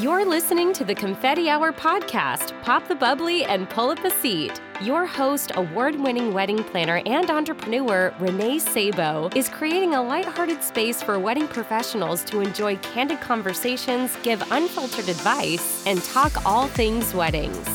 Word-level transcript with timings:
You're 0.00 0.24
listening 0.24 0.72
to 0.74 0.86
the 0.86 0.94
Confetti 0.94 1.50
Hour 1.50 1.70
podcast. 1.70 2.58
Pop 2.62 2.88
the 2.88 2.94
bubbly 2.94 3.44
and 3.44 3.68
pull 3.68 3.90
up 3.90 4.02
a 4.02 4.10
seat. 4.10 4.58
Your 4.80 5.04
host, 5.04 5.52
award 5.54 5.96
winning 5.96 6.32
wedding 6.32 6.64
planner 6.64 7.02
and 7.04 7.30
entrepreneur 7.30 8.14
Renee 8.18 8.58
Sabo, 8.58 9.28
is 9.36 9.50
creating 9.50 9.94
a 9.94 10.02
lighthearted 10.02 10.62
space 10.62 11.02
for 11.02 11.18
wedding 11.18 11.46
professionals 11.46 12.24
to 12.24 12.40
enjoy 12.40 12.76
candid 12.76 13.20
conversations, 13.20 14.16
give 14.22 14.42
unfiltered 14.50 15.10
advice, 15.10 15.86
and 15.86 16.02
talk 16.04 16.46
all 16.46 16.68
things 16.68 17.12
weddings. 17.12 17.68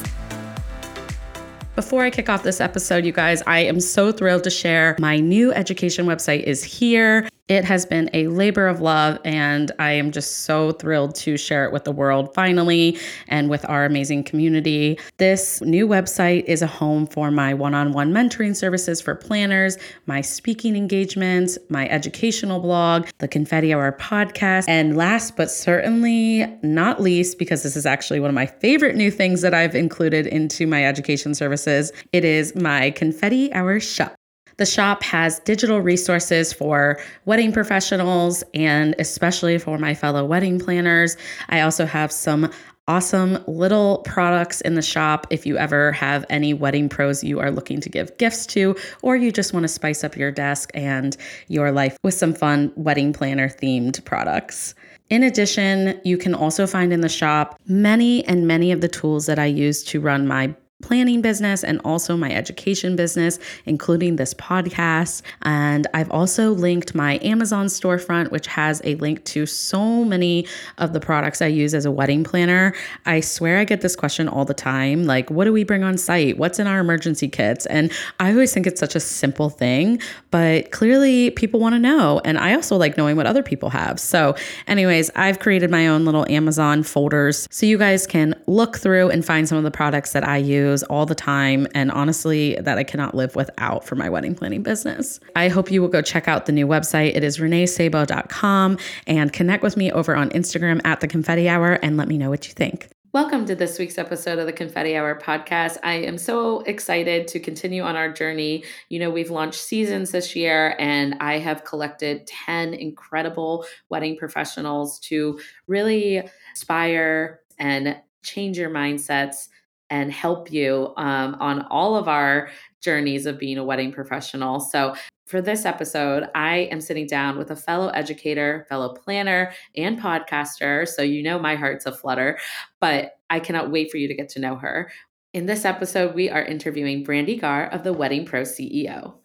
Before 1.76 2.04
I 2.04 2.10
kick 2.10 2.30
off 2.30 2.42
this 2.42 2.60
episode, 2.60 3.06
you 3.06 3.12
guys, 3.12 3.44
I 3.46 3.60
am 3.60 3.80
so 3.80 4.12
thrilled 4.12 4.44
to 4.46 4.50
share 4.50 4.96
my 4.98 5.20
new 5.20 5.54
education 5.54 6.08
website 6.08 6.42
is 6.46 6.64
here. 6.64 7.30
It 7.48 7.64
has 7.64 7.86
been 7.86 8.10
a 8.14 8.28
labor 8.28 8.68
of 8.68 8.82
love, 8.82 9.20
and 9.24 9.72
I 9.80 9.94
am 9.94 10.12
just 10.12 10.40
so 10.40 10.74
thrilled 10.74 11.16
to 11.16 11.38
share 11.38 11.64
it 11.64 11.72
with 11.72 11.86
the 11.86 11.94
world 11.94 12.34
finally 12.34 13.00
and 13.30 13.50
with 13.50 13.64
our 13.70 13.86
amazing 13.86 14.26
community. 14.26 15.00
This 15.16 15.62
new 15.62 15.88
website 15.88 16.44
is 16.44 16.62
a 16.62 16.68
home 16.68 17.08
for 17.08 17.32
my 17.32 17.54
one 17.54 17.74
on 17.74 17.94
one 17.94 18.12
mentoring 18.12 18.54
services 18.54 19.00
for 19.00 19.16
planners, 19.16 19.78
my 20.08 20.20
speaking 20.20 20.76
engagements, 20.76 21.58
my 21.70 21.88
educational 21.88 22.60
blog, 22.60 23.08
the 23.20 23.30
Confetti 23.30 23.74
Hour 23.74 23.94
podcast, 23.94 24.66
and 24.68 24.98
last 24.98 25.38
but 25.38 25.50
certainly 25.50 26.46
not 26.64 27.02
least, 27.02 27.40
because 27.40 27.64
this 27.64 27.78
is 27.78 27.86
actually 27.86 28.20
one 28.20 28.30
of 28.30 28.36
my 28.36 28.48
favorite 28.48 28.98
new 28.98 29.10
things 29.10 29.42
that 29.42 29.54
I've 29.54 29.74
included 29.74 30.28
into 30.28 30.68
my 30.68 30.86
education 30.86 31.34
services, 31.34 31.94
it 32.12 32.26
is 32.26 32.56
my 32.56 32.92
Confetti 32.92 33.54
Hour 33.54 33.80
shop. 33.80 34.17
The 34.58 34.66
shop 34.66 35.04
has 35.04 35.40
digital 35.40 35.82
resources 35.82 36.52
for 36.52 37.00
wedding 37.26 37.52
professionals 37.52 38.44
and 38.56 38.96
especially 38.98 39.60
for 39.60 39.78
my 39.78 39.94
fellow 39.94 40.26
wedding 40.26 40.60
planners. 40.60 41.16
I 41.50 41.62
also 41.62 41.86
have 41.86 42.12
some 42.12 42.52
awesome 42.88 43.38
little 43.48 44.00
products 44.00 44.62
in 44.62 44.76
the 44.76 44.82
shop 44.82 45.28
if 45.30 45.46
you 45.46 45.58
ever 45.58 45.92
have 45.92 46.26
any 46.30 46.54
wedding 46.54 46.88
pros 46.90 47.24
you 47.24 47.40
are 47.40 47.52
looking 47.52 47.82
to 47.82 47.90
give 47.90 48.18
gifts 48.18 48.46
to, 48.48 48.76
or 49.02 49.16
you 49.16 49.32
just 49.32 49.54
want 49.54 49.64
to 49.64 49.68
spice 49.68 50.04
up 50.04 50.16
your 50.16 50.32
desk 50.32 50.72
and 50.74 51.18
your 51.50 51.72
life 51.72 51.98
with 52.04 52.14
some 52.14 52.34
fun 52.34 52.72
wedding 52.76 53.12
planner 53.14 53.50
themed 53.50 54.04
products. 54.06 54.74
In 55.10 55.24
addition, 55.24 56.00
you 56.04 56.18
can 56.18 56.34
also 56.34 56.66
find 56.66 56.92
in 56.92 57.02
the 57.02 57.10
shop 57.10 57.60
many 57.68 58.26
and 58.26 58.48
many 58.48 58.72
of 58.72 58.82
the 58.82 58.88
tools 58.88 59.26
that 59.26 59.38
I 59.38 59.46
use 59.46 59.84
to 59.84 60.02
run 60.02 60.28
my 60.28 60.56
planning 60.84 61.22
business 61.22 61.64
and 61.64 61.82
also 61.84 62.16
my 62.16 62.32
education 62.32 62.96
business, 62.96 63.40
including 63.66 64.16
this 64.16 64.34
podcast. 64.36 65.24
And 65.42 65.88
I've 65.94 66.12
also 66.12 66.52
linked 66.52 66.94
my 66.94 67.20
Amazon 67.24 67.66
storefront, 67.66 68.30
which 68.30 68.46
has 68.46 68.80
a 68.84 68.94
link 68.96 69.24
to 69.26 69.48
so 69.48 70.04
many 70.04 70.46
of 70.78 70.94
the 70.94 71.00
products 71.00 71.42
I 71.42 71.48
use 71.48 71.74
as 71.74 71.86
a 71.86 71.92
wedding 71.92 72.24
planner. 72.24 72.76
I 73.08 73.22
swear 73.22 73.58
I 73.58 73.64
get 73.64 73.82
this 73.82 73.96
question 73.96 74.28
all 74.28 74.46
the 74.46 74.54
time 74.54 75.06
like, 75.06 75.32
what 75.32 75.46
do 75.46 75.54
we 75.54 75.64
bring 75.64 75.84
on 75.84 75.98
site? 75.98 76.38
What's 76.38 76.60
in 76.60 76.68
our 76.68 76.80
emergency 76.80 77.28
kits? 77.28 77.66
And 77.66 77.92
I 78.20 78.32
always 78.32 78.54
think 78.54 78.68
it's 78.68 78.80
such 78.80 78.96
a 78.96 79.00
simple 79.00 79.50
thing, 79.50 80.00
but 80.30 80.72
clearly 80.72 81.32
people 81.32 81.60
want 81.60 81.74
to 81.74 81.80
know. 81.80 82.22
And 82.24 82.38
I 82.38 82.54
also 82.54 82.78
like 82.78 82.98
knowing 82.98 83.16
what 83.16 83.26
other 83.26 83.42
people 83.42 83.72
have. 83.72 84.00
So, 84.00 84.36
anyways, 84.68 85.10
I've 85.16 85.40
created 85.40 85.72
my 85.72 85.88
own 85.88 86.06
little 86.06 86.30
Amazon 86.30 86.84
folders 86.84 87.48
so 87.50 87.66
you 87.66 87.80
guys 87.80 88.06
can 88.06 88.36
look 88.46 88.78
through 88.78 89.10
and 89.10 89.26
find 89.26 89.48
some 89.48 89.58
of 89.58 89.64
the 89.64 89.72
products 89.72 90.14
that 90.14 90.28
I 90.28 90.38
use 90.38 90.67
all 90.84 91.06
the 91.06 91.16
time, 91.16 91.68
and 91.74 91.92
honestly, 91.92 92.56
that 92.56 92.78
I 92.78 92.84
cannot 92.84 93.16
live 93.16 93.36
without 93.36 93.86
for 93.86 93.96
my 93.96 94.10
wedding 94.10 94.36
planning 94.36 94.64
business. 94.64 95.20
I 95.36 95.48
hope 95.48 95.72
you 95.72 95.82
will 95.82 95.88
go 95.88 96.02
check 96.02 96.28
out 96.28 96.46
the 96.46 96.52
new 96.52 96.68
website. 96.68 97.16
It 97.16 97.24
is 97.24 97.38
reneesabo.com 97.38 98.78
and 99.08 99.34
connect 99.34 99.64
with 99.64 99.78
me 99.78 99.92
over 99.92 100.16
on 100.16 100.30
Instagram 100.30 100.82
at 100.86 101.00
the 101.00 101.08
confetti 101.08 101.50
hour 101.50 101.74
and 101.82 101.98
let 101.98 102.08
me 102.08 102.18
know 102.18 102.30
what 102.30 102.48
you 102.48 102.54
think. 102.54 102.90
Welcome 103.14 103.46
to 103.46 103.56
this 103.56 103.80
week's 103.80 103.98
episode 103.98 104.38
of 104.38 104.46
the 104.46 104.54
Confetti 104.54 104.96
Hour 104.96 105.18
podcast. 105.20 105.78
I 105.82 105.94
am 105.94 106.18
so 106.18 106.60
excited 106.62 107.28
to 107.30 107.40
continue 107.40 107.82
on 107.82 107.96
our 107.96 108.12
journey. 108.12 108.66
You 108.90 109.00
know, 109.00 109.10
we've 109.10 109.32
launched 109.32 109.62
seasons 109.62 110.12
this 110.12 110.36
year, 110.36 110.76
and 110.78 111.16
I 111.22 111.40
have 111.40 111.64
collected 111.64 112.28
10 112.28 112.74
incredible 112.74 113.66
wedding 113.90 114.18
professionals 114.18 115.00
to 115.00 115.40
really 115.68 116.22
inspire 116.52 117.40
and 117.58 117.98
change 118.24 118.58
your 118.58 118.70
mindsets 118.70 119.48
and 119.90 120.12
help 120.12 120.52
you 120.52 120.94
um, 120.98 121.36
on 121.40 121.66
all 121.70 121.96
of 121.96 122.08
our 122.08 122.50
journeys 122.82 123.26
of 123.26 123.40
being 123.40 123.58
a 123.58 123.64
wedding 123.64 123.92
professional. 123.92 124.60
So, 124.60 124.96
for 125.26 125.42
this 125.42 125.66
episode, 125.66 126.30
I 126.36 126.70
am 126.72 126.80
sitting 126.80 127.06
down 127.06 127.38
with 127.38 127.52
a 127.52 127.56
fellow 127.56 127.90
educator, 127.90 128.66
fellow 128.70 128.94
planner, 128.94 129.52
and 129.76 130.00
podcaster. 130.00 130.88
So, 130.88 131.02
you 131.02 131.22
know, 131.22 131.38
my 131.38 131.56
heart's 131.56 131.86
a 131.86 131.92
flutter, 131.92 132.40
but 132.80 133.18
I 133.30 133.42
cannot 133.42 133.70
wait 133.70 133.92
for 133.92 133.98
you 133.98 134.08
to 134.08 134.16
get 134.16 134.30
to 134.30 134.40
know 134.40 134.56
her. 134.56 134.90
In 135.34 135.46
this 135.46 135.66
episode, 135.66 136.16
we 136.16 136.30
are 136.30 136.42
interviewing 136.42 137.04
Brandee 137.04 137.38
Gaar 137.38 137.68
of 137.74 137.84
the 137.84 137.92
Wedding 137.92 138.26
Pro 138.26 138.44
CEO. 138.44 139.16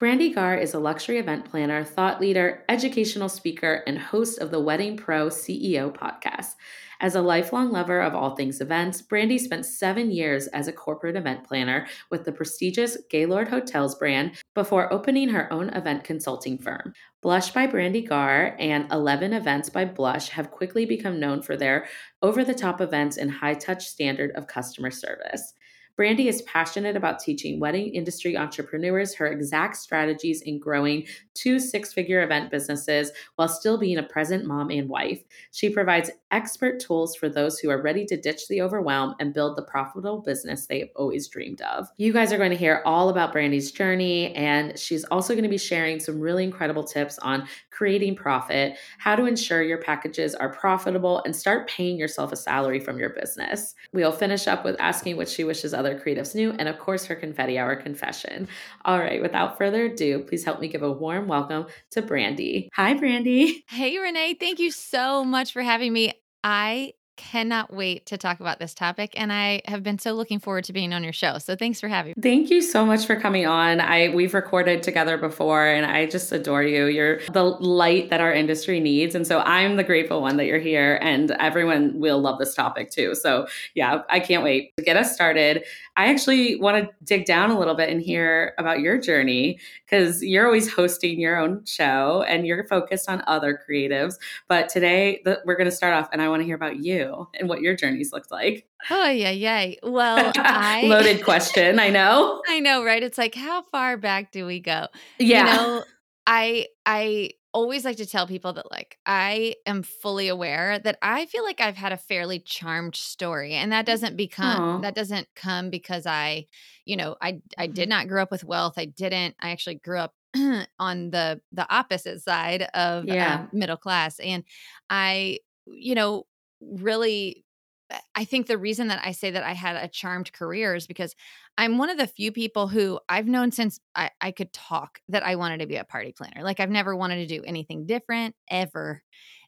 Brandee 0.00 0.34
Gaar 0.34 0.56
is 0.56 0.74
a 0.74 0.80
luxury 0.80 1.18
event 1.18 1.44
planner, 1.44 1.84
thought 1.84 2.20
leader, 2.20 2.64
educational 2.68 3.28
speaker, 3.28 3.84
and 3.86 3.96
host 3.96 4.40
of 4.40 4.50
the 4.50 4.60
Wedding 4.60 4.96
Pro 4.96 5.28
CEO 5.28 5.96
podcast. 5.96 6.56
As 7.04 7.14
a 7.14 7.20
lifelong 7.20 7.70
lover 7.70 8.00
of 8.00 8.14
all 8.14 8.34
things 8.34 8.62
events, 8.62 9.02
Brandee 9.02 9.36
spent 9.36 9.66
seven 9.66 10.10
years 10.10 10.46
as 10.46 10.68
a 10.68 10.72
corporate 10.72 11.16
event 11.16 11.44
planner 11.44 11.86
with 12.10 12.24
the 12.24 12.32
prestigious 12.32 12.96
Gaylord 13.10 13.48
Hotels 13.48 13.94
brand 13.94 14.42
before 14.54 14.90
opening 14.90 15.28
her 15.28 15.52
own 15.52 15.68
event 15.68 16.02
consulting 16.02 16.56
firm. 16.56 16.94
Blush 17.20 17.50
by 17.50 17.66
Brandee 17.66 18.06
Gaar 18.06 18.56
and 18.58 18.90
11 18.90 19.34
Events 19.34 19.68
by 19.68 19.84
Blush 19.84 20.30
have 20.30 20.50
quickly 20.50 20.86
become 20.86 21.20
known 21.20 21.42
for 21.42 21.58
their 21.58 21.86
over 22.22 22.42
the 22.42 22.54
top 22.54 22.80
events 22.80 23.18
and 23.18 23.30
high 23.30 23.52
touch 23.52 23.86
standard 23.86 24.30
of 24.34 24.46
customer 24.46 24.90
service. 24.90 25.52
Brandee 25.96 26.28
is 26.28 26.42
passionate 26.42 26.96
about 26.96 27.20
teaching 27.20 27.60
wedding 27.60 27.94
industry 27.94 28.36
entrepreneurs 28.36 29.14
her 29.14 29.26
exact 29.26 29.76
strategies 29.76 30.42
in 30.42 30.58
growing 30.58 31.06
two 31.34 31.60
six 31.60 31.92
figure 31.92 32.22
event 32.22 32.50
businesses 32.50 33.12
while 33.36 33.48
still 33.48 33.78
being 33.78 33.98
a 33.98 34.02
present 34.02 34.44
mom 34.44 34.70
and 34.70 34.88
wife. 34.88 35.22
She 35.52 35.70
provides 35.70 36.10
expert 36.32 36.80
tools 36.80 37.14
for 37.14 37.28
those 37.28 37.60
who 37.60 37.70
are 37.70 37.80
ready 37.80 38.04
to 38.06 38.20
ditch 38.20 38.48
the 38.48 38.60
overwhelm 38.60 39.14
and 39.20 39.32
build 39.32 39.56
the 39.56 39.62
profitable 39.62 40.20
business 40.20 40.66
they 40.66 40.80
have 40.80 40.88
always 40.96 41.28
dreamed 41.28 41.60
of. 41.62 41.88
You 41.96 42.12
guys 42.12 42.32
are 42.32 42.38
going 42.38 42.50
to 42.50 42.56
hear 42.56 42.82
all 42.84 43.08
about 43.08 43.32
Brandee's 43.32 43.70
journey, 43.70 44.34
and 44.34 44.76
she's 44.76 45.04
also 45.04 45.34
going 45.34 45.44
to 45.44 45.48
be 45.48 45.58
sharing 45.58 46.00
some 46.00 46.18
really 46.18 46.42
incredible 46.42 46.82
tips 46.82 47.18
on 47.20 47.46
creating 47.70 48.16
profit, 48.16 48.76
how 48.98 49.14
to 49.14 49.26
ensure 49.26 49.62
your 49.62 49.78
packages 49.78 50.34
are 50.34 50.48
profitable, 50.52 51.22
and 51.24 51.36
start 51.36 51.68
paying 51.68 51.96
yourself 51.96 52.32
a 52.32 52.36
salary 52.36 52.80
from 52.80 52.98
your 52.98 53.10
business. 53.10 53.74
We'll 53.92 54.12
finish 54.12 54.48
up 54.48 54.64
with 54.64 54.76
asking 54.80 55.16
what 55.16 55.28
she 55.28 55.44
wishes 55.44 55.74
other 55.74 55.83
creatives 55.92 56.34
knew, 56.34 56.52
and 56.52 56.68
of 56.68 56.78
course, 56.78 57.04
her 57.06 57.14
confetti 57.14 57.58
hour 57.58 57.76
confession. 57.76 58.48
All 58.84 58.98
right, 58.98 59.20
without 59.20 59.58
further 59.58 59.86
ado, 59.86 60.20
please 60.20 60.44
help 60.44 60.60
me 60.60 60.68
give 60.68 60.82
a 60.82 60.90
warm 60.90 61.28
welcome 61.28 61.66
to 61.90 62.02
Brandee. 62.02 62.70
Hi, 62.74 62.94
Brandee. 62.94 63.64
Hey, 63.68 63.98
Renee. 63.98 64.34
Thank 64.34 64.58
you 64.58 64.70
so 64.70 65.24
much 65.24 65.52
for 65.52 65.62
having 65.62 65.92
me. 65.92 66.12
I 66.42 66.94
cannot 67.16 67.72
wait 67.72 68.06
to 68.06 68.18
talk 68.18 68.40
about 68.40 68.58
this 68.58 68.74
topic 68.74 69.12
and 69.16 69.32
I 69.32 69.62
have 69.66 69.82
been 69.82 69.98
so 69.98 70.12
looking 70.12 70.38
forward 70.40 70.64
to 70.64 70.72
being 70.72 70.92
on 70.92 71.04
your 71.04 71.12
show. 71.12 71.38
So 71.38 71.54
thanks 71.54 71.80
for 71.80 71.88
having 71.88 72.14
me. 72.16 72.22
Thank 72.22 72.50
you 72.50 72.60
so 72.60 72.84
much 72.84 73.06
for 73.06 73.16
coming 73.16 73.46
on. 73.46 73.80
I 73.80 74.08
we've 74.08 74.34
recorded 74.34 74.82
together 74.82 75.16
before 75.16 75.66
and 75.66 75.86
I 75.86 76.06
just 76.06 76.32
adore 76.32 76.62
you. 76.62 76.86
You're 76.86 77.20
the 77.32 77.44
light 77.44 78.10
that 78.10 78.20
our 78.20 78.32
industry 78.32 78.80
needs 78.80 79.14
and 79.14 79.26
so 79.26 79.40
I'm 79.40 79.76
the 79.76 79.84
grateful 79.84 80.22
one 80.22 80.36
that 80.38 80.46
you're 80.46 80.58
here 80.58 80.98
and 81.02 81.30
everyone 81.32 82.00
will 82.00 82.20
love 82.20 82.38
this 82.38 82.54
topic 82.54 82.90
too. 82.90 83.14
So 83.14 83.46
yeah, 83.74 84.02
I 84.10 84.18
can't 84.20 84.42
wait 84.42 84.76
to 84.76 84.82
get 84.82 84.96
us 84.96 85.14
started. 85.14 85.64
I 85.96 86.06
actually 86.06 86.56
want 86.56 86.84
to 86.84 86.90
dig 87.04 87.24
down 87.24 87.50
a 87.50 87.58
little 87.58 87.74
bit 87.74 87.88
and 87.88 88.02
hear 88.02 88.54
about 88.58 88.80
your 88.80 88.98
journey 88.98 89.60
because 89.84 90.22
you're 90.22 90.46
always 90.46 90.72
hosting 90.72 91.20
your 91.20 91.36
own 91.36 91.64
show 91.64 92.24
and 92.26 92.46
you're 92.46 92.66
focused 92.66 93.08
on 93.08 93.22
other 93.28 93.60
creatives. 93.68 94.14
But 94.48 94.68
today 94.68 95.20
the, 95.24 95.40
we're 95.44 95.56
going 95.56 95.70
to 95.70 95.76
start 95.76 95.94
off 95.94 96.08
and 96.12 96.20
I 96.20 96.28
want 96.28 96.40
to 96.40 96.44
hear 96.44 96.56
about 96.56 96.78
you 96.78 97.03
and 97.38 97.48
what 97.48 97.60
your 97.60 97.74
journeys 97.74 98.12
looked 98.12 98.30
like. 98.30 98.66
Oh 98.90 99.10
yeah, 99.10 99.30
yeah. 99.30 99.74
Well, 99.82 100.32
I 100.36 100.82
loaded 100.82 101.24
question. 101.24 101.78
I 101.78 101.90
know. 101.90 102.42
I 102.48 102.60
know, 102.60 102.84
right? 102.84 103.02
It's 103.02 103.18
like 103.18 103.34
how 103.34 103.62
far 103.62 103.96
back 103.96 104.32
do 104.32 104.46
we 104.46 104.60
go? 104.60 104.88
Yeah. 105.18 105.38
You 105.38 105.56
know, 105.56 105.84
I 106.26 106.66
I 106.86 107.30
always 107.54 107.84
like 107.84 107.96
to 107.98 108.06
tell 108.06 108.26
people 108.26 108.52
that 108.52 108.70
like 108.70 108.98
I 109.06 109.54
am 109.64 109.84
fully 109.84 110.26
aware 110.26 110.78
that 110.80 110.98
I 111.00 111.26
feel 111.26 111.44
like 111.44 111.60
I've 111.60 111.76
had 111.76 111.92
a 111.92 111.96
fairly 111.96 112.40
charmed 112.40 112.96
story 112.96 113.54
and 113.54 113.70
that 113.70 113.86
doesn't 113.86 114.16
become 114.16 114.80
Aww. 114.80 114.82
that 114.82 114.96
doesn't 114.96 115.28
come 115.36 115.70
because 115.70 116.04
I, 116.04 116.46
you 116.84 116.96
know, 116.96 117.16
I 117.22 117.40
I 117.56 117.68
did 117.68 117.88
not 117.88 118.08
grow 118.08 118.22
up 118.22 118.32
with 118.32 118.44
wealth. 118.44 118.74
I 118.76 118.86
didn't 118.86 119.36
I 119.40 119.50
actually 119.50 119.76
grew 119.76 119.98
up 119.98 120.14
on 120.78 121.10
the 121.10 121.40
the 121.52 121.72
opposite 121.72 122.20
side 122.22 122.62
of 122.74 123.04
yeah. 123.04 123.34
um, 123.34 123.48
middle 123.52 123.76
class 123.76 124.18
and 124.18 124.42
I 124.90 125.38
you 125.66 125.94
know 125.94 126.26
really 126.72 127.44
eh, 127.90 127.98
I 128.14 128.24
think 128.24 128.46
the 128.46 128.58
reason 128.58 128.88
that 128.88 129.00
I 129.04 129.12
say 129.12 129.30
that 129.30 129.42
I 129.42 129.52
had 129.52 129.76
a 129.76 129.88
charmed 129.88 130.32
career 130.32 130.74
is 130.74 130.86
because 130.86 131.14
I'm 131.58 131.78
one 131.78 131.90
of 131.90 131.98
the 131.98 132.06
few 132.06 132.32
people 132.32 132.68
who 132.68 132.98
I've 133.08 133.26
known 133.26 133.52
since 133.52 133.78
I, 133.94 134.10
I, 134.20 134.32
could 134.32 134.52
talk 134.52 135.00
that 135.08 135.22
I 135.22 135.36
wanted 135.36 135.60
to 135.60 135.66
be 135.66 135.76
a 135.76 135.84
party 135.84 136.12
planner. 136.12 136.42
Like 136.42 136.60
I've 136.60 136.70
never 136.70 136.96
wanted 136.96 137.16
to 137.16 137.26
do 137.26 137.44
anything 137.44 137.86
different 137.86 138.34
ever. 138.50 139.02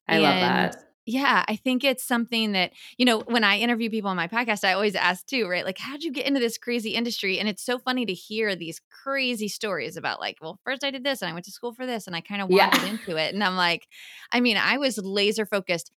I 0.09 0.15
and 0.15 0.23
love 0.23 0.35
that. 0.35 0.77
Yeah, 1.08 1.44
I 1.47 1.55
think 1.55 1.85
it's 1.85 2.03
something 2.03 2.50
that, 2.53 2.73
you 2.99 3.05
know, 3.06 3.20
when 3.20 3.44
I 3.44 3.58
interview 3.58 3.88
people 3.88 4.11
on 4.11 4.17
my 4.17 4.26
podcast, 4.26 4.64
I 4.64 4.73
always 4.73 4.97
ask 4.97 5.25
too, 5.25 5.47
right? 5.47 5.64
Like, 5.64 5.79
how'd 5.79 6.03
you 6.03 6.11
get 6.11 6.26
into 6.26 6.41
this 6.41 6.58
crazy 6.58 6.91
industry? 6.91 7.38
And 7.38 7.49
it's 7.49 7.64
so 7.64 7.79
funny 7.79 8.05
to 8.06 8.12
hear 8.12 8.56
these 8.56 8.81
crazy 9.05 9.47
stories 9.47 9.97
about, 9.97 10.19
like, 10.19 10.38
well, 10.43 10.58
first 10.64 10.82
I 10.82 10.91
did 10.91 11.05
this 11.05 11.23
and 11.23 11.31
I 11.31 11.32
went 11.32 11.44
to 11.44 11.53
school 11.53 11.73
for 11.73 11.87
this 11.87 12.08
and 12.08 12.17
I 12.17 12.23
kind 12.23 12.43
of 12.43 12.49
wandered 12.49 12.82
yeah. 12.82 12.88
into 12.91 13.17
it. 13.17 13.32
And 13.32 13.44
I'm 13.44 13.55
like, 13.55 13.87
I 14.32 14.41
mean, 14.41 14.56
I 14.56 14.79
was 14.79 14.99
laser 14.99 15.47
focused. 15.47 15.93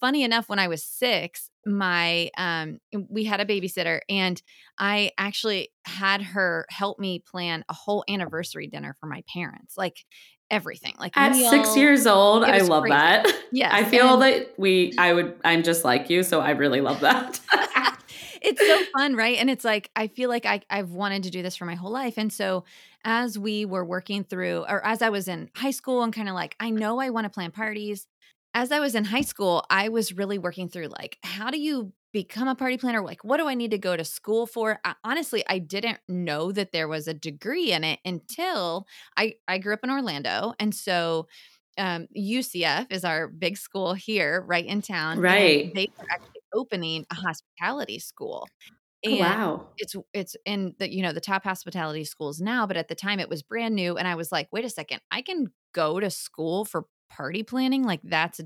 Funny 0.00 0.22
enough, 0.22 0.48
when 0.48 0.60
I 0.60 0.68
was 0.68 0.84
six, 0.84 1.50
my 1.66 2.30
um 2.38 2.78
we 3.10 3.24
had 3.24 3.40
a 3.40 3.44
babysitter 3.44 4.00
and 4.08 4.40
I 4.78 5.10
actually 5.18 5.70
had 5.84 6.22
her 6.22 6.66
help 6.70 7.00
me 7.00 7.18
plan 7.18 7.64
a 7.68 7.74
whole 7.74 8.04
anniversary 8.08 8.68
dinner 8.68 8.96
for 9.00 9.06
my 9.06 9.24
parents. 9.32 9.76
Like 9.76 10.04
everything. 10.52 10.94
Like 11.00 11.16
at 11.16 11.32
meal, 11.32 11.50
six 11.50 11.76
years 11.76 12.06
old, 12.06 12.44
I 12.44 12.58
love 12.58 12.82
crazy. 12.82 12.92
that. 12.92 13.42
Yeah, 13.50 13.70
I 13.72 13.84
feel 13.84 14.14
and, 14.14 14.22
that 14.22 14.54
we, 14.58 14.94
I 14.98 15.12
would, 15.12 15.34
I'm 15.44 15.64
just 15.64 15.84
like 15.84 16.10
you, 16.10 16.22
so 16.22 16.40
I 16.40 16.50
really 16.50 16.80
love 16.80 17.00
that. 17.00 17.40
it's 18.42 18.60
so 18.60 18.82
fun, 18.92 19.16
right? 19.16 19.38
And 19.38 19.50
it's 19.50 19.64
like 19.64 19.90
I 19.96 20.06
feel 20.06 20.28
like 20.28 20.46
I, 20.46 20.60
I've 20.70 20.90
wanted 20.90 21.24
to 21.24 21.30
do 21.30 21.42
this 21.42 21.56
for 21.56 21.64
my 21.64 21.74
whole 21.74 21.90
life, 21.90 22.18
and 22.18 22.32
so 22.32 22.64
as 23.04 23.36
we 23.36 23.64
were 23.64 23.84
working 23.84 24.22
through, 24.22 24.64
or 24.68 24.84
as 24.86 25.02
I 25.02 25.08
was 25.08 25.26
in 25.26 25.50
high 25.56 25.70
school, 25.72 26.02
and 26.02 26.12
kind 26.12 26.28
of 26.28 26.34
like 26.34 26.54
I 26.60 26.70
know 26.70 27.00
I 27.00 27.10
want 27.10 27.24
to 27.24 27.30
plan 27.30 27.50
parties. 27.50 28.06
As 28.54 28.70
I 28.70 28.80
was 28.80 28.94
in 28.94 29.04
high 29.04 29.22
school, 29.22 29.64
I 29.70 29.88
was 29.88 30.12
really 30.12 30.38
working 30.38 30.68
through 30.68 30.88
like 30.88 31.18
how 31.22 31.50
do 31.50 31.58
you 31.58 31.92
become 32.12 32.48
a 32.48 32.54
party 32.54 32.76
planner? 32.76 33.02
Like 33.02 33.24
what 33.24 33.38
do 33.38 33.48
i 33.48 33.54
need 33.54 33.70
to 33.70 33.78
go 33.78 33.96
to 33.96 34.04
school 34.04 34.46
for? 34.46 34.78
I, 34.84 34.94
honestly 35.04 35.42
i 35.48 35.58
didn't 35.58 35.98
know 36.08 36.52
that 36.52 36.72
there 36.72 36.88
was 36.88 37.08
a 37.08 37.14
degree 37.14 37.72
in 37.72 37.84
it 37.84 38.00
until 38.04 38.86
i 39.16 39.34
i 39.48 39.58
grew 39.58 39.74
up 39.74 39.80
in 39.82 39.90
orlando 39.90 40.54
and 40.58 40.74
so 40.74 41.26
um, 41.78 42.06
ucf 42.16 42.86
is 42.90 43.04
our 43.04 43.28
big 43.28 43.56
school 43.56 43.94
here 43.94 44.44
right 44.46 44.66
in 44.66 44.82
town 44.82 45.18
right. 45.18 45.74
they 45.74 45.88
are 45.98 46.06
actually 46.10 46.40
opening 46.54 47.06
a 47.10 47.14
hospitality 47.14 47.98
school 47.98 48.46
oh, 49.06 49.10
and 49.10 49.14
oh, 49.14 49.20
wow. 49.20 49.68
it's 49.78 49.96
it's 50.12 50.36
in 50.44 50.74
the 50.78 50.92
you 50.92 51.02
know 51.02 51.12
the 51.12 51.20
top 51.20 51.44
hospitality 51.44 52.04
schools 52.04 52.40
now 52.40 52.66
but 52.66 52.76
at 52.76 52.88
the 52.88 52.94
time 52.94 53.18
it 53.18 53.28
was 53.28 53.42
brand 53.42 53.74
new 53.74 53.96
and 53.96 54.06
i 54.06 54.14
was 54.14 54.30
like 54.30 54.48
wait 54.52 54.64
a 54.64 54.70
second 54.70 55.00
i 55.10 55.22
can 55.22 55.46
go 55.72 55.98
to 55.98 56.10
school 56.10 56.64
for 56.64 56.84
party 57.16 57.42
planning 57.42 57.84
like 57.84 58.00
that's 58.04 58.40
a 58.40 58.44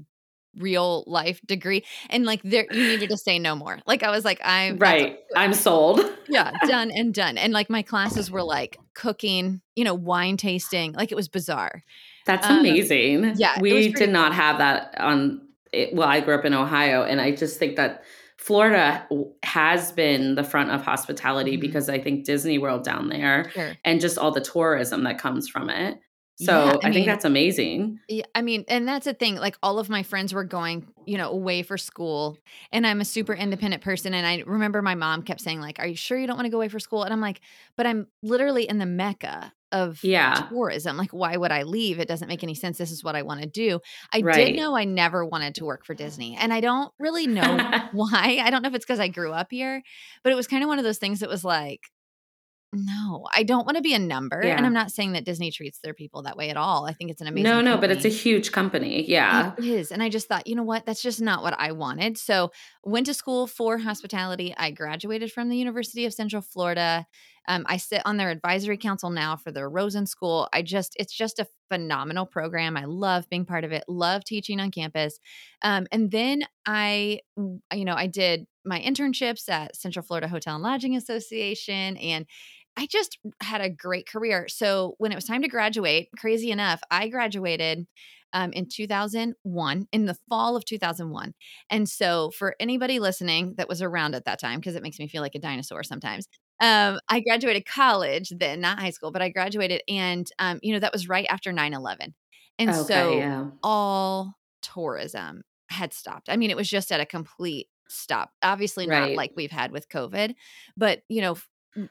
real 0.58 1.04
life 1.06 1.40
degree 1.46 1.84
and 2.08 2.24
like 2.24 2.40
there 2.42 2.66
you 2.70 2.88
needed 2.88 3.10
to 3.10 3.16
say 3.16 3.38
no 3.38 3.54
more 3.54 3.78
like 3.86 4.02
i 4.02 4.10
was 4.10 4.24
like 4.24 4.40
i'm 4.44 4.78
right 4.78 5.18
i'm 5.36 5.52
sold 5.52 6.00
yeah 6.28 6.52
done 6.66 6.90
and 6.90 7.14
done 7.14 7.36
and 7.38 7.52
like 7.52 7.68
my 7.68 7.82
classes 7.82 8.30
were 8.30 8.42
like 8.42 8.78
cooking 8.94 9.60
you 9.74 9.84
know 9.84 9.94
wine 9.94 10.36
tasting 10.36 10.92
like 10.92 11.12
it 11.12 11.14
was 11.14 11.28
bizarre 11.28 11.82
that's 12.24 12.46
um, 12.46 12.60
amazing 12.60 13.34
yeah 13.36 13.60
we 13.60 13.92
did 13.92 14.10
not 14.10 14.32
have 14.32 14.58
that 14.58 14.94
on 14.98 15.40
it, 15.72 15.94
well 15.94 16.08
i 16.08 16.20
grew 16.20 16.34
up 16.34 16.44
in 16.44 16.54
ohio 16.54 17.02
and 17.02 17.20
i 17.20 17.30
just 17.30 17.58
think 17.58 17.76
that 17.76 18.02
Florida 18.38 19.04
has 19.42 19.90
been 19.90 20.36
the 20.36 20.44
front 20.44 20.70
of 20.70 20.82
hospitality 20.82 21.52
mm-hmm. 21.52 21.62
because 21.62 21.88
I 21.88 21.98
think 21.98 22.24
Disney 22.24 22.58
World 22.58 22.84
down 22.84 23.08
there 23.08 23.50
sure. 23.52 23.72
and 23.84 24.00
just 24.00 24.18
all 24.18 24.30
the 24.30 24.40
tourism 24.40 25.02
that 25.02 25.18
comes 25.18 25.48
from 25.48 25.68
it. 25.68 25.98
So 26.38 26.52
yeah, 26.52 26.70
I, 26.70 26.76
I 26.82 26.84
mean, 26.84 26.92
think 26.92 27.06
that's 27.06 27.24
amazing. 27.24 27.98
Yeah, 28.08 28.24
I 28.34 28.42
mean, 28.42 28.66
and 28.68 28.86
that's 28.86 29.06
the 29.06 29.14
thing. 29.14 29.36
Like 29.36 29.56
all 29.62 29.78
of 29.78 29.88
my 29.88 30.02
friends 30.02 30.34
were 30.34 30.44
going, 30.44 30.86
you 31.06 31.16
know, 31.16 31.30
away 31.30 31.62
for 31.62 31.78
school, 31.78 32.36
and 32.70 32.86
I'm 32.86 33.00
a 33.00 33.06
super 33.06 33.32
independent 33.32 33.82
person. 33.82 34.12
And 34.12 34.26
I 34.26 34.42
remember 34.46 34.82
my 34.82 34.94
mom 34.94 35.22
kept 35.22 35.40
saying, 35.40 35.60
like, 35.60 35.78
"Are 35.78 35.86
you 35.86 35.96
sure 35.96 36.18
you 36.18 36.26
don't 36.26 36.36
want 36.36 36.44
to 36.44 36.50
go 36.50 36.58
away 36.58 36.68
for 36.68 36.78
school?" 36.78 37.04
And 37.04 37.12
I'm 37.12 37.22
like, 37.22 37.40
"But 37.76 37.86
I'm 37.86 38.06
literally 38.22 38.68
in 38.68 38.76
the 38.78 38.84
mecca 38.84 39.50
of 39.72 40.04
yeah. 40.04 40.46
tourism. 40.50 40.98
Like, 40.98 41.10
why 41.10 41.38
would 41.38 41.52
I 41.52 41.62
leave? 41.62 41.98
It 41.98 42.06
doesn't 42.06 42.28
make 42.28 42.44
any 42.44 42.54
sense. 42.54 42.76
This 42.76 42.90
is 42.90 43.02
what 43.02 43.16
I 43.16 43.22
want 43.22 43.40
to 43.40 43.46
do." 43.46 43.80
I 44.12 44.20
right. 44.20 44.34
did 44.34 44.56
know 44.56 44.76
I 44.76 44.84
never 44.84 45.24
wanted 45.24 45.54
to 45.54 45.64
work 45.64 45.86
for 45.86 45.94
Disney, 45.94 46.36
and 46.36 46.52
I 46.52 46.60
don't 46.60 46.92
really 46.98 47.26
know 47.26 47.86
why. 47.92 48.42
I 48.44 48.50
don't 48.50 48.60
know 48.60 48.68
if 48.68 48.74
it's 48.74 48.84
because 48.84 49.00
I 49.00 49.08
grew 49.08 49.32
up 49.32 49.50
here, 49.50 49.82
but 50.22 50.32
it 50.34 50.36
was 50.36 50.46
kind 50.46 50.62
of 50.62 50.68
one 50.68 50.78
of 50.78 50.84
those 50.84 50.98
things 50.98 51.20
that 51.20 51.30
was 51.30 51.44
like, 51.44 51.90
no, 52.76 53.26
I 53.34 53.42
don't 53.42 53.64
want 53.66 53.76
to 53.76 53.82
be 53.82 53.94
a 53.94 53.98
number. 53.98 54.40
Yeah. 54.44 54.56
And 54.56 54.66
I'm 54.66 54.72
not 54.72 54.90
saying 54.92 55.12
that 55.12 55.24
Disney 55.24 55.50
treats 55.50 55.78
their 55.82 55.94
people 55.94 56.22
that 56.22 56.36
way 56.36 56.50
at 56.50 56.56
all. 56.56 56.86
I 56.86 56.92
think 56.92 57.10
it's 57.10 57.20
an 57.20 57.26
amazing 57.26 57.44
No, 57.44 57.60
no, 57.60 57.72
company. 57.72 57.88
but 57.88 57.96
it's 57.96 58.04
a 58.04 58.16
huge 58.16 58.52
company. 58.52 59.08
Yeah. 59.08 59.52
It 59.58 59.64
is. 59.64 59.90
And 59.90 60.02
I 60.02 60.08
just 60.08 60.28
thought, 60.28 60.46
you 60.46 60.54
know 60.54 60.62
what? 60.62 60.86
That's 60.86 61.02
just 61.02 61.20
not 61.20 61.42
what 61.42 61.54
I 61.58 61.72
wanted. 61.72 62.18
So 62.18 62.52
went 62.84 63.06
to 63.06 63.14
school 63.14 63.46
for 63.46 63.78
hospitality. 63.78 64.54
I 64.56 64.70
graduated 64.70 65.32
from 65.32 65.48
the 65.48 65.56
University 65.56 66.04
of 66.04 66.12
Central 66.14 66.42
Florida. 66.42 67.06
Um, 67.48 67.64
I 67.68 67.76
sit 67.76 68.02
on 68.04 68.16
their 68.16 68.30
advisory 68.30 68.76
council 68.76 69.08
now 69.08 69.36
for 69.36 69.52
their 69.52 69.70
Rosen 69.70 70.06
School. 70.06 70.48
I 70.52 70.62
just, 70.62 70.94
it's 70.98 71.16
just 71.16 71.38
a 71.38 71.46
phenomenal 71.70 72.26
program. 72.26 72.76
I 72.76 72.86
love 72.86 73.28
being 73.30 73.44
part 73.44 73.62
of 73.62 73.70
it, 73.70 73.84
love 73.86 74.24
teaching 74.24 74.58
on 74.58 74.72
campus. 74.72 75.20
Um, 75.62 75.86
and 75.92 76.10
then 76.10 76.42
I, 76.66 77.20
you 77.36 77.84
know, 77.84 77.94
I 77.94 78.08
did 78.08 78.46
my 78.64 78.80
internships 78.80 79.48
at 79.48 79.76
Central 79.76 80.04
Florida 80.04 80.26
Hotel 80.26 80.56
and 80.56 80.64
Lodging 80.64 80.96
Association 80.96 81.96
and 81.98 82.26
I 82.76 82.86
just 82.86 83.18
had 83.40 83.60
a 83.60 83.70
great 83.70 84.06
career. 84.06 84.46
So 84.48 84.94
when 84.98 85.12
it 85.12 85.14
was 85.14 85.24
time 85.24 85.42
to 85.42 85.48
graduate, 85.48 86.08
crazy 86.18 86.50
enough, 86.50 86.80
I 86.90 87.08
graduated 87.08 87.86
um, 88.32 88.52
in 88.52 88.68
2001, 88.68 89.88
in 89.92 90.04
the 90.04 90.16
fall 90.28 90.56
of 90.56 90.64
2001. 90.64 91.32
And 91.70 91.88
so 91.88 92.30
for 92.30 92.54
anybody 92.60 92.98
listening 92.98 93.54
that 93.56 93.68
was 93.68 93.80
around 93.80 94.14
at 94.14 94.26
that 94.26 94.40
time, 94.40 94.60
because 94.60 94.74
it 94.74 94.82
makes 94.82 94.98
me 94.98 95.08
feel 95.08 95.22
like 95.22 95.34
a 95.34 95.38
dinosaur 95.38 95.82
sometimes, 95.82 96.28
um, 96.60 96.98
I 97.08 97.20
graduated 97.20 97.66
college 97.66 98.32
then, 98.36 98.60
not 98.60 98.78
high 98.78 98.90
school, 98.90 99.10
but 99.10 99.22
I 99.22 99.30
graduated. 99.30 99.82
And, 99.88 100.26
um, 100.38 100.58
you 100.62 100.72
know, 100.72 100.80
that 100.80 100.92
was 100.92 101.08
right 101.08 101.26
after 101.30 101.52
9 101.52 101.72
11. 101.72 102.14
And 102.58 102.70
okay, 102.70 102.82
so 102.82 103.12
yeah. 103.12 103.46
all 103.62 104.34
tourism 104.62 105.42
had 105.68 105.92
stopped. 105.92 106.28
I 106.28 106.36
mean, 106.36 106.50
it 106.50 106.56
was 106.56 106.68
just 106.68 106.92
at 106.92 107.00
a 107.00 107.06
complete 107.06 107.68
stop. 107.88 108.30
Obviously, 108.42 108.86
not 108.86 109.00
right. 109.00 109.16
like 109.16 109.32
we've 109.36 109.50
had 109.50 109.70
with 109.70 109.88
COVID, 109.88 110.34
but, 110.76 111.02
you 111.08 111.20
know, 111.20 111.36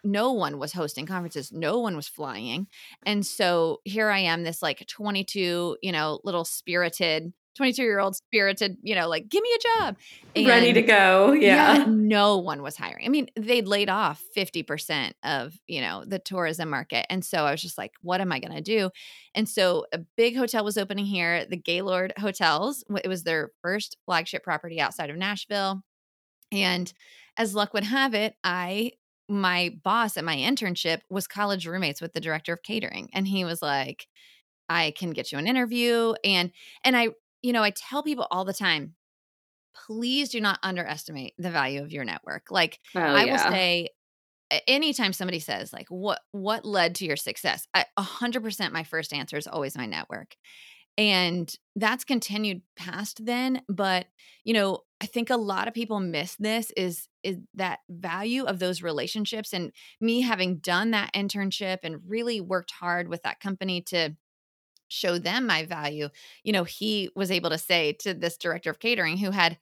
no 0.04 0.32
one 0.32 0.58
was 0.58 0.74
hosting 0.74 1.06
conferences 1.06 1.52
no 1.52 1.80
one 1.80 1.96
was 1.96 2.08
flying 2.08 2.68
and 3.06 3.26
so 3.26 3.80
here 3.84 4.10
i 4.10 4.20
am 4.20 4.44
this 4.44 4.62
like 4.62 4.86
22 4.88 5.78
you 5.82 5.92
know 5.92 6.20
little 6.24 6.46
spirited 6.46 7.34
22 7.56 7.84
year 7.84 8.00
old 8.00 8.16
spirited 8.16 8.78
you 8.82 8.96
know 8.96 9.08
like 9.08 9.30
give 9.30 9.42
me 9.42 9.50
a 9.56 9.80
job 9.80 9.96
and 10.36 10.48
ready 10.48 10.74
to 10.74 10.82
go 10.82 11.32
yeah. 11.32 11.78
yeah. 11.78 11.86
no 11.88 12.38
one 12.38 12.62
was 12.62 12.76
hiring 12.76 13.06
i 13.06 13.10
mean 13.10 13.28
they'd 13.38 13.68
laid 13.68 13.90
off 13.90 14.22
50% 14.36 15.14
of 15.24 15.54
you 15.68 15.82
know 15.82 16.04
the 16.06 16.20
tourism 16.20 16.70
market 16.70 17.06
and 17.10 17.24
so 17.24 17.46
i 17.46 17.52
was 17.52 17.62
just 17.62 17.78
like 17.78 17.92
what 18.02 18.22
am 18.22 18.32
i 18.32 18.40
going 18.40 18.56
to 18.56 18.62
do 18.62 18.90
and 19.34 19.48
so 19.48 19.86
a 19.94 20.00
big 20.18 20.36
hotel 20.36 20.66
was 20.66 20.78
opening 20.78 21.06
here 21.06 21.46
the 21.46 21.58
gaylord 21.58 22.14
hotels 22.20 22.84
it 23.04 23.08
was 23.08 23.24
their 23.24 23.52
first 23.62 23.96
flagship 24.06 24.44
property 24.44 24.82
outside 24.82 25.10
of 25.10 25.16
nashville 25.16 25.82
and 26.52 26.92
as 27.38 27.56
luck 27.56 27.74
would 27.74 27.84
have 27.84 28.14
it, 28.14 28.36
I 28.44 28.94
my 29.28 29.76
boss 29.84 30.18
at 30.18 30.24
my 30.24 30.36
internship 30.36 31.00
was 31.10 31.28
college 31.28 31.66
roommates 31.68 32.02
with 32.02 32.14
the 32.14 32.20
director 32.20 32.54
of 32.54 32.62
catering 32.64 33.10
and 33.14 33.28
he 33.28 33.44
was 33.44 33.62
like 33.62 34.06
i 34.70 34.94
can 34.96 35.12
get 35.12 35.32
you 35.32 35.38
an 35.40 35.48
interview 35.48 36.14
and 36.24 36.52
and 36.84 36.96
i 36.96 37.10
you 37.42 37.52
know 37.52 37.64
i 37.64 37.72
tell 37.72 38.04
people 38.04 38.28
all 38.30 38.46
the 38.46 38.54
time 38.54 38.94
please 39.76 40.30
do 40.30 40.42
not 40.42 40.60
underestimate 40.64 41.34
the 41.38 41.52
value 41.52 41.82
of 41.82 41.92
your 41.92 42.06
network. 42.06 42.50
Like 42.50 42.80
oh, 42.96 43.00
i 43.00 43.26
yeah. 43.26 43.32
will 43.32 43.52
say 43.52 43.90
anytime 44.68 45.14
somebody 45.14 45.40
says 45.40 45.74
like 45.74 45.88
what 45.90 46.22
what 46.32 46.66
led 46.66 46.96
to 46.96 47.06
your 47.06 47.16
success? 47.16 47.68
A 47.74 47.86
100% 48.00 48.72
my 48.72 48.84
first 48.84 49.14
answer 49.14 49.38
is 49.38 49.48
always 49.48 49.78
my 49.78 49.86
network 49.86 50.36
and 50.98 51.54
that's 51.76 52.04
continued 52.04 52.62
past 52.76 53.26
then 53.26 53.62
but 53.68 54.06
you 54.44 54.54
know 54.54 54.80
i 55.02 55.06
think 55.06 55.30
a 55.30 55.38
lot 55.38 55.68
of 55.68 55.74
people 55.74 56.00
miss 56.00 56.36
this 56.36 56.72
is 56.78 57.08
is 57.24 57.38
that 57.54 57.80
value 57.90 58.44
of 58.46 58.60
those 58.60 58.82
relationships 58.82 59.54
and 59.54 59.72
me 60.00 60.22
having 60.22 60.58
done 60.58 60.92
that 60.92 61.14
internship 61.14 61.80
and 61.84 62.02
really 62.08 62.40
worked 62.40 62.72
hard 62.72 63.08
with 63.08 63.24
that 63.24 63.40
company 63.40 63.82
to 63.82 64.16
show 64.88 65.18
them 65.18 65.46
my 65.46 65.66
value 65.66 66.10
you 66.44 66.54
know 66.54 66.64
he 66.64 67.10
was 67.16 67.32
able 67.32 67.50
to 67.50 67.58
say 67.58 67.92
to 67.94 68.14
this 68.14 68.38
director 68.38 68.70
of 68.70 68.80
catering 68.80 69.18
who 69.18 69.32
had 69.32 69.58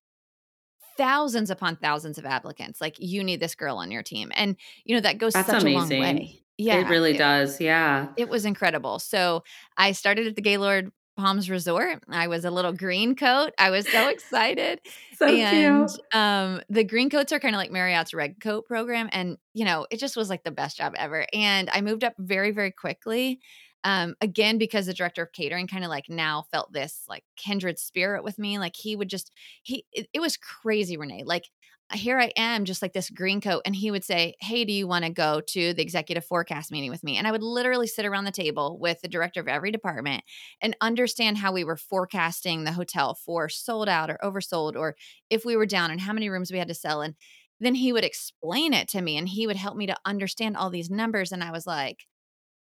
thousands 0.98 1.50
upon 1.50 1.76
thousands 1.76 2.18
of 2.18 2.26
applicants 2.26 2.80
like 2.80 2.96
you 3.00 3.24
need 3.24 3.40
this 3.40 3.56
girl 3.56 3.78
on 3.78 3.90
your 3.90 4.04
team 4.04 4.32
and 4.36 4.56
you 4.84 4.96
know 4.96 5.02
that 5.02 5.18
goes 5.18 5.34
That's 5.34 5.48
such 5.48 5.64
amazing. 5.64 6.04
a 6.04 6.06
long 6.06 6.16
way. 6.18 6.40
Yeah 6.58 6.82
it 6.82 6.88
really 6.88 7.16
it, 7.16 7.18
does 7.18 7.60
yeah. 7.60 8.10
it 8.16 8.30
was 8.30 8.46
incredible. 8.46 9.00
So 9.00 9.44
i 9.78 9.92
started 9.92 10.28
at 10.28 10.36
the 10.36 10.42
gaylord 10.42 10.92
Palms 11.16 11.50
Resort. 11.50 12.04
I 12.10 12.28
was 12.28 12.46
a 12.46 12.52
little 12.52 12.74
green 12.74 13.16
coat. 13.16 13.52
I 13.58 13.70
was 13.70 13.88
so 13.90 14.10
excited. 14.10 14.80
so 15.18 15.28
and 15.28 15.88
cute. 15.90 16.00
um 16.14 16.62
the 16.70 16.84
green 16.84 17.10
coats 17.10 17.32
are 17.32 17.40
kind 17.40 17.56
of 17.56 17.60
like 17.60 17.72
Marriott's 17.72 18.14
red 18.14 18.36
coat 18.42 18.66
program 18.66 19.10
and 19.12 19.38
you 19.54 19.66
know, 19.66 19.86
it 19.92 20.00
just 20.00 20.18
was 20.18 20.30
like 20.30 20.44
the 20.44 20.52
best 20.52 20.78
job 20.78 20.94
ever. 20.98 21.26
And 21.34 21.70
I 21.72 21.82
moved 21.82 22.04
up 22.04 22.14
very 22.18 22.52
very 22.52 22.72
quickly. 22.72 23.40
um, 23.84 24.16
again 24.22 24.58
because 24.58 24.86
the 24.86 24.94
director 24.94 25.24
of 25.24 25.32
catering 25.34 25.68
kind 25.68 25.84
of 25.84 25.90
like 25.90 26.06
now 26.10 26.46
felt 26.52 26.72
this 26.72 27.04
like 27.10 27.24
kindred 27.36 27.78
spirit 27.80 28.24
with 28.24 28.40
me 28.40 28.58
like 28.58 28.76
he 28.76 28.96
would 28.96 29.10
just 29.10 29.32
he 29.62 29.86
it, 29.92 30.08
it 30.14 30.20
was 30.22 30.38
crazy 30.38 30.96
renee 30.98 31.24
like 31.26 31.46
here 31.94 32.20
I 32.20 32.32
am, 32.36 32.66
just 32.66 32.82
like 32.82 32.94
this 32.94 33.10
green 33.10 33.42
coat. 33.42 33.62
And 33.66 33.76
he 33.76 33.92
would 33.92 34.04
say, 34.04 34.36
Hey, 34.42 34.66
do 34.66 34.74
you 34.74 34.88
want 34.88 35.06
to 35.06 35.12
go 35.12 35.42
to 35.48 35.74
the 35.74 35.82
executive 35.82 36.26
forecast 36.26 36.72
meeting 36.72 36.90
with 36.90 37.04
me? 37.04 37.18
And 37.18 37.28
I 37.28 37.32
would 37.32 37.44
literally 37.44 37.88
sit 37.88 38.06
around 38.06 38.26
the 38.26 38.32
table 38.32 38.78
with 38.80 39.02
the 39.02 39.08
director 39.08 39.40
of 39.40 39.48
every 39.48 39.72
department 39.72 40.24
and 40.62 40.76
understand 40.82 41.38
how 41.38 41.52
we 41.52 41.64
were 41.64 41.78
forecasting 41.78 42.64
the 42.64 42.72
hotel 42.72 43.16
for 43.16 43.50
sold 43.50 43.90
out 43.90 44.10
or 44.10 44.20
oversold, 44.24 44.76
or 44.76 44.96
if 45.30 45.46
we 45.46 45.56
were 45.56 45.66
down 45.66 45.92
and 45.92 46.02
how 46.02 46.14
many 46.14 46.30
rooms 46.30 46.52
we 46.52 46.60
had 46.60 46.68
to 46.68 46.74
sell. 46.74 47.02
And 47.02 47.16
then 47.60 47.76
he 47.76 47.94
would 47.94 48.04
explain 48.04 48.74
it 48.74 48.88
to 48.90 49.02
me 49.02 49.18
and 49.18 49.30
he 49.30 49.48
would 49.48 49.56
help 49.56 49.78
me 49.78 49.88
to 49.88 49.96
understand 50.06 50.58
all 50.58 50.70
these 50.70 50.90
numbers. 50.90 51.32
And 51.32 51.44
I 51.44 51.52
was 51.52 51.66
like, 51.66 52.06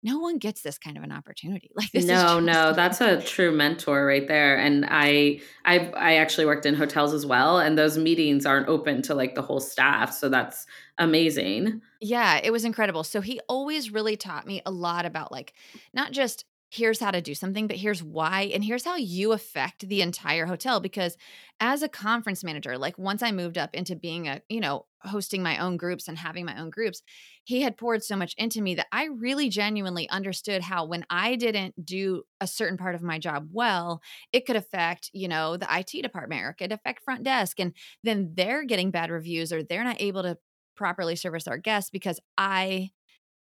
no 0.03 0.19
one 0.19 0.39
gets 0.39 0.63
this 0.63 0.79
kind 0.79 0.97
of 0.97 1.03
an 1.03 1.13
opportunity 1.13 1.71
like 1.77 1.91
this 1.93 2.05
no 2.05 2.41
no 2.41 2.73
that's 2.73 3.01
a 3.01 3.21
true 3.27 3.53
mentor 3.53 4.07
right 4.07 4.29
there 4.29 4.57
and 4.59 4.87
i 4.89 5.41
i 5.65 5.79
i 5.97 6.17
actually 6.17 6.47
worked 6.47 6.67
in 6.67 6.75
hotels 6.75 7.13
as 7.13 7.27
well 7.27 7.59
and 7.59 7.77
those 7.77 7.99
meetings 7.99 8.47
aren't 8.47 8.69
open 8.69 9.03
to 9.03 9.15
like 9.15 9.35
the 9.35 9.43
whole 9.43 9.61
staff 9.61 10.13
so 10.13 10.29
that's 10.29 10.67
amazing 10.99 11.81
yeah 12.01 12.41
it 12.43 12.51
was 12.51 12.65
incredible 12.65 13.05
so 13.05 13.21
he 13.21 13.41
always 13.49 13.93
really 13.93 14.17
taught 14.17 14.47
me 14.47 14.63
a 14.67 14.71
lot 14.71 15.05
about 15.05 15.31
like 15.33 15.53
not 15.93 16.13
just 16.13 16.45
here's 16.71 17.01
how 17.01 17.11
to 17.11 17.21
do 17.21 17.35
something, 17.35 17.67
but 17.67 17.77
here's 17.77 18.03
why. 18.03 18.43
And 18.55 18.65
here's 18.65 18.85
how 18.85 18.97
you 18.97 19.33
affect 19.33 19.89
the 19.89 20.03
entire 20.03 20.47
hotel. 20.47 20.81
Because 20.81 21.17
as 21.59 21.83
a 21.83 21.89
conference 21.89 22.45
manager, 22.45 22.79
like 22.79 22.97
once 22.97 23.23
I 23.23 23.33
moved 23.33 23.59
up 23.59 23.75
into 23.75 23.97
being 23.97 24.29
a, 24.29 24.41
you 24.49 24.61
know, 24.61 24.87
hosting 25.03 25.43
my 25.43 25.59
own 25.59 25.77
groups 25.77 26.09
and 26.09 26.19
having 26.19 26.45
my 26.45 26.59
own 26.61 26.71
groups, 26.71 27.03
he 27.45 27.63
had 27.63 27.77
poured 27.77 28.05
so 28.05 28.17
much 28.17 28.35
into 28.37 28.61
me 28.61 28.75
that 28.75 28.87
I 28.93 29.07
really 29.07 29.49
genuinely 29.49 30.09
understood 30.11 30.63
how 30.63 30.85
when 30.85 31.05
I 31.09 31.37
didn't 31.37 31.85
do 31.85 32.23
a 32.41 32.47
certain 32.47 32.77
part 32.77 32.95
of 32.95 33.03
my 33.03 33.19
job 33.19 33.49
well, 33.53 34.03
it 34.33 34.47
could 34.47 34.57
affect, 34.57 35.11
you 35.13 35.29
know, 35.29 35.57
the 35.57 35.69
IT 35.71 36.03
department 36.03 36.43
or 36.43 36.51
it 36.51 36.55
could 36.55 36.73
affect 36.73 37.03
front 37.03 37.23
desk. 37.23 37.59
And 37.61 37.75
then 38.05 38.33
they're 38.35 38.65
getting 38.65 38.91
bad 38.91 39.11
reviews 39.11 39.53
or 39.53 39.63
they're 39.63 39.85
not 39.85 40.01
able 40.01 40.23
to 40.23 40.39
properly 40.77 41.17
service 41.17 41.47
our 41.47 41.59
guests 41.59 41.91
because 41.91 42.21
I 42.39 42.91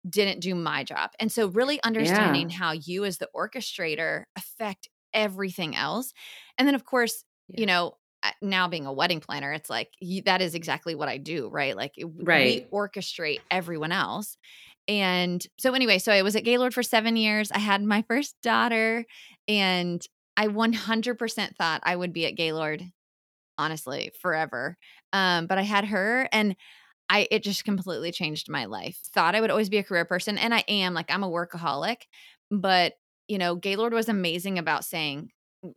didn't 0.07 0.41
do 0.41 0.53
my 0.55 0.83
job. 0.83 1.11
And 1.19 1.31
so 1.31 1.47
really 1.47 1.81
understanding 1.83 2.49
yeah. 2.49 2.57
how 2.57 2.71
you 2.73 3.05
as 3.05 3.17
the 3.17 3.29
orchestrator 3.35 4.23
affect 4.35 4.89
everything 5.13 5.75
else. 5.75 6.13
And 6.57 6.67
then 6.67 6.75
of 6.75 6.85
course, 6.85 7.23
yeah. 7.47 7.61
you 7.61 7.65
know, 7.65 7.95
now 8.41 8.67
being 8.67 8.85
a 8.85 8.93
wedding 8.93 9.19
planner, 9.19 9.51
it's 9.51 9.69
like 9.69 9.89
that 10.25 10.41
is 10.41 10.55
exactly 10.55 10.95
what 10.95 11.09
I 11.09 11.17
do, 11.17 11.49
right? 11.49 11.75
Like 11.75 11.93
right. 12.21 12.67
we 12.71 12.77
orchestrate 12.77 13.39
everyone 13.51 13.91
else. 13.91 14.37
And 14.87 15.45
so 15.57 15.73
anyway, 15.73 15.97
so 15.97 16.11
I 16.11 16.21
was 16.21 16.35
at 16.35 16.43
Gaylord 16.43 16.73
for 16.73 16.83
7 16.83 17.15
years. 17.15 17.51
I 17.51 17.59
had 17.59 17.81
my 17.83 18.03
first 18.07 18.35
daughter 18.43 19.05
and 19.47 20.05
I 20.35 20.47
100% 20.47 21.55
thought 21.55 21.81
I 21.83 21.95
would 21.95 22.11
be 22.11 22.25
at 22.25 22.35
Gaylord 22.35 22.83
honestly 23.57 24.11
forever. 24.19 24.77
Um 25.11 25.47
but 25.47 25.57
I 25.57 25.61
had 25.61 25.85
her 25.85 26.27
and 26.31 26.55
I 27.09 27.27
it 27.29 27.43
just 27.43 27.65
completely 27.65 28.11
changed 28.11 28.49
my 28.49 28.65
life. 28.65 28.97
Thought 29.13 29.35
I 29.35 29.41
would 29.41 29.51
always 29.51 29.69
be 29.69 29.77
a 29.77 29.83
career 29.83 30.05
person 30.05 30.37
and 30.37 30.53
I 30.53 30.63
am 30.67 30.93
like 30.93 31.11
I'm 31.11 31.23
a 31.23 31.29
workaholic, 31.29 31.97
but 32.49 32.93
you 33.27 33.37
know, 33.37 33.55
Gaylord 33.55 33.93
was 33.93 34.09
amazing 34.09 34.59
about 34.59 34.85
saying 34.85 35.29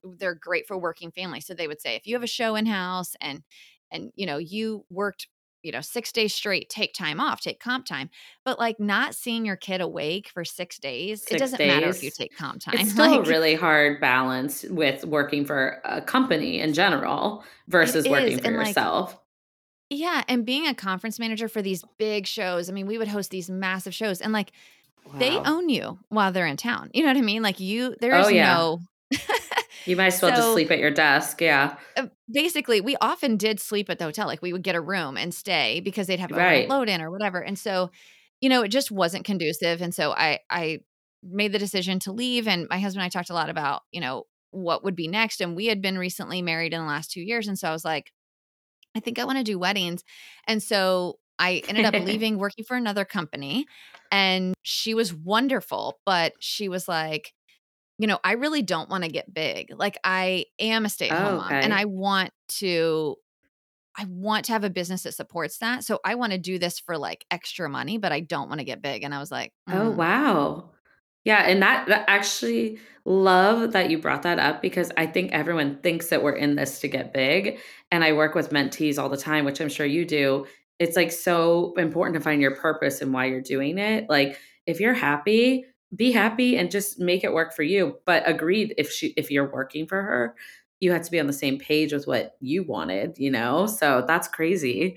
they're 0.04 0.34
great 0.34 0.66
for 0.66 0.78
working 0.78 1.10
families. 1.10 1.46
So 1.46 1.54
they 1.54 1.68
would 1.68 1.80
say 1.80 1.94
if 1.96 2.06
you 2.06 2.14
have 2.14 2.22
a 2.22 2.28
show 2.28 2.56
in 2.56 2.66
house 2.66 3.14
and 3.20 3.42
and 3.90 4.10
you 4.14 4.26
know, 4.26 4.38
you 4.38 4.84
worked 4.90 5.28
you 5.66 5.72
know, 5.72 5.80
six 5.80 6.12
days 6.12 6.32
straight, 6.32 6.68
take 6.68 6.94
time 6.94 7.18
off, 7.18 7.40
take 7.40 7.58
comp 7.58 7.86
time. 7.86 8.08
But 8.44 8.60
like 8.60 8.78
not 8.78 9.16
seeing 9.16 9.44
your 9.44 9.56
kid 9.56 9.80
awake 9.80 10.28
for 10.28 10.44
six 10.44 10.78
days, 10.78 11.22
six 11.22 11.32
it 11.32 11.38
doesn't 11.38 11.58
days. 11.58 11.74
matter 11.74 11.88
if 11.88 12.04
you 12.04 12.10
take 12.12 12.36
comp 12.36 12.60
time. 12.60 12.76
It's 12.78 12.90
still 12.92 13.10
like, 13.10 13.26
a 13.26 13.28
really 13.28 13.56
hard 13.56 14.00
balance 14.00 14.62
with 14.62 15.04
working 15.04 15.44
for 15.44 15.80
a 15.84 16.00
company 16.00 16.60
in 16.60 16.72
general 16.72 17.42
versus 17.66 18.08
working 18.08 18.38
for 18.38 18.46
and 18.46 18.54
yourself. 18.54 19.10
Like, 19.10 19.20
yeah, 19.90 20.22
and 20.28 20.46
being 20.46 20.68
a 20.68 20.74
conference 20.74 21.18
manager 21.18 21.48
for 21.48 21.62
these 21.62 21.84
big 21.98 22.28
shows, 22.28 22.70
I 22.70 22.72
mean, 22.72 22.86
we 22.86 22.96
would 22.96 23.08
host 23.08 23.32
these 23.32 23.50
massive 23.50 23.94
shows 23.94 24.20
and 24.20 24.32
like 24.32 24.52
wow. 25.04 25.18
they 25.18 25.36
own 25.36 25.68
you 25.68 25.98
while 26.10 26.30
they're 26.30 26.46
in 26.46 26.56
town. 26.56 26.90
You 26.94 27.02
know 27.02 27.08
what 27.08 27.16
I 27.16 27.22
mean? 27.22 27.42
Like 27.42 27.58
you 27.58 27.96
there 28.00 28.14
oh, 28.14 28.20
is 28.20 28.26
oh, 28.26 28.30
yeah. 28.30 28.54
no 28.54 28.80
You 29.86 29.96
might 29.96 30.08
as 30.08 30.22
well 30.22 30.32
so, 30.32 30.36
just 30.36 30.52
sleep 30.52 30.70
at 30.70 30.78
your 30.78 30.90
desk. 30.90 31.40
Yeah. 31.40 31.76
Uh, 31.96 32.06
basically, 32.30 32.80
we 32.80 32.96
often 33.00 33.36
did 33.36 33.60
sleep 33.60 33.88
at 33.88 33.98
the 33.98 34.04
hotel. 34.04 34.26
Like 34.26 34.42
we 34.42 34.52
would 34.52 34.62
get 34.62 34.74
a 34.74 34.80
room 34.80 35.16
and 35.16 35.32
stay 35.32 35.80
because 35.80 36.06
they'd 36.06 36.20
have 36.20 36.32
a 36.32 36.36
right. 36.36 36.68
load 36.68 36.88
in 36.88 37.00
or 37.00 37.10
whatever. 37.10 37.40
And 37.40 37.58
so, 37.58 37.90
you 38.40 38.48
know, 38.48 38.62
it 38.62 38.68
just 38.68 38.90
wasn't 38.90 39.24
conducive. 39.24 39.80
And 39.80 39.94
so 39.94 40.12
I 40.12 40.40
I 40.50 40.80
made 41.22 41.52
the 41.52 41.58
decision 41.58 41.98
to 42.00 42.12
leave. 42.12 42.46
And 42.46 42.66
my 42.68 42.78
husband 42.78 43.02
and 43.02 43.06
I 43.06 43.10
talked 43.10 43.30
a 43.30 43.34
lot 43.34 43.50
about, 43.50 43.82
you 43.92 44.00
know, 44.00 44.24
what 44.50 44.84
would 44.84 44.96
be 44.96 45.08
next. 45.08 45.40
And 45.40 45.56
we 45.56 45.66
had 45.66 45.82
been 45.82 45.98
recently 45.98 46.42
married 46.42 46.72
in 46.72 46.80
the 46.80 46.86
last 46.86 47.10
two 47.10 47.20
years. 47.20 47.48
And 47.48 47.58
so 47.58 47.68
I 47.68 47.72
was 47.72 47.84
like, 47.84 48.12
I 48.96 49.00
think 49.00 49.18
I 49.18 49.24
want 49.24 49.38
to 49.38 49.44
do 49.44 49.58
weddings. 49.58 50.02
And 50.46 50.62
so 50.62 51.18
I 51.38 51.62
ended 51.68 51.84
up 51.84 51.94
leaving 52.04 52.38
working 52.38 52.64
for 52.64 52.76
another 52.76 53.04
company 53.04 53.66
and 54.10 54.54
she 54.62 54.94
was 54.94 55.12
wonderful, 55.12 55.98
but 56.06 56.32
she 56.40 56.68
was 56.68 56.88
like, 56.88 57.32
you 57.98 58.06
know, 58.06 58.18
I 58.22 58.32
really 58.32 58.62
don't 58.62 58.90
want 58.90 59.04
to 59.04 59.10
get 59.10 59.32
big. 59.32 59.72
Like 59.74 59.98
I 60.04 60.46
am 60.58 60.84
a 60.84 60.88
stay-at-home 60.88 61.40
oh, 61.40 61.44
okay. 61.44 61.54
mom 61.54 61.64
and 61.64 61.74
I 61.74 61.86
want 61.86 62.30
to 62.58 63.16
I 63.98 64.04
want 64.08 64.44
to 64.46 64.52
have 64.52 64.64
a 64.64 64.70
business 64.70 65.04
that 65.04 65.12
supports 65.12 65.58
that. 65.58 65.82
So 65.82 66.00
I 66.04 66.16
want 66.16 66.32
to 66.32 66.38
do 66.38 66.58
this 66.58 66.78
for 66.78 66.98
like 66.98 67.24
extra 67.30 67.68
money, 67.68 67.96
but 67.96 68.12
I 68.12 68.20
don't 68.20 68.48
want 68.48 68.60
to 68.60 68.64
get 68.64 68.82
big. 68.82 69.02
And 69.02 69.14
I 69.14 69.18
was 69.18 69.30
like, 69.30 69.52
oh, 69.68 69.72
mm. 69.72 69.76
"Oh, 69.76 69.90
wow." 69.90 70.70
Yeah, 71.24 71.42
and 71.42 71.60
that, 71.62 71.88
that 71.88 72.04
actually 72.06 72.78
love 73.04 73.72
that 73.72 73.90
you 73.90 73.98
brought 73.98 74.22
that 74.22 74.38
up 74.38 74.62
because 74.62 74.92
I 74.96 75.06
think 75.06 75.32
everyone 75.32 75.78
thinks 75.82 76.08
that 76.10 76.22
we're 76.22 76.36
in 76.36 76.54
this 76.54 76.78
to 76.80 76.88
get 76.88 77.12
big. 77.12 77.58
And 77.90 78.04
I 78.04 78.12
work 78.12 78.36
with 78.36 78.50
mentees 78.50 78.96
all 78.96 79.08
the 79.08 79.16
time, 79.16 79.44
which 79.44 79.60
I'm 79.60 79.68
sure 79.68 79.86
you 79.86 80.04
do. 80.04 80.46
It's 80.78 80.94
like 80.94 81.10
so 81.10 81.74
important 81.78 82.14
to 82.14 82.20
find 82.20 82.40
your 82.40 82.54
purpose 82.54 83.00
and 83.00 83.12
why 83.12 83.24
you're 83.24 83.40
doing 83.40 83.78
it. 83.78 84.08
Like 84.08 84.38
if 84.66 84.78
you're 84.78 84.94
happy, 84.94 85.64
be 85.94 86.12
happy 86.12 86.56
and 86.58 86.70
just 86.70 86.98
make 86.98 87.24
it 87.24 87.32
work 87.32 87.54
for 87.54 87.62
you. 87.62 87.98
But 88.04 88.28
agreed 88.28 88.74
if 88.78 88.90
she 88.90 89.08
if 89.16 89.30
you're 89.30 89.50
working 89.50 89.86
for 89.86 90.02
her, 90.02 90.34
you 90.80 90.92
have 90.92 91.02
to 91.02 91.10
be 91.10 91.20
on 91.20 91.26
the 91.26 91.32
same 91.32 91.58
page 91.58 91.92
with 91.92 92.06
what 92.06 92.36
you 92.40 92.62
wanted, 92.64 93.18
you 93.18 93.30
know? 93.30 93.66
So 93.66 94.04
that's 94.06 94.28
crazy. 94.28 94.96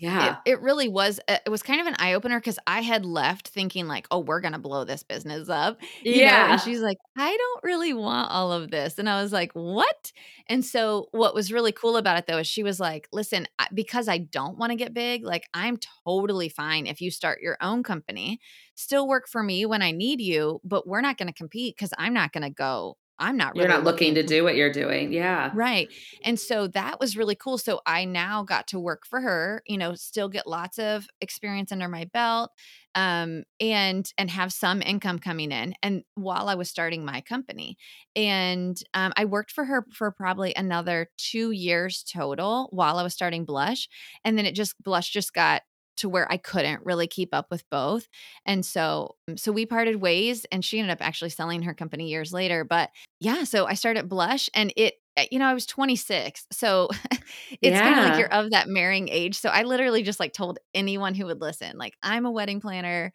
Yeah. 0.00 0.38
It, 0.46 0.52
it, 0.52 0.60
really 0.62 0.88
was. 0.88 1.20
Uh, 1.28 1.36
it 1.44 1.50
was 1.50 1.62
kind 1.62 1.80
of 1.80 1.86
an 1.86 1.94
eye 1.98 2.14
opener 2.14 2.40
because 2.40 2.58
I 2.66 2.80
had 2.80 3.04
left 3.04 3.48
thinking, 3.48 3.86
like, 3.86 4.06
oh, 4.10 4.20
we're 4.20 4.40
going 4.40 4.54
to 4.54 4.58
blow 4.58 4.84
this 4.84 5.02
business 5.02 5.50
up. 5.50 5.78
yeah. 6.02 6.46
Know? 6.46 6.52
And 6.52 6.60
she's 6.62 6.80
like, 6.80 6.96
I 7.18 7.36
don't 7.36 7.64
really 7.64 7.92
want 7.92 8.30
all 8.30 8.50
of 8.50 8.70
this. 8.70 8.98
And 8.98 9.10
I 9.10 9.22
was 9.22 9.30
like, 9.30 9.52
what? 9.52 10.12
And 10.48 10.64
so, 10.64 11.08
what 11.12 11.34
was 11.34 11.52
really 11.52 11.72
cool 11.72 11.98
about 11.98 12.18
it, 12.18 12.26
though, 12.26 12.38
is 12.38 12.46
she 12.46 12.62
was 12.62 12.80
like, 12.80 13.08
listen, 13.12 13.46
because 13.74 14.08
I 14.08 14.18
don't 14.18 14.56
want 14.56 14.70
to 14.70 14.76
get 14.76 14.94
big, 14.94 15.22
like, 15.22 15.46
I'm 15.52 15.78
totally 16.06 16.48
fine 16.48 16.86
if 16.86 17.02
you 17.02 17.10
start 17.10 17.42
your 17.42 17.58
own 17.60 17.82
company, 17.82 18.40
still 18.74 19.06
work 19.06 19.28
for 19.28 19.42
me 19.42 19.66
when 19.66 19.82
I 19.82 19.90
need 19.90 20.22
you, 20.22 20.60
but 20.64 20.86
we're 20.86 21.02
not 21.02 21.18
going 21.18 21.28
to 21.28 21.34
compete 21.34 21.76
because 21.76 21.92
I'm 21.98 22.14
not 22.14 22.32
going 22.32 22.44
to 22.44 22.50
go 22.50 22.96
I'm 23.20 23.36
not 23.36 23.54
really 23.56 23.60
You're 23.60 23.68
not 23.68 23.84
looking, 23.84 23.84
looking 23.84 24.14
to 24.14 24.22
do 24.22 24.44
what 24.44 24.56
you're 24.56 24.72
doing. 24.72 25.12
Yeah. 25.12 25.52
Right. 25.52 25.92
And 26.22 26.38
so 26.38 26.68
that 26.68 27.00
was 27.00 27.16
really 27.16 27.34
cool. 27.34 27.58
So 27.58 27.80
I 27.84 28.04
now 28.04 28.44
got 28.44 28.68
to 28.68 28.78
work 28.78 29.04
for 29.04 29.20
her, 29.20 29.62
you 29.66 29.76
know, 29.76 29.94
still 29.96 30.28
get 30.28 30.46
lots 30.46 30.78
of 30.78 31.08
experience 31.20 31.72
under 31.72 31.88
my 31.88 32.04
belt 32.04 32.52
um 32.96 33.44
and 33.60 34.10
and 34.18 34.28
have 34.30 34.52
some 34.52 34.82
income 34.82 35.16
coming 35.18 35.52
in 35.52 35.74
and 35.80 36.02
while 36.16 36.48
I 36.48 36.54
was 36.54 36.68
starting 36.70 37.04
my 37.04 37.20
company. 37.20 37.76
And 38.14 38.80
um 38.94 39.12
I 39.16 39.24
worked 39.24 39.50
for 39.50 39.64
her 39.64 39.86
for 39.92 40.12
probably 40.12 40.54
another 40.54 41.08
2 41.16 41.50
years 41.50 42.04
total 42.04 42.68
while 42.70 42.98
I 42.98 43.02
was 43.02 43.14
starting 43.14 43.44
Blush 43.44 43.88
and 44.24 44.38
then 44.38 44.46
it 44.46 44.54
just 44.54 44.80
Blush 44.82 45.10
just 45.10 45.32
got 45.32 45.62
to 46.00 46.08
where 46.08 46.30
I 46.30 46.36
couldn't 46.36 46.84
really 46.84 47.06
keep 47.06 47.34
up 47.34 47.46
with 47.50 47.68
both. 47.70 48.08
And 48.46 48.64
so 48.64 49.16
mm, 49.28 49.38
so 49.38 49.52
we 49.52 49.66
parted 49.66 49.96
ways 49.96 50.46
and 50.50 50.64
she 50.64 50.78
ended 50.78 50.92
up 50.92 51.06
actually 51.06 51.30
selling 51.30 51.62
her 51.62 51.74
company 51.74 52.08
years 52.08 52.32
later, 52.32 52.64
but 52.64 52.90
yeah, 53.20 53.44
so 53.44 53.66
I 53.66 53.74
started 53.74 54.08
Blush 54.08 54.48
and 54.54 54.72
it 54.76 54.94
eh, 55.16 55.26
you 55.30 55.38
know, 55.38 55.46
I 55.46 55.54
was 55.54 55.66
26. 55.66 56.46
So 56.52 56.88
it's 57.10 57.20
yeah. 57.62 57.80
kind 57.80 57.98
of 57.98 58.04
like 58.06 58.18
you're 58.18 58.32
of 58.32 58.50
that 58.50 58.68
marrying 58.68 59.08
age. 59.08 59.38
So 59.38 59.50
I 59.50 59.62
literally 59.62 60.02
just 60.02 60.20
like 60.20 60.32
told 60.32 60.58
anyone 60.74 61.14
who 61.14 61.26
would 61.26 61.40
listen, 61.40 61.76
like 61.76 61.94
I'm 62.02 62.26
a 62.26 62.30
wedding 62.30 62.60
planner. 62.60 63.12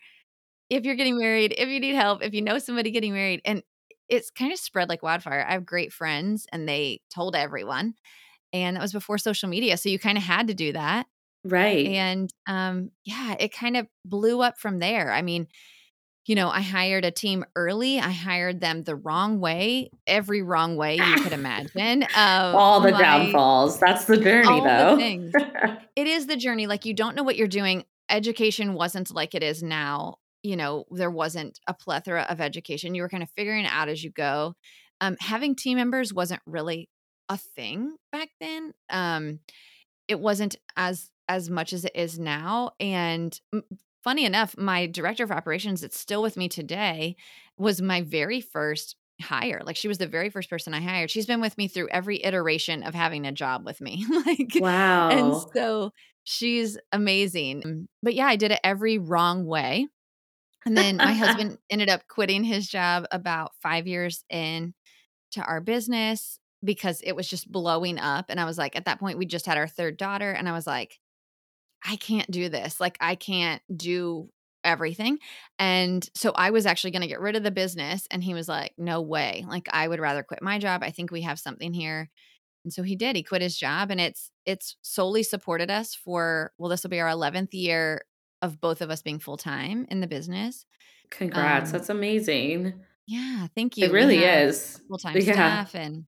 If 0.69 0.83
you're 0.83 0.95
getting 0.95 1.17
married, 1.17 1.53
if 1.57 1.69
you 1.69 1.79
need 1.79 1.95
help, 1.95 2.23
if 2.23 2.33
you 2.33 2.41
know 2.41 2.57
somebody 2.59 2.91
getting 2.91 3.13
married 3.13 3.41
and 3.45 3.63
it's 4.09 4.29
kind 4.29 4.53
of 4.53 4.59
spread 4.59 4.89
like 4.89 5.01
wildfire. 5.01 5.43
I 5.47 5.53
have 5.53 5.65
great 5.65 5.91
friends 5.91 6.45
and 6.51 6.67
they 6.67 7.01
told 7.13 7.35
everyone. 7.35 7.95
And 8.53 8.77
that 8.77 8.81
was 8.81 8.93
before 8.93 9.17
social 9.17 9.49
media. 9.49 9.77
So 9.77 9.89
you 9.89 9.99
kind 9.99 10.17
of 10.17 10.23
had 10.23 10.47
to 10.47 10.53
do 10.53 10.73
that. 10.73 11.07
Right. 11.45 11.85
And 11.85 12.29
um, 12.47 12.89
yeah, 13.05 13.35
it 13.39 13.53
kind 13.53 13.77
of 13.77 13.87
blew 14.03 14.41
up 14.41 14.57
from 14.59 14.79
there. 14.79 15.11
I 15.11 15.21
mean, 15.21 15.47
you 16.25 16.33
know, 16.33 16.49
I 16.49 16.61
hired 16.61 17.05
a 17.05 17.11
team 17.11 17.45
early. 17.55 17.99
I 17.99 18.09
hired 18.09 18.59
them 18.59 18.81
the 18.81 18.95
wrong 18.95 19.39
way, 19.39 19.91
every 20.07 20.41
wrong 20.41 20.75
way 20.75 20.95
you 20.95 21.21
could 21.21 21.33
imagine. 21.33 22.07
Um, 22.15 22.55
all 22.55 22.81
the 22.81 22.91
my, 22.91 22.99
downfalls. 22.99 23.79
That's 23.79 24.05
the 24.05 24.17
journey, 24.17 24.59
though. 24.61 24.95
The 24.95 25.77
it 25.95 26.07
is 26.07 26.25
the 26.25 26.35
journey. 26.35 26.65
Like, 26.65 26.83
you 26.85 26.95
don't 26.95 27.15
know 27.15 27.21
what 27.21 27.35
you're 27.35 27.47
doing. 27.47 27.85
Education 28.09 28.73
wasn't 28.73 29.13
like 29.13 29.35
it 29.35 29.43
is 29.43 29.61
now. 29.61 30.15
you 30.45 30.55
know, 30.55 30.85
there 30.91 31.09
wasn't 31.09 31.59
a 31.67 31.73
plethora 31.73 32.21
of 32.29 32.39
education. 32.39 32.93
You 32.93 33.01
were 33.01 33.09
kind 33.09 33.23
of 33.23 33.29
figuring 33.35 33.65
it 33.65 33.71
out 33.71 33.89
as 33.89 34.03
you 34.03 34.11
go. 34.11 34.53
Um, 35.01 35.17
having 35.19 35.55
team 35.55 35.77
members 35.77 36.13
wasn't 36.13 36.41
really 36.45 36.87
a 37.29 37.37
thing 37.37 37.95
back 38.11 38.29
then. 38.39 38.73
Um, 38.91 39.39
it 40.07 40.19
wasn't 40.19 40.55
as 40.77 41.09
as 41.27 41.49
much 41.49 41.73
as 41.73 41.85
it 41.85 41.95
is 41.95 42.19
now. 42.19 42.71
And 42.79 43.39
funny 44.03 44.25
enough, 44.25 44.57
my 44.57 44.85
director 44.85 45.23
of 45.23 45.31
operations 45.31 45.81
that's 45.81 45.99
still 45.99 46.21
with 46.21 46.37
me 46.37 46.47
today 46.47 47.15
was 47.57 47.81
my 47.81 48.01
very 48.01 48.41
first 48.41 48.95
hire. 49.21 49.61
Like 49.65 49.75
she 49.75 49.87
was 49.87 49.97
the 49.97 50.07
very 50.07 50.29
first 50.29 50.49
person 50.49 50.73
I 50.73 50.81
hired. 50.81 51.09
She's 51.09 51.25
been 51.25 51.41
with 51.41 51.57
me 51.57 51.67
through 51.67 51.89
every 51.89 52.23
iteration 52.23 52.83
of 52.83 52.93
having 52.93 53.25
a 53.25 53.31
job 53.31 53.65
with 53.65 53.81
me. 53.81 54.05
like 54.25 54.53
wow. 54.55 55.09
And 55.09 55.35
so 55.53 55.91
she's 56.23 56.77
amazing. 56.91 57.63
Um, 57.65 57.89
but 58.03 58.13
yeah, 58.13 58.27
I 58.27 58.35
did 58.35 58.51
it 58.51 58.59
every 58.63 58.97
wrong 58.97 59.45
way. 59.45 59.87
And 60.65 60.77
then 60.77 60.97
my 60.97 61.13
husband 61.13 61.57
ended 61.69 61.89
up 61.89 62.07
quitting 62.07 62.43
his 62.43 62.67
job 62.67 63.05
about 63.11 63.51
5 63.61 63.87
years 63.87 64.23
in 64.29 64.73
to 65.31 65.41
our 65.41 65.61
business 65.61 66.39
because 66.63 67.01
it 67.01 67.15
was 67.15 67.27
just 67.27 67.51
blowing 67.51 67.99
up 67.99 68.25
and 68.29 68.39
I 68.39 68.45
was 68.45 68.57
like 68.57 68.75
at 68.75 68.85
that 68.85 68.99
point 68.99 69.17
we 69.17 69.25
just 69.25 69.45
had 69.45 69.57
our 69.57 69.67
third 69.67 69.97
daughter 69.97 70.31
and 70.31 70.49
I 70.49 70.53
was 70.53 70.65
like 70.65 70.99
I 71.87 71.95
can't 71.97 72.29
do 72.29 72.49
this. 72.49 72.79
Like 72.79 72.97
I 72.99 73.15
can't 73.15 73.61
do 73.75 74.29
everything. 74.63 75.19
And 75.59 76.07
so 76.15 76.31
I 76.35 76.49
was 76.49 76.65
actually 76.65 76.91
going 76.91 77.03
to 77.03 77.07
get 77.07 77.19
rid 77.19 77.35
of 77.35 77.43
the 77.43 77.51
business. 77.51 78.07
And 78.09 78.23
he 78.23 78.33
was 78.33 78.49
like, 78.49 78.73
no 78.77 79.01
way. 79.01 79.45
Like 79.47 79.67
I 79.71 79.87
would 79.87 79.99
rather 79.99 80.23
quit 80.23 80.41
my 80.41 80.57
job. 80.57 80.83
I 80.83 80.91
think 80.91 81.11
we 81.11 81.21
have 81.21 81.39
something 81.39 81.73
here. 81.73 82.09
And 82.63 82.73
so 82.73 82.81
he 82.81 82.95
did. 82.95 83.15
He 83.15 83.23
quit 83.23 83.43
his 83.43 83.55
job 83.55 83.91
and 83.91 84.01
it's 84.01 84.31
it's 84.45 84.75
solely 84.81 85.21
supported 85.21 85.69
us 85.69 85.93
for 85.93 86.51
well, 86.57 86.69
this 86.69 86.81
will 86.81 86.89
be 86.89 86.99
our 86.99 87.09
11th 87.09 87.53
year 87.53 88.05
of 88.41 88.59
both 88.59 88.81
of 88.81 88.89
us 88.89 89.03
being 89.03 89.19
full 89.19 89.37
time 89.37 89.85
in 89.89 90.01
the 90.01 90.07
business. 90.07 90.65
Congrats. 91.11 91.69
Um, 91.69 91.77
That's 91.77 91.89
amazing. 91.89 92.73
Yeah, 93.05 93.47
thank 93.55 93.77
you. 93.77 93.85
It 93.85 93.91
really 93.91 94.23
is. 94.23 94.81
Full 94.87 94.97
time 94.97 95.15
yeah. 95.17 95.33
staff 95.33 95.75
and 95.75 96.05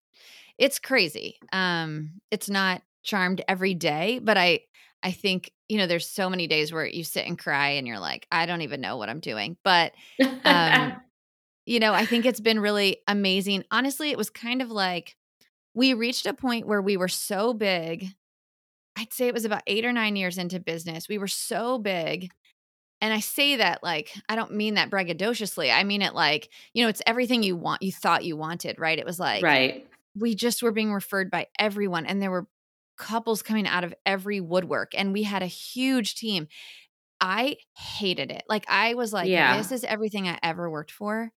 it's 0.58 0.80
crazy. 0.80 1.38
Um, 1.54 2.22
it's 2.32 2.50
not 2.50 2.82
charmed 3.04 3.44
every 3.48 3.76
day, 3.76 4.20
but 4.22 4.36
I 4.36 4.62
I 5.04 5.12
think, 5.12 5.52
you 5.70 5.78
know, 5.78 5.88
there's 5.88 6.08
so 6.08 6.30
many 6.30 6.48
days 6.48 6.74
where 6.74 6.86
you 6.86 7.04
sit 7.04 7.28
and 7.28 7.38
cry 7.38 7.72
and 7.72 7.88
you're 7.88 8.00
like, 8.00 8.28
I 8.32 8.46
don't 8.46 8.62
even 8.62 8.82
know 8.82 8.98
what 8.98 9.10
I'm 9.10 9.20
doing. 9.20 9.58
But, 9.64 9.94
um, 10.44 10.96
you 11.66 11.80
know, 11.80 11.94
I 11.94 12.06
think 12.06 12.26
it's 12.26 12.40
been 12.40 12.60
really 12.60 12.98
amazing. 13.08 13.64
Honestly, 13.72 14.12
it 14.12 14.18
was 14.18 14.30
kind 14.30 14.62
of 14.62 14.72
like 14.72 15.16
we 15.74 15.94
reached 15.94 16.26
a 16.26 16.34
point 16.34 16.66
where 16.66 16.82
we 16.82 16.98
were 16.98 17.08
so 17.08 17.54
big. 17.54 18.08
I'd 18.98 19.14
say 19.14 19.28
it 19.28 19.34
was 19.34 19.46
about 19.46 19.62
eight 19.68 19.86
or 19.86 19.94
nine 19.94 20.16
years 20.16 20.38
into 20.38 20.60
business. 20.60 21.08
We 21.08 21.20
were 21.20 21.28
so 21.28 21.78
big. 21.78 22.32
And 23.00 23.14
I 23.14 23.20
say 23.20 23.58
that 23.58 23.84
like, 23.84 24.12
I 24.28 24.36
don't 24.36 24.54
mean 24.56 24.74
that 24.74 24.90
braggadociously. 24.90 25.72
I 25.72 25.84
mean 25.84 26.02
it 26.02 26.16
like, 26.16 26.50
you 26.74 26.84
know, 26.84 26.90
it's 26.90 27.04
everything 27.06 27.44
you 27.44 27.56
want, 27.56 27.84
you 27.84 27.92
thought 27.92 28.26
you 28.26 28.36
wanted, 28.36 28.80
right? 28.80 28.98
It 28.98 29.06
was 29.06 29.20
like, 29.20 29.44
right. 29.44 29.88
We 30.20 30.34
just 30.34 30.64
were 30.64 30.72
being 30.72 30.92
referred 30.92 31.30
by 31.30 31.46
everyone. 31.60 32.08
And 32.08 32.20
there 32.20 32.32
were 32.32 32.48
couples 32.98 33.42
coming 33.42 33.68
out 33.68 33.84
of 33.84 33.94
every 34.06 34.40
woodwork 34.40 34.94
and 34.96 35.14
we 35.14 35.24
had 35.24 35.44
a 35.44 35.48
huge 35.48 36.16
team. 36.16 36.48
I 37.20 37.58
hated 37.76 38.32
it. 38.32 38.44
Like 38.48 38.66
I 38.68 38.94
was 38.94 39.14
like, 39.14 39.30
yeah. 39.30 39.58
this 39.58 39.72
is 39.72 39.84
everything 39.84 40.28
I 40.28 40.40
ever 40.44 40.70
worked 40.70 40.92
for. 40.92 41.32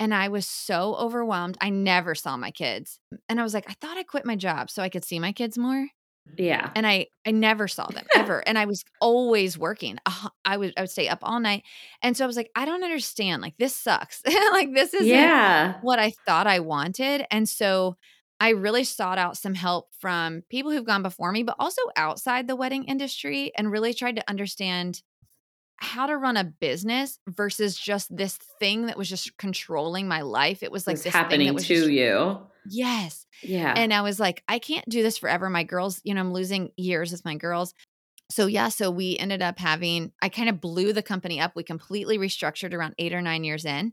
And 0.00 0.14
I 0.14 0.28
was 0.28 0.46
so 0.46 0.94
overwhelmed. 0.94 1.58
I 1.60 1.70
never 1.70 2.14
saw 2.14 2.36
my 2.36 2.52
kids. 2.52 3.00
And 3.28 3.40
I 3.40 3.42
was 3.42 3.52
like, 3.52 3.68
I 3.68 3.74
thought 3.74 3.98
I 3.98 4.04
quit 4.04 4.24
my 4.24 4.36
job 4.36 4.70
so 4.70 4.82
I 4.82 4.88
could 4.88 5.04
see 5.04 5.18
my 5.18 5.32
kids 5.32 5.58
more. 5.58 5.88
Yeah. 6.36 6.70
And 6.76 6.86
I 6.86 7.06
I 7.26 7.30
never 7.30 7.68
saw 7.68 7.86
them 7.86 8.04
ever. 8.14 8.46
and 8.46 8.58
I 8.58 8.66
was 8.66 8.84
always 9.00 9.58
working. 9.58 9.98
I 10.44 10.56
would 10.56 10.74
I 10.76 10.82
would 10.82 10.90
stay 10.90 11.08
up 11.08 11.20
all 11.22 11.40
night. 11.40 11.62
And 12.02 12.16
so 12.16 12.24
I 12.24 12.26
was 12.26 12.36
like, 12.36 12.50
I 12.54 12.64
don't 12.64 12.84
understand. 12.84 13.42
Like 13.42 13.56
this 13.58 13.74
sucks. 13.74 14.22
like 14.52 14.74
this 14.74 14.94
is 14.94 15.06
yeah. 15.06 15.78
what 15.82 15.98
I 15.98 16.12
thought 16.26 16.46
I 16.46 16.60
wanted. 16.60 17.24
And 17.30 17.48
so 17.48 17.96
I 18.40 18.50
really 18.50 18.84
sought 18.84 19.18
out 19.18 19.36
some 19.36 19.54
help 19.54 19.88
from 19.98 20.42
people 20.48 20.70
who've 20.70 20.84
gone 20.84 21.02
before 21.02 21.32
me, 21.32 21.42
but 21.42 21.56
also 21.58 21.82
outside 21.96 22.46
the 22.46 22.56
wedding 22.56 22.84
industry 22.84 23.52
and 23.56 23.72
really 23.72 23.92
tried 23.92 24.16
to 24.16 24.30
understand 24.30 25.02
how 25.80 26.06
to 26.06 26.16
run 26.16 26.36
a 26.36 26.44
business 26.44 27.18
versus 27.28 27.76
just 27.76 28.14
this 28.16 28.36
thing 28.58 28.86
that 28.86 28.96
was 28.96 29.08
just 29.08 29.36
controlling 29.36 30.08
my 30.08 30.22
life. 30.22 30.62
It 30.62 30.72
was 30.72 30.86
like 30.86 31.00
this 31.00 31.12
happening 31.12 31.56
to 31.56 31.62
just, 31.62 31.88
you. 31.88 32.40
Yes. 32.68 33.26
Yeah. 33.42 33.74
And 33.76 33.94
I 33.94 34.02
was 34.02 34.18
like, 34.18 34.42
I 34.48 34.58
can't 34.58 34.88
do 34.88 35.02
this 35.02 35.18
forever. 35.18 35.48
My 35.48 35.62
girls, 35.62 36.00
you 36.04 36.14
know, 36.14 36.20
I'm 36.20 36.32
losing 36.32 36.70
years 36.76 37.12
with 37.12 37.24
my 37.24 37.36
girls. 37.36 37.74
So 38.30 38.46
yeah, 38.46 38.68
so 38.68 38.90
we 38.90 39.16
ended 39.16 39.40
up 39.40 39.58
having 39.58 40.12
I 40.20 40.28
kind 40.28 40.48
of 40.48 40.60
blew 40.60 40.92
the 40.92 41.02
company 41.02 41.40
up. 41.40 41.52
We 41.54 41.62
completely 41.62 42.18
restructured 42.18 42.74
around 42.74 42.94
8 42.98 43.14
or 43.14 43.22
9 43.22 43.44
years 43.44 43.64
in. 43.64 43.92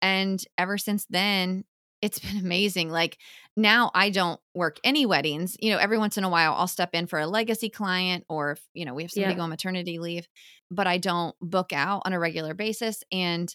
And 0.00 0.42
ever 0.56 0.78
since 0.78 1.06
then, 1.10 1.64
it's 2.04 2.18
been 2.18 2.36
amazing. 2.36 2.90
Like 2.90 3.16
now 3.56 3.90
I 3.94 4.10
don't 4.10 4.38
work 4.54 4.78
any 4.84 5.06
weddings. 5.06 5.56
You 5.58 5.72
know, 5.72 5.78
every 5.78 5.96
once 5.96 6.18
in 6.18 6.24
a 6.24 6.28
while 6.28 6.52
I'll 6.52 6.68
step 6.68 6.90
in 6.92 7.06
for 7.06 7.18
a 7.18 7.26
legacy 7.26 7.70
client 7.70 8.24
or 8.28 8.52
if, 8.52 8.62
you 8.74 8.84
know, 8.84 8.92
we 8.92 9.02
have 9.02 9.10
somebody 9.10 9.32
yeah. 9.32 9.38
go 9.38 9.44
on 9.44 9.50
maternity 9.50 9.98
leave, 9.98 10.28
but 10.70 10.86
I 10.86 10.98
don't 10.98 11.34
book 11.40 11.72
out 11.72 12.02
on 12.04 12.12
a 12.12 12.18
regular 12.18 12.52
basis. 12.52 13.02
And 13.10 13.54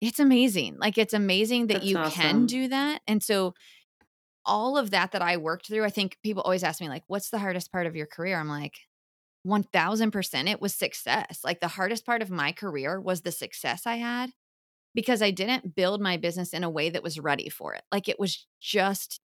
it's 0.00 0.18
amazing. 0.18 0.76
Like 0.78 0.98
it's 0.98 1.14
amazing 1.14 1.68
that 1.68 1.74
That's 1.74 1.86
you 1.86 1.98
awesome. 1.98 2.22
can 2.22 2.46
do 2.46 2.68
that. 2.68 3.00
And 3.06 3.22
so 3.22 3.54
all 4.44 4.76
of 4.76 4.90
that 4.90 5.12
that 5.12 5.22
I 5.22 5.36
worked 5.36 5.68
through, 5.68 5.84
I 5.84 5.90
think 5.90 6.18
people 6.22 6.42
always 6.42 6.64
ask 6.64 6.80
me, 6.80 6.88
like, 6.88 7.04
what's 7.06 7.30
the 7.30 7.38
hardest 7.38 7.70
part 7.70 7.86
of 7.86 7.94
your 7.94 8.06
career? 8.06 8.38
I'm 8.38 8.48
like, 8.48 8.74
1000% 9.46 10.50
it 10.50 10.60
was 10.60 10.74
success. 10.74 11.40
Like 11.44 11.60
the 11.60 11.68
hardest 11.68 12.04
part 12.04 12.22
of 12.22 12.30
my 12.30 12.50
career 12.50 13.00
was 13.00 13.20
the 13.20 13.32
success 13.32 13.86
I 13.86 13.96
had 13.96 14.30
because 14.94 15.22
I 15.22 15.30
didn't 15.30 15.74
build 15.74 16.00
my 16.00 16.16
business 16.16 16.52
in 16.52 16.64
a 16.64 16.70
way 16.70 16.90
that 16.90 17.02
was 17.02 17.18
ready 17.18 17.48
for 17.48 17.74
it. 17.74 17.82
Like 17.90 18.08
it 18.08 18.18
was 18.18 18.46
just 18.60 19.20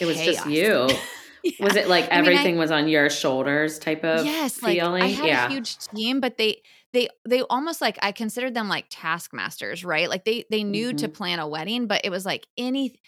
it 0.00 0.06
was 0.06 0.16
just 0.20 0.46
you. 0.46 0.88
yeah. 1.42 1.52
Was 1.60 1.76
it 1.76 1.88
like 1.88 2.08
everything 2.08 2.38
I 2.38 2.44
mean, 2.44 2.56
I, 2.56 2.60
was 2.60 2.70
on 2.70 2.88
your 2.88 3.10
shoulders 3.10 3.78
type 3.78 4.04
of 4.04 4.24
yes, 4.24 4.58
feeling? 4.58 5.00
Like 5.00 5.02
I 5.02 5.06
had 5.08 5.26
yeah. 5.26 5.46
a 5.46 5.50
huge 5.50 5.78
team, 5.78 6.20
but 6.20 6.36
they 6.36 6.62
they 6.92 7.08
they 7.28 7.42
almost 7.42 7.80
like 7.80 7.98
I 8.02 8.12
considered 8.12 8.54
them 8.54 8.68
like 8.68 8.86
taskmasters, 8.90 9.84
right? 9.84 10.08
Like 10.08 10.24
they 10.24 10.44
they 10.50 10.64
knew 10.64 10.88
mm-hmm. 10.88 10.96
to 10.96 11.08
plan 11.08 11.38
a 11.38 11.48
wedding, 11.48 11.86
but 11.86 12.02
it 12.04 12.10
was 12.10 12.24
like 12.24 12.46
any 12.56 13.00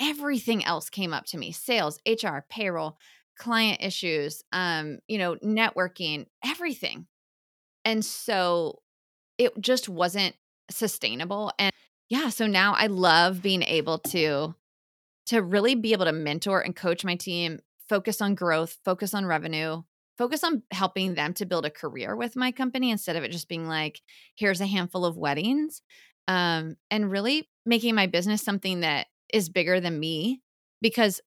everything 0.00 0.64
else 0.64 0.90
came 0.90 1.12
up 1.12 1.26
to 1.26 1.38
me. 1.38 1.52
Sales, 1.52 1.98
HR, 2.06 2.38
payroll, 2.48 2.96
client 3.38 3.82
issues, 3.82 4.42
um, 4.52 4.98
you 5.08 5.18
know, 5.18 5.36
networking, 5.36 6.26
everything. 6.44 7.06
And 7.84 8.04
so 8.04 8.80
it 9.38 9.58
just 9.60 9.88
wasn't 9.88 10.34
sustainable 10.70 11.52
and 11.58 11.72
yeah 12.08 12.28
so 12.28 12.46
now 12.46 12.74
i 12.74 12.86
love 12.86 13.42
being 13.42 13.62
able 13.62 13.98
to 13.98 14.54
to 15.26 15.42
really 15.42 15.74
be 15.74 15.92
able 15.92 16.04
to 16.04 16.12
mentor 16.12 16.60
and 16.60 16.76
coach 16.76 17.04
my 17.04 17.14
team 17.14 17.58
focus 17.88 18.20
on 18.20 18.34
growth 18.34 18.78
focus 18.84 19.14
on 19.14 19.26
revenue 19.26 19.82
focus 20.16 20.42
on 20.42 20.62
helping 20.72 21.14
them 21.14 21.32
to 21.32 21.46
build 21.46 21.64
a 21.64 21.70
career 21.70 22.16
with 22.16 22.36
my 22.36 22.50
company 22.52 22.90
instead 22.90 23.16
of 23.16 23.24
it 23.24 23.30
just 23.30 23.48
being 23.48 23.66
like 23.66 24.00
here's 24.36 24.60
a 24.60 24.66
handful 24.66 25.04
of 25.04 25.16
weddings 25.16 25.82
um, 26.26 26.76
and 26.90 27.10
really 27.10 27.48
making 27.64 27.94
my 27.94 28.06
business 28.06 28.42
something 28.42 28.80
that 28.80 29.06
is 29.32 29.48
bigger 29.48 29.80
than 29.80 29.98
me 29.98 30.42
because 30.80 31.20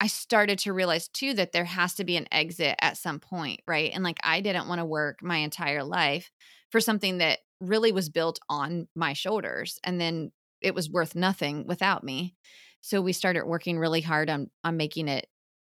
I 0.00 0.06
started 0.06 0.58
to 0.60 0.72
realize 0.72 1.08
too 1.08 1.34
that 1.34 1.52
there 1.52 1.64
has 1.64 1.94
to 1.96 2.04
be 2.04 2.16
an 2.16 2.26
exit 2.32 2.76
at 2.80 2.96
some 2.96 3.20
point, 3.20 3.60
right? 3.66 3.90
And 3.92 4.02
like 4.02 4.18
I 4.24 4.40
didn't 4.40 4.66
want 4.66 4.78
to 4.78 4.84
work 4.86 5.22
my 5.22 5.36
entire 5.38 5.84
life 5.84 6.30
for 6.70 6.80
something 6.80 7.18
that 7.18 7.40
really 7.60 7.92
was 7.92 8.08
built 8.08 8.38
on 8.48 8.88
my 8.94 9.12
shoulders 9.12 9.78
and 9.84 10.00
then 10.00 10.32
it 10.60 10.74
was 10.74 10.90
worth 10.90 11.14
nothing 11.14 11.66
without 11.66 12.04
me. 12.04 12.34
So 12.80 13.00
we 13.00 13.12
started 13.12 13.44
working 13.44 13.78
really 13.78 14.00
hard 14.00 14.30
on 14.30 14.50
on 14.64 14.76
making 14.76 15.08
it 15.08 15.26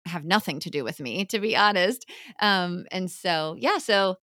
have 0.06 0.24
nothing 0.24 0.60
to 0.60 0.70
do 0.70 0.84
with 0.84 1.00
me 1.00 1.24
to 1.26 1.38
be 1.38 1.56
honest. 1.56 2.08
Um 2.40 2.86
and 2.90 3.10
so 3.10 3.56
yeah 3.58 3.78
so 3.78 4.16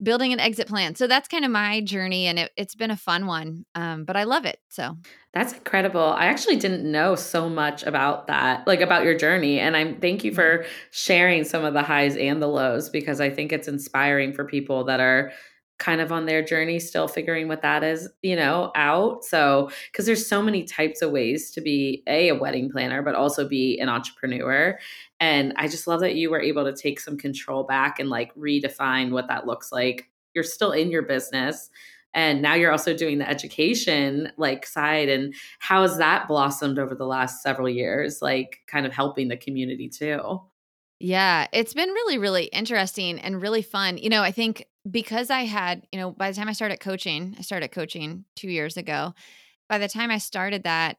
building 0.00 0.32
an 0.32 0.38
exit 0.38 0.68
plan. 0.68 0.94
So 0.94 1.08
that's 1.08 1.26
kind 1.26 1.44
of 1.44 1.50
my 1.50 1.80
journey 1.80 2.26
and 2.26 2.38
it, 2.38 2.52
has 2.56 2.74
been 2.76 2.90
a 2.90 2.96
fun 2.96 3.26
one 3.26 3.64
um 3.74 4.04
but 4.04 4.16
i 4.16 4.24
love 4.24 4.44
it 4.44 4.58
so. 4.68 4.96
That's 5.34 5.52
incredible. 5.52 6.00
I 6.00 6.26
actually 6.26 6.56
didn't 6.56 6.90
know 6.90 7.14
so 7.14 7.48
much 7.48 7.82
about 7.84 8.26
that 8.28 8.66
like 8.66 8.80
about 8.80 9.04
your 9.04 9.16
journey 9.16 9.60
and 9.60 9.76
i'm 9.76 10.00
thank 10.00 10.24
you 10.24 10.34
for 10.34 10.64
sharing 10.90 11.44
some 11.44 11.64
of 11.64 11.74
the 11.74 11.82
highs 11.82 12.16
and 12.16 12.42
the 12.42 12.46
lows 12.46 12.88
because 12.90 13.20
i 13.20 13.30
think 13.30 13.52
it's 13.52 13.68
inspiring 13.68 14.32
for 14.32 14.44
people 14.44 14.84
that 14.84 15.00
are 15.00 15.32
kind 15.78 16.00
of 16.00 16.10
on 16.10 16.26
their 16.26 16.42
journey 16.42 16.78
still 16.78 17.06
figuring 17.06 17.48
what 17.48 17.62
that 17.62 17.84
is 17.84 18.08
you 18.22 18.36
know 18.36 18.72
out. 18.74 19.24
So 19.24 19.70
because 19.90 20.06
there's 20.06 20.26
so 20.26 20.42
many 20.42 20.64
types 20.64 21.02
of 21.02 21.10
ways 21.10 21.50
to 21.52 21.60
be 21.60 22.02
a 22.06 22.28
a 22.28 22.34
wedding 22.34 22.70
planner 22.70 23.02
but 23.02 23.14
also 23.14 23.48
be 23.48 23.78
an 23.78 23.88
entrepreneur. 23.88 24.78
And 25.20 25.52
i 25.56 25.66
just 25.68 25.86
love 25.86 26.00
that 26.00 26.14
you 26.14 26.30
were 26.30 26.40
able 26.40 26.64
to 26.64 26.74
take 26.74 27.00
some 27.00 27.16
control 27.16 27.64
back 27.64 27.98
and 27.98 28.08
like 28.08 28.34
redefine 28.34 29.10
what 29.10 29.28
that 29.28 29.46
looks 29.46 29.72
like. 29.72 30.08
You're 30.34 30.44
still 30.44 30.72
in 30.72 30.90
your 30.90 31.02
business 31.02 31.70
and 32.14 32.40
now 32.42 32.54
you're 32.54 32.72
also 32.72 32.96
doing 32.96 33.18
the 33.18 33.28
education 33.28 34.32
like 34.36 34.66
side. 34.66 35.08
And 35.08 35.34
how 35.58 35.82
has 35.82 35.98
that 35.98 36.26
blossomed 36.26 36.78
over 36.78 36.94
the 36.94 37.06
last 37.06 37.42
several 37.42 37.68
years 37.68 38.22
like 38.22 38.60
kind 38.66 38.86
of 38.86 38.92
helping 38.92 39.28
the 39.28 39.36
community 39.36 39.88
too? 39.88 40.40
Yeah, 41.00 41.46
it's 41.52 41.74
been 41.74 41.90
really, 41.90 42.18
really 42.18 42.46
interesting 42.46 43.20
and 43.20 43.40
really 43.40 43.62
fun. 43.62 43.98
You 43.98 44.10
know, 44.10 44.22
I 44.22 44.32
think 44.32 44.66
because 44.90 45.30
I 45.30 45.42
had, 45.42 45.86
you 45.92 45.98
know, 45.98 46.12
by 46.12 46.30
the 46.30 46.36
time 46.36 46.48
I 46.48 46.52
started 46.52 46.80
coaching, 46.80 47.34
I 47.38 47.42
started 47.42 47.68
coaching 47.68 48.24
2 48.36 48.48
years 48.48 48.76
ago. 48.76 49.14
By 49.68 49.78
the 49.78 49.88
time 49.88 50.10
I 50.10 50.18
started 50.18 50.64
that, 50.64 50.96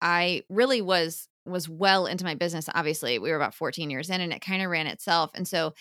I 0.00 0.42
really 0.48 0.80
was 0.80 1.28
was 1.44 1.68
well 1.68 2.06
into 2.06 2.24
my 2.24 2.34
business 2.34 2.68
obviously. 2.74 3.18
We 3.18 3.30
were 3.30 3.36
about 3.36 3.54
14 3.54 3.90
years 3.90 4.10
in 4.10 4.20
and 4.20 4.32
it 4.32 4.40
kind 4.40 4.62
of 4.62 4.70
ran 4.70 4.86
itself. 4.86 5.30
And 5.34 5.48
so 5.48 5.74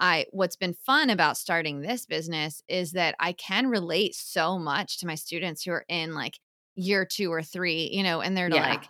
I 0.00 0.26
what's 0.30 0.56
been 0.56 0.74
fun 0.74 1.10
about 1.10 1.36
starting 1.36 1.80
this 1.80 2.06
business 2.06 2.62
is 2.68 2.92
that 2.92 3.16
I 3.18 3.32
can 3.32 3.66
relate 3.66 4.14
so 4.14 4.58
much 4.58 4.98
to 4.98 5.06
my 5.06 5.16
students 5.16 5.64
who 5.64 5.72
are 5.72 5.84
in 5.88 6.14
like 6.14 6.38
year 6.76 7.04
2 7.04 7.32
or 7.32 7.42
3, 7.42 7.90
you 7.92 8.02
know, 8.04 8.20
and 8.20 8.36
they're 8.36 8.48
yeah. 8.48 8.70
like 8.70 8.84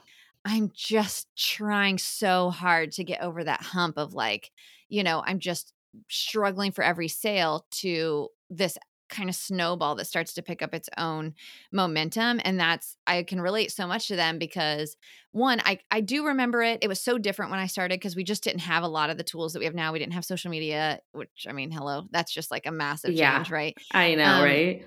I'm 0.45 0.71
just 0.75 1.27
trying 1.37 1.99
so 1.99 2.51
hard 2.51 2.93
to 2.93 3.05
get 3.05 3.23
over 3.23 3.43
that 3.45 3.63
hump 3.63 3.99
of 3.99 4.15
like, 4.15 4.51
you 4.89 5.03
know, 5.03 5.23
I'm 5.27 5.41
just 5.41 5.73
struggling 6.09 6.73
for 6.73 6.83
every 6.85 7.09
sale 7.09 7.67
to 7.71 8.29
this 8.51 8.79
kind 9.09 9.29
of 9.29 9.35
snowball 9.35 9.95
that 9.95 10.07
starts 10.07 10.35
to 10.35 10.43
pick 10.43 10.63
up 10.63 10.75
its 10.75 10.89
own 10.99 11.35
momentum 11.73 12.41
and 12.45 12.61
that's 12.61 12.97
I 13.07 13.23
can 13.23 13.41
relate 13.41 13.73
so 13.73 13.87
much 13.87 14.09
to 14.09 14.17
them 14.17 14.39
because 14.39 14.97
one 15.33 15.61
I 15.65 15.79
I 15.91 16.01
do 16.01 16.27
remember 16.27 16.63
it 16.63 16.81
it 16.83 16.89
was 16.89 17.01
so 17.01 17.19
different 17.19 17.51
when 17.51 17.61
I 17.61 17.67
started 17.67 17.99
because 17.99 18.17
we 18.17 18.25
just 18.25 18.45
didn't 18.45 18.61
have 18.61 18.83
a 18.83 18.89
lot 18.89 19.11
of 19.11 19.17
the 19.17 19.25
tools 19.25 19.55
that 19.55 19.61
we 19.61 19.65
have 19.65 19.75
now 19.75 19.93
we 19.93 19.99
didn't 19.99 20.13
have 20.13 20.25
social 20.25 20.51
media 20.51 21.01
which 21.13 21.47
I 21.49 21.53
mean 21.53 21.71
hello 21.71 22.07
that's 22.11 22.33
just 22.33 22.51
like 22.51 22.67
a 22.67 22.73
massive 22.73 23.13
yeah, 23.13 23.37
change 23.37 23.51
right 23.51 23.77
I 23.93 24.15
know 24.15 24.25
um, 24.25 24.45
right 24.45 24.87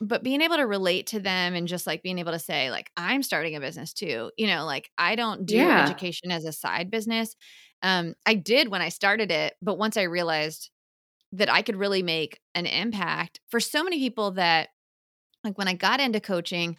but 0.00 0.22
being 0.22 0.42
able 0.42 0.56
to 0.56 0.66
relate 0.66 1.06
to 1.08 1.20
them 1.20 1.54
and 1.54 1.66
just 1.66 1.86
like 1.86 2.02
being 2.02 2.18
able 2.18 2.32
to 2.32 2.38
say 2.38 2.70
like 2.70 2.90
i'm 2.96 3.22
starting 3.22 3.56
a 3.56 3.60
business 3.60 3.92
too 3.92 4.30
you 4.36 4.46
know 4.46 4.64
like 4.64 4.90
i 4.98 5.14
don't 5.16 5.46
do 5.46 5.56
yeah. 5.56 5.84
education 5.84 6.30
as 6.30 6.44
a 6.44 6.52
side 6.52 6.90
business 6.90 7.34
um 7.82 8.14
i 8.24 8.34
did 8.34 8.68
when 8.68 8.82
i 8.82 8.88
started 8.88 9.30
it 9.30 9.54
but 9.62 9.78
once 9.78 9.96
i 9.96 10.02
realized 10.02 10.70
that 11.32 11.50
i 11.50 11.62
could 11.62 11.76
really 11.76 12.02
make 12.02 12.40
an 12.54 12.66
impact 12.66 13.40
for 13.48 13.60
so 13.60 13.82
many 13.82 13.98
people 13.98 14.32
that 14.32 14.68
like 15.44 15.58
when 15.58 15.68
i 15.68 15.74
got 15.74 16.00
into 16.00 16.20
coaching 16.20 16.76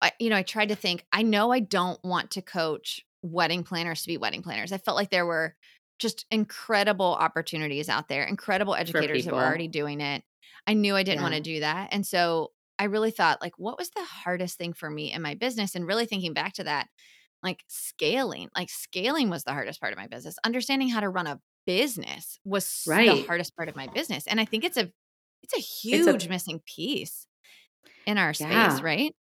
I, 0.00 0.12
you 0.18 0.30
know 0.30 0.36
i 0.36 0.42
tried 0.42 0.68
to 0.68 0.76
think 0.76 1.04
i 1.12 1.22
know 1.22 1.52
i 1.52 1.60
don't 1.60 2.02
want 2.04 2.32
to 2.32 2.42
coach 2.42 3.04
wedding 3.22 3.64
planners 3.64 4.02
to 4.02 4.08
be 4.08 4.16
wedding 4.16 4.42
planners 4.42 4.72
i 4.72 4.78
felt 4.78 4.96
like 4.96 5.10
there 5.10 5.26
were 5.26 5.56
just 5.98 6.26
incredible 6.30 7.16
opportunities 7.18 7.88
out 7.88 8.08
there 8.08 8.24
incredible 8.24 8.74
educators 8.74 9.24
that 9.24 9.34
were 9.34 9.42
already 9.44 9.68
doing 9.68 10.00
it 10.00 10.22
I 10.68 10.74
knew 10.74 10.94
I 10.94 11.02
didn't 11.02 11.18
yeah. 11.18 11.22
want 11.22 11.34
to 11.34 11.40
do 11.40 11.60
that. 11.60 11.88
And 11.92 12.06
so 12.06 12.52
I 12.78 12.84
really 12.84 13.10
thought, 13.10 13.40
like, 13.40 13.58
what 13.58 13.78
was 13.78 13.88
the 13.88 14.04
hardest 14.04 14.58
thing 14.58 14.74
for 14.74 14.90
me 14.90 15.10
in 15.10 15.22
my 15.22 15.34
business? 15.34 15.74
And 15.74 15.86
really 15.86 16.04
thinking 16.04 16.34
back 16.34 16.52
to 16.54 16.64
that, 16.64 16.88
like 17.42 17.62
scaling, 17.68 18.48
like 18.56 18.70
scaling 18.70 19.30
was 19.30 19.44
the 19.44 19.52
hardest 19.52 19.80
part 19.80 19.92
of 19.92 19.98
my 19.98 20.06
business. 20.06 20.36
Understanding 20.44 20.88
how 20.88 21.00
to 21.00 21.08
run 21.08 21.26
a 21.26 21.40
business 21.66 22.38
was 22.44 22.84
right. 22.86 23.10
the 23.10 23.22
hardest 23.26 23.54
part 23.56 23.68
of 23.68 23.76
my 23.76 23.86
business. 23.88 24.26
And 24.26 24.40
I 24.40 24.44
think 24.44 24.64
it's 24.64 24.76
a 24.76 24.90
it's 25.42 25.56
a 25.56 25.60
huge 25.60 26.06
it's 26.06 26.26
a, 26.26 26.28
missing 26.28 26.60
piece 26.66 27.26
in 28.06 28.18
our 28.18 28.32
yeah. 28.38 28.68
space, 28.70 28.82
right? 28.82 29.14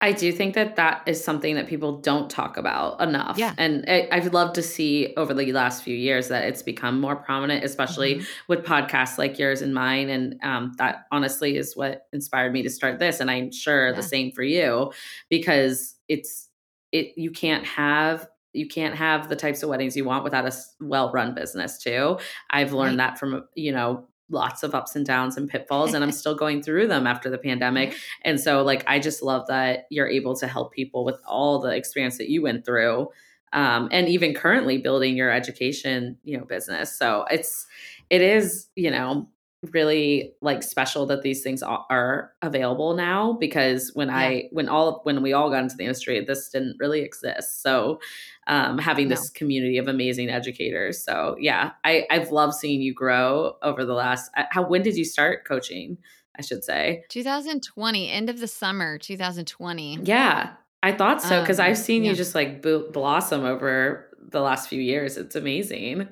I 0.00 0.12
do 0.12 0.30
think 0.30 0.54
that 0.54 0.76
that 0.76 1.02
is 1.06 1.22
something 1.22 1.56
that 1.56 1.66
people 1.66 2.00
don't 2.00 2.30
talk 2.30 2.56
about 2.56 3.00
enough. 3.00 3.36
Yeah. 3.36 3.54
And 3.58 3.84
I, 3.88 4.06
have 4.12 4.32
loved 4.32 4.54
to 4.54 4.62
see 4.62 5.12
over 5.16 5.34
the 5.34 5.50
last 5.50 5.82
few 5.82 5.96
years 5.96 6.28
that 6.28 6.44
it's 6.44 6.62
become 6.62 7.00
more 7.00 7.16
prominent, 7.16 7.64
especially 7.64 8.16
mm-hmm. 8.16 8.24
with 8.46 8.64
podcasts 8.64 9.18
like 9.18 9.40
yours 9.40 9.60
and 9.60 9.74
mine. 9.74 10.08
And 10.08 10.36
um, 10.44 10.72
that 10.78 11.06
honestly 11.10 11.56
is 11.56 11.76
what 11.76 12.06
inspired 12.12 12.52
me 12.52 12.62
to 12.62 12.70
start 12.70 13.00
this. 13.00 13.18
And 13.18 13.28
I'm 13.28 13.50
sure 13.50 13.88
yeah. 13.88 13.96
the 13.96 14.04
same 14.04 14.30
for 14.30 14.44
you 14.44 14.92
because 15.30 15.96
it's, 16.06 16.47
it, 16.92 17.12
you 17.16 17.30
can't 17.30 17.64
have 17.64 18.28
you 18.54 18.66
can't 18.66 18.94
have 18.94 19.28
the 19.28 19.36
types 19.36 19.62
of 19.62 19.68
weddings 19.68 19.96
you 19.96 20.04
want 20.04 20.24
without 20.24 20.46
a 20.46 20.52
well-run 20.80 21.34
business 21.34 21.78
too. 21.78 22.18
I've 22.50 22.72
learned 22.72 22.98
right. 22.98 23.10
that 23.10 23.18
from 23.18 23.44
you 23.54 23.72
know 23.72 24.06
lots 24.30 24.62
of 24.62 24.74
ups 24.74 24.94
and 24.94 25.06
downs 25.06 25.36
and 25.36 25.48
pitfalls 25.48 25.94
and 25.94 26.04
I'm 26.04 26.12
still 26.22 26.34
going 26.34 26.62
through 26.62 26.88
them 26.88 27.06
after 27.06 27.30
the 27.30 27.38
pandemic. 27.38 27.94
And 28.22 28.40
so 28.40 28.62
like 28.62 28.84
I 28.86 28.98
just 28.98 29.22
love 29.22 29.46
that 29.48 29.86
you're 29.90 30.08
able 30.08 30.36
to 30.36 30.46
help 30.46 30.72
people 30.72 31.04
with 31.04 31.16
all 31.26 31.60
the 31.60 31.70
experience 31.70 32.18
that 32.18 32.28
you 32.28 32.42
went 32.42 32.64
through 32.64 33.08
um, 33.52 33.88
and 33.90 34.08
even 34.08 34.34
currently 34.34 34.78
building 34.78 35.16
your 35.16 35.30
education, 35.30 36.18
you 36.24 36.36
know, 36.36 36.44
business. 36.44 36.96
So 36.98 37.24
it's 37.30 37.66
it 38.10 38.20
is, 38.20 38.68
you 38.74 38.90
know, 38.90 39.28
really 39.72 40.34
like 40.40 40.62
special 40.62 41.04
that 41.06 41.22
these 41.22 41.42
things 41.42 41.64
are 41.64 42.32
available 42.42 42.94
now 42.94 43.32
because 43.32 43.90
when 43.94 44.06
yeah. 44.06 44.16
I 44.16 44.48
when 44.52 44.68
all 44.68 45.00
when 45.02 45.20
we 45.20 45.32
all 45.32 45.50
got 45.50 45.64
into 45.64 45.76
the 45.76 45.82
industry 45.82 46.24
this 46.24 46.48
didn't 46.48 46.76
really 46.78 47.00
exist 47.00 47.60
so 47.60 47.98
um, 48.46 48.78
having 48.78 49.08
no. 49.08 49.16
this 49.16 49.30
community 49.30 49.76
of 49.78 49.88
amazing 49.88 50.30
educators 50.30 51.02
so 51.02 51.36
yeah 51.40 51.72
I 51.84 52.06
I've 52.08 52.30
loved 52.30 52.54
seeing 52.54 52.80
you 52.80 52.94
grow 52.94 53.56
over 53.62 53.84
the 53.84 53.94
last 53.94 54.30
uh, 54.36 54.44
how 54.50 54.62
when 54.64 54.82
did 54.82 54.96
you 54.96 55.04
start 55.04 55.44
coaching 55.44 55.98
I 56.38 56.42
should 56.42 56.62
say 56.62 57.02
2020 57.08 58.10
end 58.10 58.30
of 58.30 58.38
the 58.38 58.48
summer 58.48 58.96
2020 58.96 60.00
yeah 60.04 60.52
I 60.84 60.92
thought 60.92 61.20
so 61.20 61.40
because 61.40 61.58
um, 61.58 61.66
I've 61.66 61.78
seen 61.78 62.04
yeah. 62.04 62.10
you 62.10 62.16
just 62.16 62.36
like 62.36 62.62
blossom 62.62 63.44
over 63.44 64.08
the 64.20 64.40
last 64.40 64.68
few 64.68 64.80
years 64.80 65.16
it's 65.16 65.34
amazing 65.34 66.08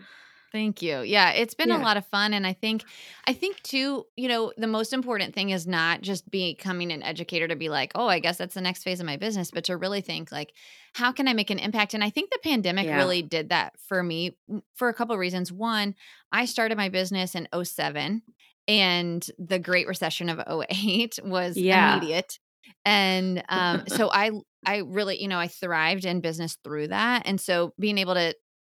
Thank 0.52 0.80
you. 0.80 1.00
Yeah, 1.00 1.32
it's 1.32 1.54
been 1.54 1.68
yeah. 1.68 1.80
a 1.80 1.82
lot 1.82 1.96
of 1.96 2.06
fun 2.06 2.32
and 2.32 2.46
I 2.46 2.52
think 2.52 2.84
I 3.26 3.32
think 3.32 3.62
too, 3.62 4.06
you 4.16 4.28
know, 4.28 4.52
the 4.56 4.66
most 4.66 4.92
important 4.92 5.34
thing 5.34 5.50
is 5.50 5.66
not 5.66 6.02
just 6.02 6.30
becoming 6.30 6.92
an 6.92 7.02
educator 7.02 7.48
to 7.48 7.56
be 7.56 7.68
like, 7.68 7.92
"Oh, 7.94 8.06
I 8.06 8.20
guess 8.20 8.38
that's 8.38 8.54
the 8.54 8.60
next 8.60 8.84
phase 8.84 9.00
of 9.00 9.06
my 9.06 9.16
business," 9.16 9.50
but 9.50 9.64
to 9.64 9.76
really 9.76 10.00
think 10.00 10.30
like, 10.30 10.52
"How 10.94 11.12
can 11.12 11.28
I 11.28 11.32
make 11.32 11.50
an 11.50 11.58
impact?" 11.58 11.94
And 11.94 12.02
I 12.04 12.10
think 12.10 12.30
the 12.30 12.38
pandemic 12.42 12.86
yeah. 12.86 12.96
really 12.96 13.22
did 13.22 13.50
that 13.50 13.74
for 13.88 14.02
me 14.02 14.36
for 14.74 14.88
a 14.88 14.94
couple 14.94 15.14
of 15.14 15.20
reasons. 15.20 15.52
One, 15.52 15.94
I 16.32 16.44
started 16.44 16.78
my 16.78 16.88
business 16.88 17.34
in 17.34 17.48
07 17.52 18.22
and 18.68 19.26
the 19.38 19.58
Great 19.58 19.86
Recession 19.86 20.28
of 20.28 20.40
08 20.70 21.18
was 21.24 21.56
yeah. 21.56 21.96
immediate. 21.96 22.38
And 22.84 23.42
um, 23.48 23.84
so 23.88 24.10
I 24.10 24.30
I 24.64 24.78
really, 24.78 25.20
you 25.20 25.28
know, 25.28 25.38
I 25.38 25.48
thrived 25.48 26.04
in 26.04 26.20
business 26.20 26.58
through 26.64 26.88
that. 26.88 27.22
And 27.24 27.40
so 27.40 27.72
being 27.78 27.98
able 27.98 28.14
to 28.14 28.34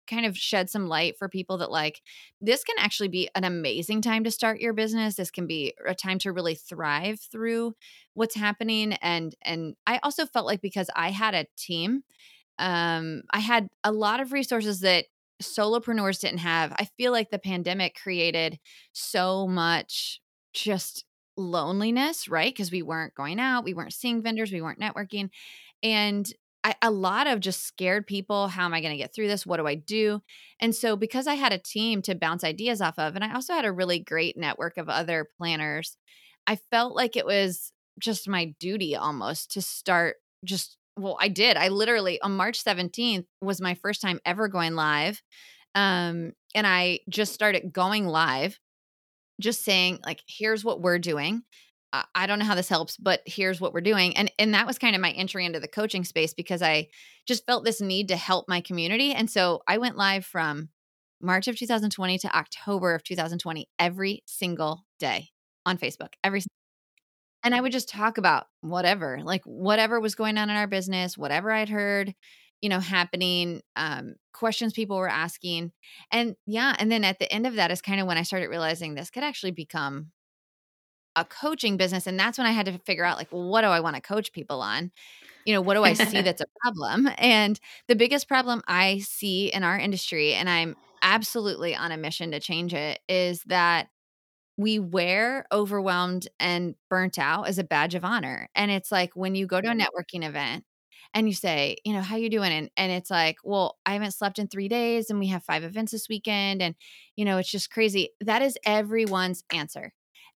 kind 0.09 0.27
of 0.27 0.37
shed 0.37 0.71
some 0.71 0.89
light 0.89 1.17
for 1.19 1.29
people 1.29 1.59
that 1.59 1.71
like 1.71 2.01
this 2.41 2.65
can 2.65 2.77
actually 2.79 3.09
be 3.09 3.29
an 3.35 3.45
amazing 3.45 4.01
time 4.03 4.25
to 4.25 4.31
start 4.31 4.61
your 4.61 4.73
business. 4.73 5.17
This 5.17 5.31
can 5.31 5.47
be 5.47 5.75
a 5.87 5.95
time 5.95 6.19
to 6.21 6.33
really 6.33 6.55
thrive 6.55 7.21
through 7.21 7.75
what's 8.15 8.35
happening 8.35 8.95
and 8.95 9.37
and 9.43 9.77
i 9.87 10.01
also 10.03 10.27
felt 10.27 10.45
like 10.45 10.61
because 10.61 10.91
i 10.97 11.11
had 11.11 11.35
a 11.35 11.47
team 11.57 12.03
um 12.59 13.23
i 13.31 13.39
had 13.39 13.69
a 13.85 13.93
lot 13.93 14.21
of 14.21 14.33
resources 14.33 14.81
that 14.81 15.05
solopreneurs 15.43 16.21
didn't 16.21 16.39
have. 16.39 16.73
I 16.73 16.89
feel 16.97 17.13
like 17.13 17.31
the 17.31 17.39
pandemic 17.39 17.97
created 18.03 18.59
so 18.93 19.47
much 19.47 20.21
just 20.53 21.05
loneliness 21.37 22.27
right? 22.29 22.53
Because 22.53 22.73
we 22.73 22.83
weren't 22.83 23.15
going 23.15 23.39
out 23.39 23.65
we 23.65 23.75
weren't 23.75 23.93
seeing 23.93 24.23
vendors 24.23 24.51
we 24.51 24.61
weren't 24.61 24.81
networking 24.81 25.31
and 25.83 26.33
I, 26.69 26.75
a 26.83 26.91
lot 26.91 27.27
of 27.27 27.41
just 27.41 27.65
scared 27.65 28.07
people. 28.07 28.49
How 28.49 28.67
am 28.67 28.75
I 28.75 28.83
going 28.83 28.93
to 28.93 28.99
get 28.99 29.15
through 29.15 29.29
this? 29.29 29.47
What 29.47 29.57
do 29.57 29.67
I 29.67 29.75
do? 29.75 30.21
And 30.61 30.75
so, 30.75 30.97
because 30.97 31.27
I 31.27 31.35
had 31.35 31.51
a 31.51 31.59
team 31.59 32.03
to 32.03 32.15
bounce 32.15 32.45
ideas 32.45 32.83
off 32.83 32.99
of, 32.99 33.15
and 33.15 33.25
I 33.25 33.33
also 33.33 33.55
had 33.55 33.65
a 33.65 33.73
really 33.73 33.99
great 33.99 34.37
network 34.37 34.77
of 34.77 34.91
other 34.91 35.31
planners, 35.39 35.97
I 36.47 36.57
felt 36.71 36.95
like 36.95 37.17
it 37.17 37.25
was 37.25 37.73
just 37.99 38.29
my 38.29 38.55
duty 38.61 38.95
almost 38.95 39.53
to 39.53 39.63
start 39.63 40.17
just, 40.45 40.77
well, 40.99 41.17
I 41.19 41.29
did. 41.29 41.57
I 41.57 41.69
literally, 41.69 42.21
on 42.21 42.37
March 42.37 42.63
17th 42.63 43.25
was 43.41 43.63
my 43.63 43.73
first 43.75 44.03
time 44.03 44.21
ever 44.27 44.47
going 44.47 44.75
live. 44.75 45.23
Um, 45.75 46.33
and 46.55 46.67
I 46.67 47.01
just 47.09 47.33
started 47.33 47.73
going 47.73 48.07
live, 48.07 48.59
just 49.41 49.65
saying, 49.65 50.01
like, 50.05 50.21
here's 50.29 50.67
what 50.67 50.83
we're 50.83 50.99
doing. 50.99 51.45
I 51.93 52.27
don't 52.27 52.39
know 52.39 52.45
how 52.45 52.55
this 52.55 52.69
helps, 52.69 52.97
but 52.97 53.23
here's 53.25 53.61
what 53.61 53.73
we're 53.73 53.81
doing. 53.81 54.17
And 54.17 54.31
and 54.39 54.55
that 54.55 54.67
was 54.67 54.79
kind 54.79 54.95
of 54.95 55.01
my 55.01 55.11
entry 55.13 55.47
into 55.47 55.61
the 55.61 55.69
coaching 55.69 56.05
space 56.05 56.35
because 56.35 56.63
I 56.63 56.89
just 57.27 57.47
felt 57.47 57.65
this 57.65 57.81
need 57.81 58.09
to 58.09 58.17
help 58.17 58.47
my 58.49 58.61
community. 58.61 59.13
And 59.13 59.31
so 59.31 59.63
I 59.67 59.79
went 59.79 59.97
live 59.97 60.25
from 60.25 60.69
March 61.21 61.49
of 61.49 61.57
2020 61.57 62.19
to 62.19 62.37
October 62.37 62.95
of 62.95 63.03
2020 63.05 63.69
every 63.79 64.23
single 64.27 64.85
day 64.99 65.31
on 65.65 65.79
Facebook. 65.79 66.13
Every 66.23 66.43
and 67.43 67.55
I 67.55 67.61
would 67.61 67.73
just 67.73 67.89
talk 67.89 68.19
about 68.19 68.47
whatever, 68.61 69.21
like 69.23 69.43
whatever 69.45 70.01
was 70.01 70.15
going 70.15 70.39
on 70.39 70.51
in 70.51 70.57
our 70.57 70.67
business, 70.67 71.17
whatever 71.17 71.53
I'd 71.53 71.69
heard, 71.69 72.15
you 72.61 72.69
know, 72.69 72.81
happening, 72.81 73.63
um, 73.77 74.17
questions 74.35 74.73
people 74.73 74.97
were 74.97 75.09
asking. 75.09 75.73
And 76.11 76.37
yeah, 76.47 76.75
and 76.79 76.91
then 76.91 77.05
at 77.05 77.19
the 77.19 77.33
end 77.33 77.47
of 77.47 77.55
that 77.55 77.71
is 77.71 77.81
kind 77.81 78.01
of 78.01 78.07
when 78.07 78.19
I 78.19 78.23
started 78.23 78.49
realizing 78.49 78.95
this 78.95 79.11
could 79.11 79.23
actually 79.23 79.53
become 79.53 80.11
a 81.21 81.25
coaching 81.25 81.77
business 81.77 82.07
and 82.07 82.19
that's 82.19 82.39
when 82.39 82.47
i 82.47 82.53
had 82.53 82.67
to 82.67 82.79
figure 82.79 83.05
out 83.05 83.17
like 83.17 83.31
well, 83.33 83.49
what 83.49 83.63
do 83.63 83.69
i 83.69 83.81
want 83.81 83.97
to 83.97 84.03
coach 84.03 84.33
people 84.33 84.61
on? 84.61 84.91
You 85.45 85.55
know 85.55 85.61
what 85.61 85.75
do 85.75 85.85
i 85.85 85.93
see 85.95 86.21
that's 86.23 86.43
a 86.43 86.47
problem? 86.63 87.09
And 87.19 87.59
the 87.87 87.97
biggest 87.97 88.29
problem 88.29 88.63
i 88.67 88.99
see 88.99 89.49
in 89.53 89.63
our 89.63 89.79
industry 89.79 90.35
and 90.35 90.49
i'm 90.49 90.77
absolutely 91.03 91.75
on 91.75 91.93
a 91.93 91.97
mission 91.97 92.33
to 92.33 92.41
change 92.41 92.75
it 92.75 93.01
is 93.09 93.43
that 93.45 93.89
we 94.57 94.81
wear 94.81 95.47
overwhelmed 95.53 96.27
and 96.41 96.75
burnt 96.91 97.19
out 97.19 97.47
as 97.47 97.59
a 97.59 97.65
badge 97.65 97.95
of 97.95 98.05
honor. 98.05 98.49
And 98.57 98.73
it's 98.73 98.91
like 98.91 99.13
when 99.15 99.37
you 99.37 99.47
go 99.47 99.61
to 99.61 99.69
a 99.69 99.71
mm-hmm. 99.71 99.81
networking 99.81 100.27
event 100.27 100.65
and 101.15 101.29
you 101.29 101.35
say 101.35 101.77
you 101.85 101.95
know 101.95 102.03
how 102.03 102.17
you 102.17 102.29
doing? 102.29 102.53
and, 102.53 102.71
and 102.77 102.93
it's 102.93 103.11
like 103.11 103.37
well 103.45 103.79
i 103.87 103.95
haven't 103.95 104.11
slept 104.11 104.39
in 104.39 104.47
three 104.47 104.69
days 104.69 105.09
and 105.09 105.19
we 105.19 105.29
have 105.29 105.43
five 105.43 105.65
events 105.65 105.93
this 105.93 106.09
weekend 106.09 106.61
and 106.61 106.75
you 107.17 107.25
know 107.25 107.39
it's 107.39 107.51
just 107.51 107.71
crazy. 107.71 108.11
That 108.21 108.43
is 108.43 108.59
everyone's 108.67 109.45
answer 109.55 109.93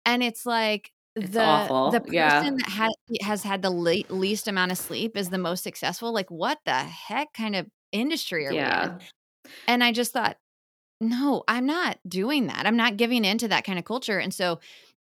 And 0.05 0.23
it's 0.23 0.45
like 0.45 0.91
it's 1.15 1.31
the 1.31 1.43
awful. 1.43 1.91
the 1.91 1.99
person 2.01 2.13
yeah. 2.13 2.51
that 2.51 2.69
has 2.69 2.93
has 3.21 3.43
had 3.43 3.62
the 3.62 3.71
le- 3.71 4.03
least 4.09 4.47
amount 4.47 4.71
of 4.71 4.77
sleep 4.77 5.17
is 5.17 5.29
the 5.29 5.38
most 5.38 5.63
successful. 5.63 6.13
Like 6.13 6.29
what 6.31 6.59
the 6.65 6.73
heck 6.73 7.33
kind 7.33 7.55
of 7.55 7.67
industry 7.91 8.45
are 8.47 8.53
yeah. 8.53 8.85
we 8.85 8.91
in? 8.91 8.99
And 9.67 9.83
I 9.83 9.91
just 9.91 10.13
thought, 10.13 10.38
no, 11.01 11.43
I'm 11.47 11.65
not 11.65 11.97
doing 12.07 12.47
that. 12.47 12.65
I'm 12.65 12.77
not 12.77 12.97
giving 12.97 13.25
into 13.25 13.47
that 13.47 13.63
kind 13.63 13.79
of 13.79 13.85
culture. 13.85 14.19
And 14.19 14.33
so 14.33 14.59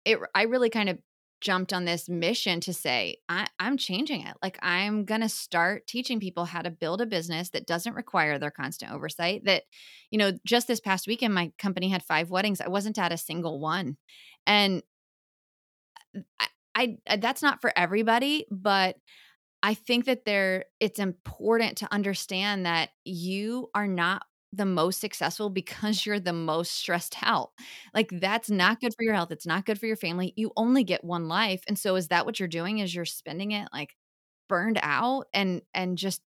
it 0.05 0.18
I 0.35 0.42
really 0.42 0.70
kind 0.70 0.88
of 0.88 0.98
jumped 1.40 1.72
on 1.72 1.85
this 1.85 2.09
mission 2.09 2.61
to 2.61 2.72
say 2.72 3.16
I, 3.29 3.46
am 3.61 3.77
changing 3.77 4.27
it. 4.27 4.35
Like 4.42 4.59
i'm 4.62 5.05
going 5.05 5.20
to 5.20 5.29
start 5.29 5.87
teaching 5.87 6.20
people 6.20 6.44
how 6.44 6.62
to 6.62 6.70
build 6.70 7.01
a 7.01 7.07
business 7.07 7.51
that 7.51 7.66
doesn't 7.66 7.94
require 7.94 8.38
their 8.38 8.51
constant 8.51 8.92
oversight 8.92 9.44
that 9.44 9.64
you 10.11 10.18
know 10.18 10.33
just 10.44 10.68
this 10.68 10.81
past 10.81 11.07
weekend 11.07 11.35
my 11.35 11.53
company 11.59 11.88
had 11.88 12.03
five 12.03 12.31
weddings. 12.31 12.61
I 12.61 12.68
wasn't 12.68 12.98
at 12.98 13.12
a 13.12 13.18
single 13.18 13.61
one. 13.61 13.96
And 14.46 14.83
I, 16.40 16.46
I 16.74 16.98
uh, 17.07 17.16
that's 17.16 17.42
not 17.42 17.61
for 17.61 17.72
everybody 17.77 18.46
but 18.51 18.96
i 19.62 19.74
think 19.74 20.07
that 20.07 20.24
there 20.24 20.64
it's 20.81 20.98
important 20.98 21.79
to 21.79 21.92
understand 21.92 22.66
that 22.66 22.90
you 23.05 23.68
are 23.74 23.87
not 23.87 24.22
the 24.52 24.64
most 24.64 25.00
successful 25.00 25.50
because 25.50 26.06
you're 26.06 26.20
the 26.20 26.32
most 26.32 26.72
stressed 26.72 27.16
out. 27.22 27.50
Like 27.94 28.11
that's 28.12 28.50
not 28.50 28.80
good 28.80 28.94
for 28.94 29.02
your 29.04 29.14
health. 29.14 29.30
It's 29.30 29.46
not 29.46 29.66
good 29.66 29.78
for 29.78 29.87
your 29.87 29.96
family. 29.96 30.32
You 30.37 30.52
only 30.56 30.84
get 30.84 31.04
one 31.04 31.28
life. 31.28 31.62
And 31.68 31.78
so 31.78 31.96
is 31.96 32.08
that 32.08 32.26
what 32.26 32.38
you're 32.40 32.48
doing 32.48 32.78
is 32.78 32.94
you're 32.94 33.04
spending 33.04 33.52
it 33.52 33.68
like 33.72 33.96
burned 34.48 34.78
out 34.82 35.26
and 35.34 35.62
and 35.74 35.98
just 35.98 36.22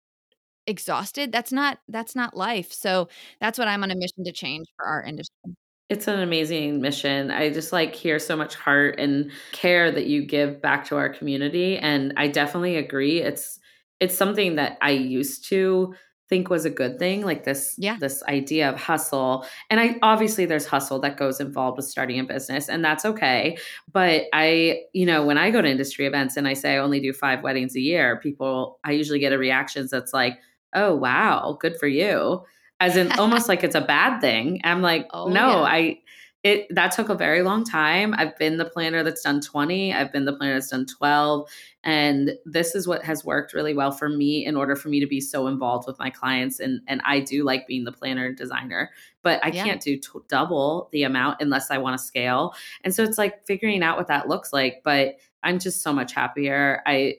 exhausted? 0.67 1.31
That's 1.31 1.51
not 1.51 1.79
that's 1.89 2.15
not 2.15 2.38
life. 2.38 2.71
So 2.73 3.10
that's 3.39 3.60
what 3.60 3.67
I'm 3.67 3.84
on 3.84 3.91
a 3.91 3.95
mission 3.95 4.23
to 4.25 4.31
change 4.31 4.67
for 4.77 4.86
our 4.86 5.03
industry. 5.03 5.55
It's 5.89 6.07
an 6.07 6.19
amazing 6.21 6.79
mission. 6.79 7.31
I 7.31 7.49
just 7.49 7.73
like 7.73 7.93
hear 7.93 8.17
so 8.17 8.38
much 8.38 8.55
heart 8.55 8.95
and 8.97 9.29
care 9.51 9.91
that 9.91 10.05
you 10.07 10.25
give 10.25 10.62
back 10.62 10.86
to 10.86 10.95
our 10.95 11.10
community 11.10 11.77
and 11.77 12.13
I 12.15 12.27
definitely 12.27 12.77
agree. 12.77 13.21
It's 13.21 13.60
it's 13.99 14.17
something 14.17 14.55
that 14.55 14.77
I 14.81 14.91
used 14.91 15.45
to 15.49 15.93
think 16.32 16.50
was 16.50 16.63
a 16.63 16.70
good 16.70 16.98
thing 16.98 17.26
like 17.26 17.44
this 17.44 17.76
yeah. 17.78 17.98
this 18.00 18.24
idea 18.24 18.70
of 18.70 18.80
hustle 18.80 19.46
and 19.70 19.82
i 19.82 20.00
obviously 20.02 20.46
there's 20.46 20.65
hustle 20.65 20.98
that 20.98 21.17
goes 21.17 21.41
involved 21.41 21.76
with 21.76 21.86
starting 21.86 22.22
a 22.22 22.24
business 22.24 22.70
and 22.70 22.86
that's 22.86 23.04
okay 23.04 23.58
but 23.91 24.24
i 24.32 24.82
you 24.94 25.06
know 25.06 25.26
when 25.26 25.38
i 25.38 25.52
go 25.52 25.62
to 25.62 25.70
industry 25.70 26.06
events 26.06 26.38
and 26.38 26.48
i 26.48 26.54
say 26.54 26.76
i 26.76 26.78
only 26.78 27.02
do 27.02 27.12
five 27.12 27.44
weddings 27.44 27.76
a 27.76 27.82
year 27.82 28.17
people 28.24 28.80
i 28.86 28.91
usually 28.94 29.20
get 29.20 29.34
a 29.34 29.38
reaction 29.38 29.86
that's 29.91 30.13
like 30.13 30.39
oh 30.74 30.96
wow 30.96 31.58
good 31.60 31.76
for 31.78 31.88
you 31.88 32.41
as 32.80 32.96
in 32.96 33.12
almost 33.20 33.50
like 33.50 33.62
it's 33.62 33.76
a 33.76 33.82
bad 33.82 34.22
thing 34.22 34.62
i'm 34.63 34.82
like 34.82 35.08
oh, 35.12 35.28
no 35.28 35.50
yeah. 35.50 35.63
i 35.63 36.00
it 36.43 36.73
that 36.73 36.91
took 36.91 37.10
a 37.10 37.15
very 37.15 37.43
long 37.43 37.63
time 37.63 38.15
i've 38.17 38.36
been 38.38 38.58
the 38.58 38.65
planner 38.65 39.04
that's 39.04 39.21
done 39.21 39.39
20 39.39 39.93
i've 39.93 40.12
been 40.12 40.25
the 40.25 40.34
planner 40.34 40.56
that's 40.56 40.69
done 40.69 40.86
12 40.86 41.47
and 41.84 42.32
this 42.45 42.73
is 42.73 42.88
what 42.88 43.04
has 43.04 43.23
worked 43.23 43.54
really 43.54 43.73
well 43.73 43.91
for 43.91 44.10
me 44.10 44.45
in 44.45 44.56
order 44.56 44.75
for 44.75 44.89
me 44.89 44.99
to 44.99 45.08
be 45.08 45.21
so 45.21 45.47
involved 45.47 45.88
with 45.88 45.97
my 45.99 46.10
clients 46.10 46.60
and 46.60 46.82
and 46.88 47.01
i 47.06 47.19
do 47.19 47.43
like 47.43 47.67
being 47.67 47.84
the 47.84 47.91
planner 47.91 48.25
and 48.25 48.38
designer 48.38 48.89
but 49.21 49.43
i 49.45 49.49
yeah. 49.49 49.63
can't 49.63 49.82
do 49.82 49.97
t- 49.97 50.19
double 50.27 50.89
the 50.91 51.04
amount 51.04 51.38
unless 51.41 51.69
i 51.69 51.77
want 51.77 51.97
to 51.97 52.04
scale 52.04 52.54
and 52.84 52.93
so 52.95 53.04
it's 53.04 53.17
like 53.17 53.45
figuring 53.45 53.84
out 53.84 53.97
what 53.97 54.08
that 54.08 54.27
looks 54.27 54.51
like 54.51 54.82
but 54.84 55.17
i'm 55.43 55.60
just 55.60 55.84
so 55.84 55.93
much 55.93 56.13
happier 56.13 56.82
i 56.86 57.15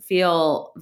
feel 0.00 0.74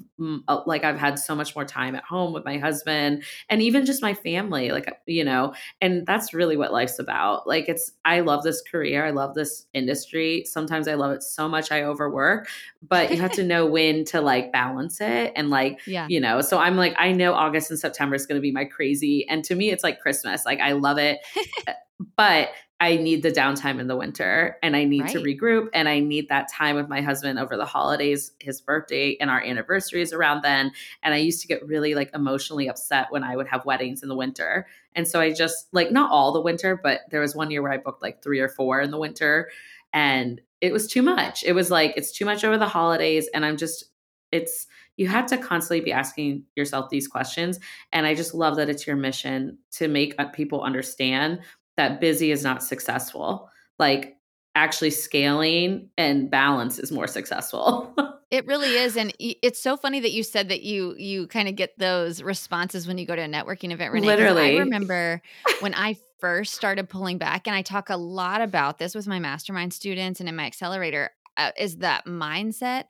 uh, 0.48 0.60
like 0.66 0.84
I've 0.84 0.98
had 0.98 1.18
so 1.18 1.34
much 1.34 1.54
more 1.54 1.64
time 1.64 1.94
at 1.94 2.04
home 2.04 2.32
with 2.32 2.44
my 2.44 2.58
husband 2.58 3.24
and 3.50 3.60
even 3.60 3.84
just 3.84 4.02
my 4.02 4.14
family 4.14 4.70
like 4.70 4.88
uh, 4.88 4.94
you 5.06 5.24
know 5.24 5.52
and 5.80 6.06
that's 6.06 6.32
really 6.32 6.56
what 6.56 6.72
life's 6.72 6.98
about 6.98 7.46
like 7.46 7.68
it's 7.68 7.92
I 8.04 8.20
love 8.20 8.42
this 8.42 8.62
career 8.62 9.04
I 9.04 9.10
love 9.10 9.34
this 9.34 9.66
industry 9.74 10.44
sometimes 10.46 10.88
I 10.88 10.94
love 10.94 11.12
it 11.12 11.22
so 11.22 11.48
much 11.48 11.70
I 11.70 11.82
overwork 11.82 12.48
but 12.86 13.10
you 13.10 13.18
have 13.18 13.32
to 13.32 13.42
know 13.44 13.66
when 13.66 14.04
to 14.06 14.20
like 14.20 14.52
balance 14.52 15.00
it 15.00 15.32
and 15.36 15.50
like 15.50 15.80
yeah. 15.86 16.06
you 16.08 16.20
know 16.20 16.40
so 16.40 16.58
I'm 16.58 16.76
like 16.76 16.94
I 16.98 17.12
know 17.12 17.34
August 17.34 17.70
and 17.70 17.78
September 17.78 18.14
is 18.14 18.26
going 18.26 18.36
to 18.36 18.42
be 18.42 18.52
my 18.52 18.64
crazy 18.64 19.28
and 19.28 19.44
to 19.44 19.54
me 19.54 19.70
it's 19.70 19.84
like 19.84 20.00
Christmas 20.00 20.46
like 20.46 20.60
I 20.60 20.72
love 20.72 20.98
it 20.98 21.18
but 22.16 22.50
I 22.82 22.96
need 22.96 23.22
the 23.22 23.30
downtime 23.30 23.78
in 23.78 23.86
the 23.86 23.94
winter 23.94 24.58
and 24.60 24.74
I 24.74 24.82
need 24.82 25.02
right. 25.02 25.12
to 25.12 25.20
regroup 25.20 25.68
and 25.72 25.88
I 25.88 26.00
need 26.00 26.28
that 26.30 26.50
time 26.50 26.74
with 26.74 26.88
my 26.88 27.00
husband 27.00 27.38
over 27.38 27.56
the 27.56 27.64
holidays, 27.64 28.32
his 28.40 28.60
birthday 28.60 29.16
and 29.20 29.30
our 29.30 29.40
anniversaries 29.40 30.12
around 30.12 30.42
then. 30.42 30.72
And 31.04 31.14
I 31.14 31.18
used 31.18 31.40
to 31.42 31.46
get 31.46 31.64
really 31.64 31.94
like 31.94 32.10
emotionally 32.12 32.68
upset 32.68 33.06
when 33.10 33.22
I 33.22 33.36
would 33.36 33.46
have 33.46 33.64
weddings 33.64 34.02
in 34.02 34.08
the 34.08 34.16
winter. 34.16 34.66
And 34.96 35.06
so 35.06 35.20
I 35.20 35.32
just 35.32 35.68
like 35.70 35.92
not 35.92 36.10
all 36.10 36.32
the 36.32 36.40
winter, 36.40 36.76
but 36.82 37.02
there 37.12 37.20
was 37.20 37.36
one 37.36 37.52
year 37.52 37.62
where 37.62 37.70
I 37.70 37.78
booked 37.78 38.02
like 38.02 38.20
three 38.20 38.40
or 38.40 38.48
four 38.48 38.80
in 38.80 38.90
the 38.90 38.98
winter 38.98 39.48
and 39.92 40.40
it 40.60 40.72
was 40.72 40.88
too 40.88 41.02
much. 41.02 41.44
It 41.44 41.52
was 41.52 41.70
like 41.70 41.94
it's 41.96 42.10
too 42.10 42.24
much 42.24 42.42
over 42.42 42.58
the 42.58 42.66
holidays 42.66 43.28
and 43.32 43.44
I'm 43.44 43.56
just 43.56 43.84
it's 44.32 44.66
you 44.96 45.06
have 45.06 45.26
to 45.26 45.38
constantly 45.38 45.84
be 45.84 45.92
asking 45.92 46.42
yourself 46.56 46.88
these 46.90 47.06
questions 47.06 47.58
and 47.92 48.06
i 48.06 48.14
just 48.14 48.34
love 48.34 48.56
that 48.56 48.68
it's 48.68 48.86
your 48.86 48.96
mission 48.96 49.58
to 49.70 49.88
make 49.88 50.14
uh, 50.18 50.26
people 50.28 50.62
understand 50.62 51.38
that 51.76 52.00
busy 52.00 52.30
is 52.30 52.42
not 52.42 52.62
successful. 52.62 53.48
Like 53.78 54.16
actually 54.54 54.90
scaling 54.90 55.88
and 55.96 56.30
balance 56.30 56.78
is 56.78 56.92
more 56.92 57.06
successful. 57.06 57.94
it 58.32 58.46
really 58.46 58.76
is 58.76 58.96
and 58.96 59.12
it's 59.18 59.60
so 59.60 59.76
funny 59.76 60.00
that 60.00 60.10
you 60.10 60.22
said 60.22 60.48
that 60.48 60.62
you 60.62 60.96
you 60.96 61.26
kind 61.28 61.48
of 61.48 61.54
get 61.54 61.78
those 61.78 62.22
responses 62.22 62.88
when 62.88 62.96
you 62.98 63.06
go 63.06 63.14
to 63.14 63.22
a 63.22 63.28
networking 63.28 63.70
event 63.72 63.92
Renee, 63.92 64.06
literally 64.06 64.56
i 64.56 64.58
remember 64.58 65.20
when 65.60 65.74
i 65.74 65.94
first 66.18 66.54
started 66.54 66.88
pulling 66.88 67.18
back 67.18 67.46
and 67.46 67.54
i 67.54 67.62
talk 67.62 67.90
a 67.90 67.96
lot 67.96 68.40
about 68.40 68.78
this 68.78 68.94
with 68.94 69.06
my 69.06 69.18
mastermind 69.18 69.72
students 69.72 70.18
and 70.18 70.28
in 70.28 70.34
my 70.34 70.46
accelerator 70.46 71.10
uh, 71.36 71.50
is 71.58 71.76
that 71.78 72.06
mindset 72.06 72.84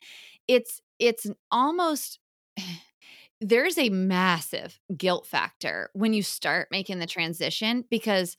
it's 0.46 0.80
it's 0.98 1.26
almost 1.50 2.20
there's 3.40 3.76
a 3.76 3.88
massive 3.88 4.78
guilt 4.96 5.26
factor 5.26 5.90
when 5.92 6.12
you 6.12 6.22
start 6.22 6.68
making 6.70 7.00
the 7.00 7.06
transition 7.06 7.84
because 7.90 8.36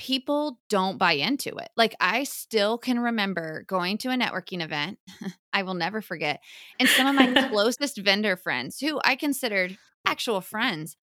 people 0.00 0.58
don't 0.70 0.96
buy 0.96 1.12
into 1.12 1.50
it. 1.56 1.68
Like 1.76 1.94
I 2.00 2.24
still 2.24 2.78
can 2.78 2.98
remember 2.98 3.64
going 3.68 3.98
to 3.98 4.08
a 4.08 4.16
networking 4.16 4.62
event. 4.62 4.98
I 5.52 5.62
will 5.62 5.74
never 5.74 6.00
forget. 6.00 6.40
And 6.80 6.88
some 6.88 7.06
of 7.06 7.14
my 7.14 7.48
closest 7.50 7.98
vendor 7.98 8.36
friends 8.36 8.80
who 8.80 8.98
I 9.04 9.14
considered 9.14 9.76
actual 10.06 10.40
friends 10.40 10.96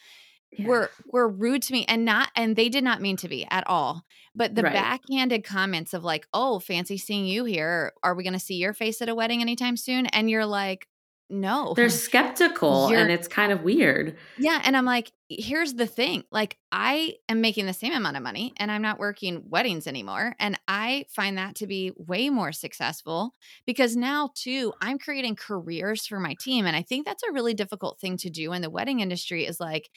yeah. 0.51 0.65
were 0.65 0.91
were 1.05 1.29
rude 1.29 1.61
to 1.63 1.73
me 1.73 1.85
and 1.87 2.05
not 2.05 2.29
and 2.35 2.55
they 2.55 2.69
did 2.69 2.83
not 2.83 2.99
mean 2.99 3.17
to 3.17 3.29
be 3.29 3.45
at 3.49 3.67
all. 3.67 4.03
But 4.33 4.55
the 4.55 4.63
right. 4.63 4.73
backhanded 4.73 5.43
comments 5.43 5.93
of 5.93 6.03
like, 6.03 6.27
"Oh, 6.33 6.59
fancy 6.59 6.97
seeing 6.97 7.27
you 7.27 7.45
here. 7.45 7.93
Are 8.01 8.15
we 8.15 8.23
going 8.23 8.33
to 8.33 8.39
see 8.39 8.55
your 8.55 8.73
face 8.73 9.01
at 9.01 9.09
a 9.09 9.15
wedding 9.15 9.41
anytime 9.41 9.77
soon?" 9.77 10.07
And 10.07 10.29
you're 10.29 10.45
like, 10.45 10.87
no. 11.29 11.73
They're 11.75 11.89
skeptical 11.89 12.89
You're, 12.89 12.99
and 12.99 13.11
it's 13.11 13.27
kind 13.27 13.51
of 13.51 13.63
weird. 13.63 14.17
Yeah. 14.37 14.61
And 14.63 14.77
I'm 14.77 14.85
like, 14.85 15.11
here's 15.29 15.73
the 15.73 15.85
thing 15.85 16.23
like, 16.31 16.57
I 16.71 17.15
am 17.27 17.41
making 17.41 17.65
the 17.65 17.73
same 17.73 17.93
amount 17.93 18.17
of 18.17 18.23
money 18.23 18.53
and 18.57 18.71
I'm 18.71 18.81
not 18.81 18.99
working 18.99 19.43
weddings 19.49 19.87
anymore. 19.87 20.35
And 20.39 20.57
I 20.67 21.05
find 21.09 21.37
that 21.37 21.55
to 21.55 21.67
be 21.67 21.91
way 21.97 22.29
more 22.29 22.51
successful 22.51 23.33
because 23.65 23.95
now, 23.95 24.31
too, 24.35 24.73
I'm 24.81 24.99
creating 24.99 25.35
careers 25.35 26.05
for 26.05 26.19
my 26.19 26.35
team. 26.39 26.65
And 26.65 26.75
I 26.75 26.81
think 26.81 27.05
that's 27.05 27.23
a 27.23 27.33
really 27.33 27.53
difficult 27.53 27.99
thing 27.99 28.17
to 28.17 28.29
do 28.29 28.53
in 28.53 28.61
the 28.61 28.69
wedding 28.69 29.01
industry 29.01 29.45
is 29.45 29.59
like, 29.59 29.89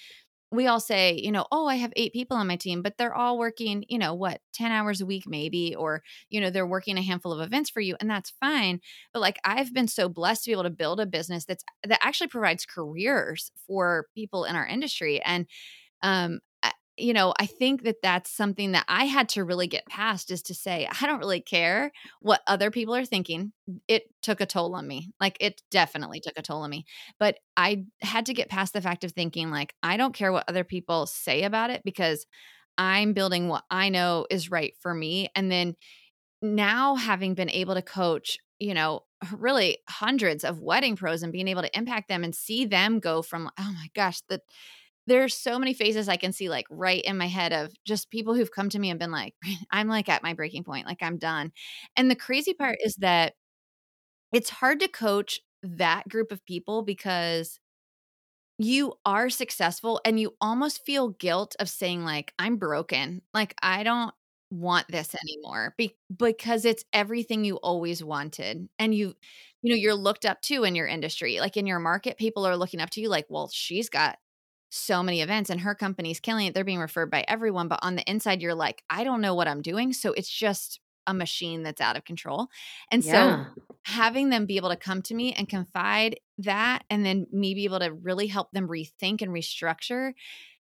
we 0.53 0.67
all 0.67 0.81
say, 0.81 1.15
you 1.15 1.31
know, 1.31 1.47
oh, 1.53 1.67
I 1.67 1.77
have 1.77 1.93
eight 1.97 2.13
people 2.13 2.37
on 2.37 2.49
my 2.49 2.57
team, 2.57 2.83
but 2.83 2.99
they're 2.99 3.15
all 3.15 3.39
working, 3.39 3.85
you 3.89 3.99
know, 3.99 4.15
what, 4.15 4.41
10 4.53 4.73
hours 4.73 5.01
a 5.01 5.07
week, 5.07 5.25
maybe, 5.27 5.75
or, 5.77 6.03
you 6.29 6.41
know, 6.41 6.51
they're 6.51 6.67
working 6.67 6.99
a 6.99 7.03
handful 7.03 7.33
of 7.33 7.41
events 7.41 7.71
for 7.71 7.81
you, 7.81 7.97
and 8.01 8.11
that's 8.11 8.31
fine. 8.41 8.81
But 9.13 9.21
like, 9.21 9.39
I've 9.45 9.73
been 9.73 9.87
so 9.89 10.09
blessed 10.09 10.45
to 10.45 10.49
be 10.51 10.53
able 10.53 10.65
to 10.65 10.71
build 10.71 10.99
a 11.01 11.07
business 11.07 11.45
that's 11.45 11.65
that 11.85 12.01
actually 12.05 12.29
provides 12.29 12.67
careers 12.67 13.53
for 13.67 14.07
people 14.15 14.45
in 14.45 14.57
our 14.57 14.67
industry. 14.67 15.21
And 15.25 15.47
um, 16.03 16.41
you 17.01 17.13
know, 17.13 17.35
I 17.39 17.47
think 17.47 17.83
that 17.85 18.03
that's 18.03 18.31
something 18.31 18.73
that 18.73 18.85
I 18.89 19.05
had 19.05 19.29
to 19.31 19.45
really 19.45 19.67
get 19.67 19.87
past 19.87 20.31
is 20.31 20.43
to 20.43 20.55
say, 20.55 20.89
I 21.01 21.07
don't 21.07 21.19
really 21.19 21.41
care 21.41 21.93
what 22.21 22.43
other 22.47 22.71
people 22.71 22.95
are 22.95 23.05
thinking. 23.05 23.53
It 23.89 24.05
took 24.23 24.41
a 24.41 24.47
toll 24.47 24.75
on 24.75 24.87
me. 24.87 25.11
Like, 25.21 25.37
it 25.41 25.63
definitely 25.71 26.21
took 26.21 26.39
a 26.39 26.43
toll 26.43 26.63
on 26.63 26.71
me. 26.71 26.85
But 27.19 27.39
I 27.57 27.85
had 28.03 28.27
to 28.27 28.35
get 28.35 28.49
past 28.49 28.73
the 28.73 28.81
fact 28.81 29.05
of 29.05 29.13
thinking, 29.13 29.51
like, 29.51 29.75
I 29.83 29.97
don't 29.97 30.15
care 30.15 30.33
what 30.33 30.49
other 30.49 30.65
people 30.65 31.07
say 31.07 31.45
about 31.45 31.71
it 31.71 31.83
because 31.85 32.27
I'm 32.79 33.13
building 33.13 33.49
what 33.49 33.65
I 33.71 33.89
know 33.89 34.27
is 34.31 34.51
right 34.51 34.75
for 34.81 34.95
me. 34.95 35.29
And 35.35 35.51
then 35.51 35.77
now, 36.43 36.95
having 36.95 37.35
been 37.35 37.51
able 37.51 37.75
to 37.75 37.83
coach, 37.83 38.39
you 38.59 38.75
know, 38.75 39.03
really 39.33 39.79
hundreds 39.89 40.45
of 40.45 40.61
wedding 40.61 40.97
pros 40.97 41.23
and 41.23 41.33
being 41.33 41.49
able 41.49 41.63
to 41.63 41.79
impact 41.79 42.09
them 42.09 42.25
and 42.25 42.35
see 42.35 42.65
them 42.65 42.99
go 42.99 43.21
from, 43.23 43.51
oh 43.59 43.73
my 43.73 43.89
gosh, 43.95 44.23
the, 44.29 44.41
there's 45.11 45.37
so 45.37 45.59
many 45.59 45.75
phases 45.75 46.09
I 46.09 46.17
can 46.17 46.33
see 46.33 46.49
like 46.49 46.67
right 46.71 47.03
in 47.03 47.19
my 47.19 47.27
head 47.27 47.53
of 47.53 47.73
just 47.85 48.11
people 48.11 48.35
who've 48.35 48.51
come 48.51 48.69
to 48.71 48.79
me 48.79 48.91
and 48.91 48.99
been 49.01 49.11
like, 49.11 49.35
I'm 49.71 49.89
like 49.89 50.09
at 50.09 50.23
my 50.23 50.35
breaking 50.35 50.65
point, 50.65 50.87
like 50.87 51.03
I'm 51.03 51.19
done. 51.19 51.53
And 51.97 52.11
the 52.11 52.17
crazy 52.17 52.55
part 52.55 52.79
is 52.85 52.95
that 52.97 53.35
it's 54.33 54.51
hard 54.51 54.81
to 54.81 54.89
coach 54.89 55.41
that 55.63 56.09
group 56.09 56.33
of 56.33 56.45
people 56.47 56.83
because 56.83 57.59
you 58.59 58.95
are 59.07 59.31
successful 59.31 60.01
and 60.05 60.21
you 60.21 60.35
almost 60.41 60.85
feel 60.85 61.09
guilt 61.11 61.57
of 61.59 61.69
saying 61.69 62.05
like 62.05 62.33
I'm 62.39 62.57
broken. 62.57 63.23
Like 63.33 63.55
I 63.63 63.83
don't 63.83 64.13
want 64.51 64.87
this 64.89 65.15
anymore 65.15 65.75
be- 65.79 65.97
because 66.19 66.65
it's 66.65 66.85
everything 66.93 67.45
you 67.45 67.57
always 67.59 68.03
wanted 68.03 68.69
and 68.81 68.93
you 68.93 69.15
you 69.63 69.71
know 69.71 69.77
you're 69.77 69.95
looked 69.95 70.27
up 70.27 70.43
to 70.43 70.65
in 70.65 70.75
your 70.75 70.89
industry 70.89 71.39
like 71.39 71.57
in 71.57 71.69
your 71.69 71.79
market 71.79 72.19
people 72.19 72.45
are 72.45 72.57
looking 72.57 72.81
up 72.81 72.91
to 72.91 73.01
you 73.01 73.09
like 73.09 73.25
well 73.29 73.49
she's 73.53 73.89
got 73.89 74.19
so 74.71 75.03
many 75.03 75.21
events 75.21 75.51
and 75.51 75.61
her 75.61 75.75
company's 75.75 76.21
killing 76.21 76.47
it 76.47 76.55
they're 76.55 76.65
being 76.65 76.79
referred 76.79 77.11
by 77.11 77.25
everyone 77.29 77.69
but 77.69 77.81
on 77.83 77.97
the 77.97 78.11
inside 78.11 78.41
you're 78.41 78.55
like 78.55 78.83
i 78.89 79.05
don't 79.05 79.21
know 79.21 79.35
what 79.35 79.49
i'm 79.49 79.63
doing 79.63 79.93
so 79.93 80.13
it's 80.13 80.31
just 80.31 80.81
a 81.07 81.15
machine 81.15 81.63
that's 81.63 81.81
out 81.81 81.97
of 81.97 82.05
control 82.05 82.47
and 82.93 83.05
yeah. 83.05 83.45
so 83.47 83.63
having 83.83 84.31
them 84.31 84.47
be 84.47 84.57
able 84.57 84.69
to 84.69 84.77
come 84.77 85.03
to 85.03 85.15
me 85.15 85.33
and 85.33 85.49
confide 85.49 86.21
that 86.39 86.85
and 86.89 87.05
then 87.05 87.27
me 87.33 87.55
be 87.55 87.65
able 87.65 87.81
to 87.81 87.93
really 87.93 88.29
help 88.29 88.51
them 88.53 88.69
rethink 88.69 89.21
and 89.21 89.33
restructure 89.33 90.13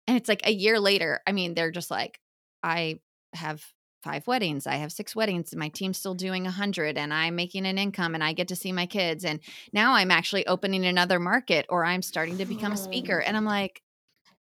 and 0.06 0.16
it's 0.16 0.28
like 0.28 0.46
a 0.46 0.52
year 0.52 0.80
later 0.80 1.20
i 1.26 1.32
mean 1.32 1.54
they're 1.54 1.70
just 1.70 1.90
like 1.90 2.20
i 2.62 2.98
have 3.34 3.62
five 4.02 4.26
weddings. 4.26 4.66
I 4.66 4.76
have 4.76 4.92
six 4.92 5.14
weddings. 5.14 5.52
And 5.52 5.60
my 5.60 5.68
team's 5.68 5.98
still 5.98 6.14
doing 6.14 6.46
a 6.46 6.50
hundred 6.50 6.96
and 6.96 7.12
I'm 7.12 7.36
making 7.36 7.66
an 7.66 7.78
income 7.78 8.14
and 8.14 8.24
I 8.24 8.32
get 8.32 8.48
to 8.48 8.56
see 8.56 8.72
my 8.72 8.86
kids. 8.86 9.24
And 9.24 9.40
now 9.72 9.94
I'm 9.94 10.10
actually 10.10 10.46
opening 10.46 10.84
another 10.84 11.20
market 11.20 11.66
or 11.68 11.84
I'm 11.84 12.02
starting 12.02 12.38
to 12.38 12.46
become 12.46 12.72
a 12.72 12.76
speaker. 12.76 13.22
Oh. 13.22 13.26
And 13.26 13.36
I'm 13.36 13.44
like, 13.44 13.82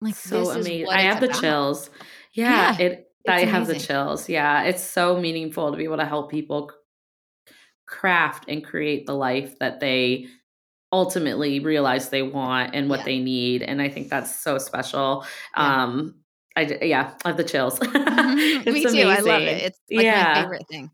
like 0.02 0.16
so 0.16 0.50
amazing. 0.52 0.90
I 0.90 1.02
have 1.02 1.20
the 1.20 1.30
about. 1.30 1.42
chills. 1.42 1.90
Yeah. 2.34 2.76
yeah 2.80 2.86
it 2.86 3.12
I 3.28 3.42
amazing. 3.42 3.50
have 3.50 3.68
the 3.68 3.80
chills. 3.80 4.30
Yeah. 4.30 4.64
It's 4.64 4.84
so 4.84 5.20
meaningful 5.20 5.72
to 5.72 5.78
be 5.78 5.84
able 5.84 5.98
to 5.98 6.06
help 6.06 6.32
people 6.32 6.72
craft 7.86 8.46
and 8.48 8.64
create 8.64 9.06
the 9.06 9.16
life 9.16 9.58
that 9.60 9.80
they 9.80 10.28
ultimately 10.94 11.60
realize 11.60 12.10
they 12.10 12.22
want 12.22 12.74
and 12.74 12.90
what 12.90 13.00
yeah. 13.00 13.06
they 13.06 13.20
need 13.20 13.62
and 13.62 13.82
i 13.82 13.90
think 13.90 14.08
that's 14.08 14.34
so 14.34 14.58
special 14.58 15.26
yeah. 15.58 15.84
um 15.84 16.16
I 16.58 16.80
yeah, 16.82 17.14
I 17.24 17.28
have 17.30 17.38
the 17.38 17.44
chills. 17.44 17.80
Mm-hmm. 18.28 18.74
Me 18.74 18.84
too. 18.84 19.08
I 19.08 19.20
love 19.20 19.42
it. 19.42 19.64
It's 19.64 19.80
like 19.92 20.04
yeah. 20.04 20.34
my 20.34 20.42
favorite 20.42 20.68
thing. 20.68 20.92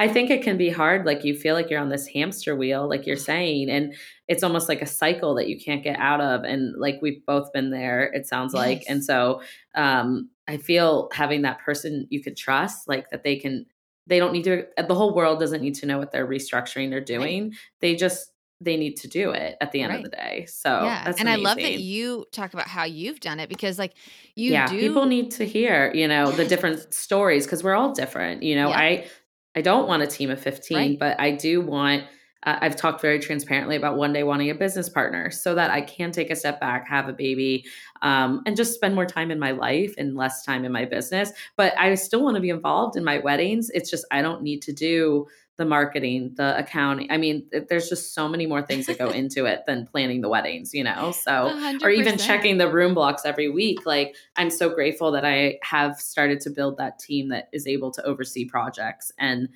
I 0.00 0.08
think 0.08 0.30
it 0.30 0.42
can 0.42 0.56
be 0.56 0.70
hard. 0.70 1.04
Like 1.04 1.24
you 1.24 1.34
feel 1.34 1.54
like 1.54 1.68
you're 1.68 1.78
on 1.78 1.90
this 1.90 2.06
hamster 2.06 2.56
wheel, 2.56 2.88
like 2.88 3.06
you're 3.06 3.16
saying, 3.16 3.68
and 3.68 3.94
it's 4.28 4.42
almost 4.42 4.66
like 4.66 4.80
a 4.80 4.86
cycle 4.86 5.34
that 5.34 5.46
you 5.46 5.60
can't 5.60 5.84
get 5.84 5.98
out 5.98 6.22
of. 6.22 6.42
And 6.42 6.74
like 6.78 7.00
we've 7.02 7.24
both 7.26 7.52
been 7.52 7.68
there, 7.68 8.04
it 8.04 8.26
sounds 8.26 8.54
yes. 8.54 8.58
like. 8.58 8.82
And 8.88 9.04
so 9.04 9.42
um, 9.74 10.30
I 10.48 10.56
feel 10.56 11.10
having 11.12 11.42
that 11.42 11.58
person 11.58 12.06
you 12.08 12.22
could 12.22 12.34
trust, 12.34 12.88
like 12.88 13.10
that 13.10 13.24
they 13.24 13.36
can, 13.36 13.66
they 14.06 14.18
don't 14.18 14.32
need 14.32 14.44
to, 14.44 14.64
the 14.88 14.94
whole 14.94 15.14
world 15.14 15.38
doesn't 15.38 15.60
need 15.60 15.74
to 15.74 15.86
know 15.86 15.98
what 15.98 16.12
they're 16.12 16.26
restructuring, 16.26 16.88
they're 16.88 17.02
doing. 17.02 17.50
Right. 17.50 17.58
They 17.80 17.94
just 17.94 18.32
they 18.62 18.76
need 18.76 18.96
to 18.96 19.08
do 19.08 19.30
it 19.30 19.56
at 19.60 19.72
the 19.72 19.80
end 19.80 19.90
right. 19.90 20.04
of 20.04 20.10
the 20.10 20.16
day. 20.16 20.46
So 20.46 20.68
yeah, 20.68 21.04
and 21.06 21.20
amazing. 21.20 21.28
I 21.28 21.36
love 21.36 21.56
that 21.56 21.80
you 21.80 22.26
talk 22.30 22.52
about 22.52 22.68
how 22.68 22.84
you've 22.84 23.20
done 23.20 23.40
it 23.40 23.48
because 23.48 23.78
like 23.78 23.94
you 24.34 24.52
yeah, 24.52 24.66
do 24.66 24.78
people 24.78 25.06
need 25.06 25.30
to 25.32 25.46
hear 25.46 25.90
you 25.94 26.06
know 26.06 26.30
the 26.30 26.46
different 26.46 26.92
stories 26.92 27.46
because 27.46 27.64
we're 27.64 27.74
all 27.74 27.94
different. 27.94 28.42
You 28.42 28.56
know, 28.56 28.68
yeah. 28.68 28.78
I 28.78 29.06
I 29.54 29.62
don't 29.62 29.88
want 29.88 30.02
a 30.02 30.06
team 30.06 30.30
of 30.30 30.40
fifteen, 30.40 30.76
right. 30.76 30.98
but 30.98 31.20
I 31.20 31.32
do 31.32 31.60
want. 31.60 32.04
Uh, 32.42 32.56
I've 32.62 32.76
talked 32.76 33.02
very 33.02 33.18
transparently 33.18 33.76
about 33.76 33.98
one 33.98 34.14
day 34.14 34.22
wanting 34.22 34.48
a 34.48 34.54
business 34.54 34.88
partner 34.88 35.30
so 35.30 35.54
that 35.56 35.70
I 35.70 35.82
can 35.82 36.10
take 36.10 36.30
a 36.30 36.36
step 36.36 36.58
back, 36.58 36.88
have 36.88 37.06
a 37.06 37.12
baby, 37.12 37.66
um, 38.00 38.40
and 38.46 38.56
just 38.56 38.72
spend 38.72 38.94
more 38.94 39.04
time 39.04 39.30
in 39.30 39.38
my 39.38 39.50
life 39.50 39.94
and 39.98 40.16
less 40.16 40.42
time 40.42 40.64
in 40.64 40.72
my 40.72 40.86
business. 40.86 41.32
But 41.58 41.78
I 41.78 41.94
still 41.96 42.24
want 42.24 42.36
to 42.36 42.40
be 42.40 42.48
involved 42.48 42.96
in 42.96 43.04
my 43.04 43.18
weddings. 43.18 43.68
It's 43.74 43.90
just 43.90 44.06
I 44.10 44.22
don't 44.22 44.42
need 44.42 44.62
to 44.62 44.72
do 44.72 45.26
the 45.60 45.66
marketing, 45.66 46.32
the 46.36 46.58
accounting. 46.58 47.06
I 47.12 47.18
mean, 47.18 47.46
there's 47.68 47.90
just 47.90 48.14
so 48.14 48.26
many 48.26 48.46
more 48.46 48.62
things 48.62 48.86
that 48.86 48.98
go 48.98 49.10
into 49.10 49.44
it 49.44 49.64
than 49.66 49.86
planning 49.86 50.22
the 50.22 50.28
weddings, 50.28 50.72
you 50.72 50.82
know? 50.82 51.12
So, 51.12 51.30
100%. 51.30 51.82
or 51.82 51.90
even 51.90 52.16
checking 52.16 52.56
the 52.56 52.72
room 52.72 52.94
blocks 52.94 53.26
every 53.26 53.50
week. 53.50 53.84
Like, 53.84 54.16
I'm 54.36 54.48
so 54.48 54.70
grateful 54.70 55.12
that 55.12 55.24
I 55.24 55.58
have 55.62 56.00
started 56.00 56.40
to 56.40 56.50
build 56.50 56.78
that 56.78 56.98
team 56.98 57.28
that 57.28 57.50
is 57.52 57.66
able 57.66 57.90
to 57.92 58.02
oversee 58.04 58.46
projects 58.46 59.12
and 59.18 59.50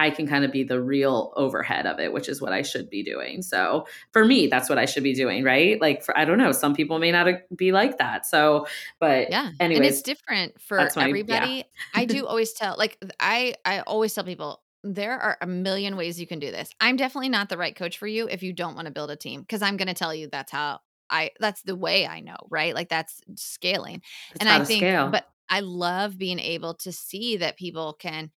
I 0.00 0.10
can 0.10 0.28
kind 0.28 0.44
of 0.44 0.52
be 0.52 0.62
the 0.62 0.80
real 0.80 1.32
overhead 1.34 1.84
of 1.84 1.98
it, 1.98 2.12
which 2.12 2.28
is 2.28 2.40
what 2.40 2.52
I 2.52 2.62
should 2.62 2.88
be 2.88 3.02
doing. 3.02 3.42
So 3.42 3.88
for 4.12 4.24
me, 4.24 4.46
that's 4.46 4.68
what 4.68 4.78
I 4.78 4.84
should 4.84 5.02
be 5.02 5.12
doing, 5.12 5.42
right? 5.42 5.80
Like 5.80 6.04
for 6.04 6.16
I 6.16 6.24
don't 6.24 6.38
know, 6.38 6.52
some 6.52 6.72
people 6.72 7.00
may 7.00 7.10
not 7.10 7.26
be 7.56 7.72
like 7.72 7.98
that. 7.98 8.24
So, 8.24 8.68
but 9.00 9.28
yeah, 9.30 9.50
anyways, 9.58 9.78
and 9.78 9.86
it's 9.86 10.02
different 10.02 10.60
for 10.60 10.78
everybody. 10.96 11.56
Yeah. 11.56 11.62
I 11.94 12.04
do 12.04 12.26
always 12.28 12.52
tell, 12.52 12.76
like 12.78 12.96
I 13.18 13.56
I 13.64 13.80
always 13.80 14.14
tell 14.14 14.22
people 14.22 14.62
there 14.84 15.18
are 15.18 15.36
a 15.40 15.46
million 15.46 15.96
ways 15.96 16.20
you 16.20 16.26
can 16.26 16.38
do 16.38 16.50
this. 16.50 16.70
I'm 16.80 16.96
definitely 16.96 17.28
not 17.28 17.48
the 17.48 17.58
right 17.58 17.74
coach 17.74 17.98
for 17.98 18.06
you 18.06 18.28
if 18.28 18.42
you 18.42 18.52
don't 18.52 18.74
want 18.74 18.86
to 18.86 18.92
build 18.92 19.10
a 19.10 19.16
team 19.16 19.40
because 19.40 19.62
I'm 19.62 19.76
going 19.76 19.88
to 19.88 19.94
tell 19.94 20.14
you 20.14 20.28
that's 20.30 20.52
how 20.52 20.80
I 21.10 21.30
that's 21.40 21.62
the 21.62 21.76
way 21.76 22.06
I 22.06 22.20
know, 22.20 22.36
right? 22.50 22.74
Like 22.74 22.88
that's 22.88 23.20
scaling. 23.34 24.02
It's 24.30 24.40
and 24.40 24.48
I 24.48 24.64
think 24.64 24.80
scale. 24.80 25.10
but 25.10 25.26
I 25.48 25.60
love 25.60 26.18
being 26.18 26.38
able 26.38 26.74
to 26.74 26.92
see 26.92 27.38
that 27.38 27.56
people 27.56 27.94
can 27.94 28.30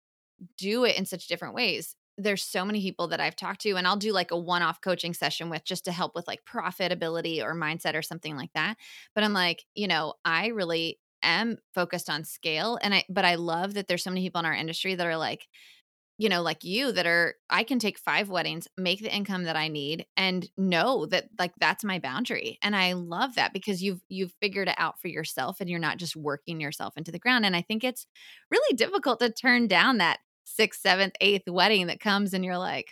do 0.57 0.85
it 0.85 0.97
in 0.97 1.07
such 1.07 1.27
different 1.27 1.55
ways. 1.55 1.97
There's 2.17 2.43
so 2.43 2.65
many 2.65 2.81
people 2.81 3.09
that 3.09 3.21
I've 3.21 3.37
talked 3.37 3.63
to 3.63 3.77
and 3.77 3.87
I'll 3.87 3.97
do 3.97 4.13
like 4.13 4.31
a 4.31 4.39
one-off 4.39 4.81
coaching 4.81 5.15
session 5.15 5.51
with 5.51 5.65
just 5.65 5.85
to 5.87 5.93
help 5.93 6.15
with 6.15 6.27
like 6.27 6.45
profitability 6.45 7.43
or 7.43 7.55
mindset 7.55 7.95
or 7.95 8.03
something 8.03 8.37
like 8.37 8.53
that. 8.55 8.77
But 9.15 9.25
I'm 9.25 9.33
like, 9.33 9.65
you 9.75 9.89
know, 9.89 10.15
I 10.25 10.49
really 10.49 10.99
am 11.23 11.59
focused 11.75 12.09
on 12.09 12.25
scale 12.25 12.79
and 12.81 12.95
I 12.95 13.05
but 13.09 13.25
I 13.25 13.35
love 13.35 13.75
that 13.75 13.89
there's 13.89 14.05
so 14.05 14.11
many 14.11 14.23
people 14.23 14.39
in 14.39 14.47
our 14.47 14.55
industry 14.55 14.95
that 14.95 15.07
are 15.07 15.17
like 15.17 15.49
you 16.19 16.29
know, 16.29 16.43
like 16.43 16.65
you 16.65 16.91
that 16.93 17.07
are, 17.07 17.37
I 17.49 17.63
can 17.63 17.79
take 17.79 17.97
five 17.97 18.29
weddings, 18.29 18.67
make 18.77 19.01
the 19.01 19.15
income 19.15 19.45
that 19.45 19.57
I 19.57 19.69
need 19.69 20.05
and 20.17 20.49
know 20.57 21.07
that 21.07 21.29
like 21.39 21.53
that's 21.61 21.85
my 21.85 22.01
boundary. 22.01 22.59
And 22.61 22.75
I 22.75 22.95
love 22.95 23.37
that 23.37 23.53
because 23.53 23.83
you've, 23.83 24.01
you've 24.09 24.35
figured 24.43 24.69
it 24.69 24.75
out 24.79 25.01
for 25.01 25.07
yourself 25.07 25.61
and 25.61 25.71
you're 25.71 25.79
not 25.79 25.97
just 25.97 26.17
working 26.17 26.61
yourself 26.61 26.97
into 26.97 27.13
the 27.13 27.21
ground. 27.21 27.47
And 27.47 27.55
I 27.55 27.63
think 27.63 27.85
it's 27.85 28.07
really 28.51 28.77
difficult 28.77 29.21
to 29.21 29.31
turn 29.31 29.69
down 29.69 29.99
that 29.99 30.19
sixth, 30.45 30.81
seventh, 30.81 31.15
eighth 31.21 31.49
wedding 31.49 31.87
that 31.87 32.01
comes 32.01 32.35
and 32.35 32.45
you're 32.45 32.59
like, 32.59 32.91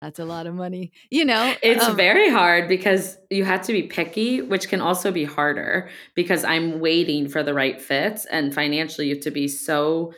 that's 0.00 0.18
a 0.18 0.24
lot 0.24 0.46
of 0.46 0.54
money. 0.54 0.92
You 1.10 1.24
know, 1.26 1.54
it's 1.62 1.84
um, 1.84 1.94
very 1.94 2.28
hard 2.28 2.68
because 2.68 3.18
you 3.30 3.44
have 3.44 3.62
to 3.66 3.72
be 3.72 3.84
picky, 3.84 4.40
which 4.40 4.68
can 4.68 4.80
also 4.80 5.12
be 5.12 5.24
harder 5.24 5.90
because 6.16 6.42
I'm 6.42 6.80
waiting 6.80 7.28
for 7.28 7.44
the 7.44 7.54
right 7.54 7.80
fits. 7.80 8.24
And 8.24 8.52
financially, 8.52 9.08
you 9.08 9.14
have 9.14 9.22
to 9.24 9.30
be 9.30 9.46
so 9.46 10.12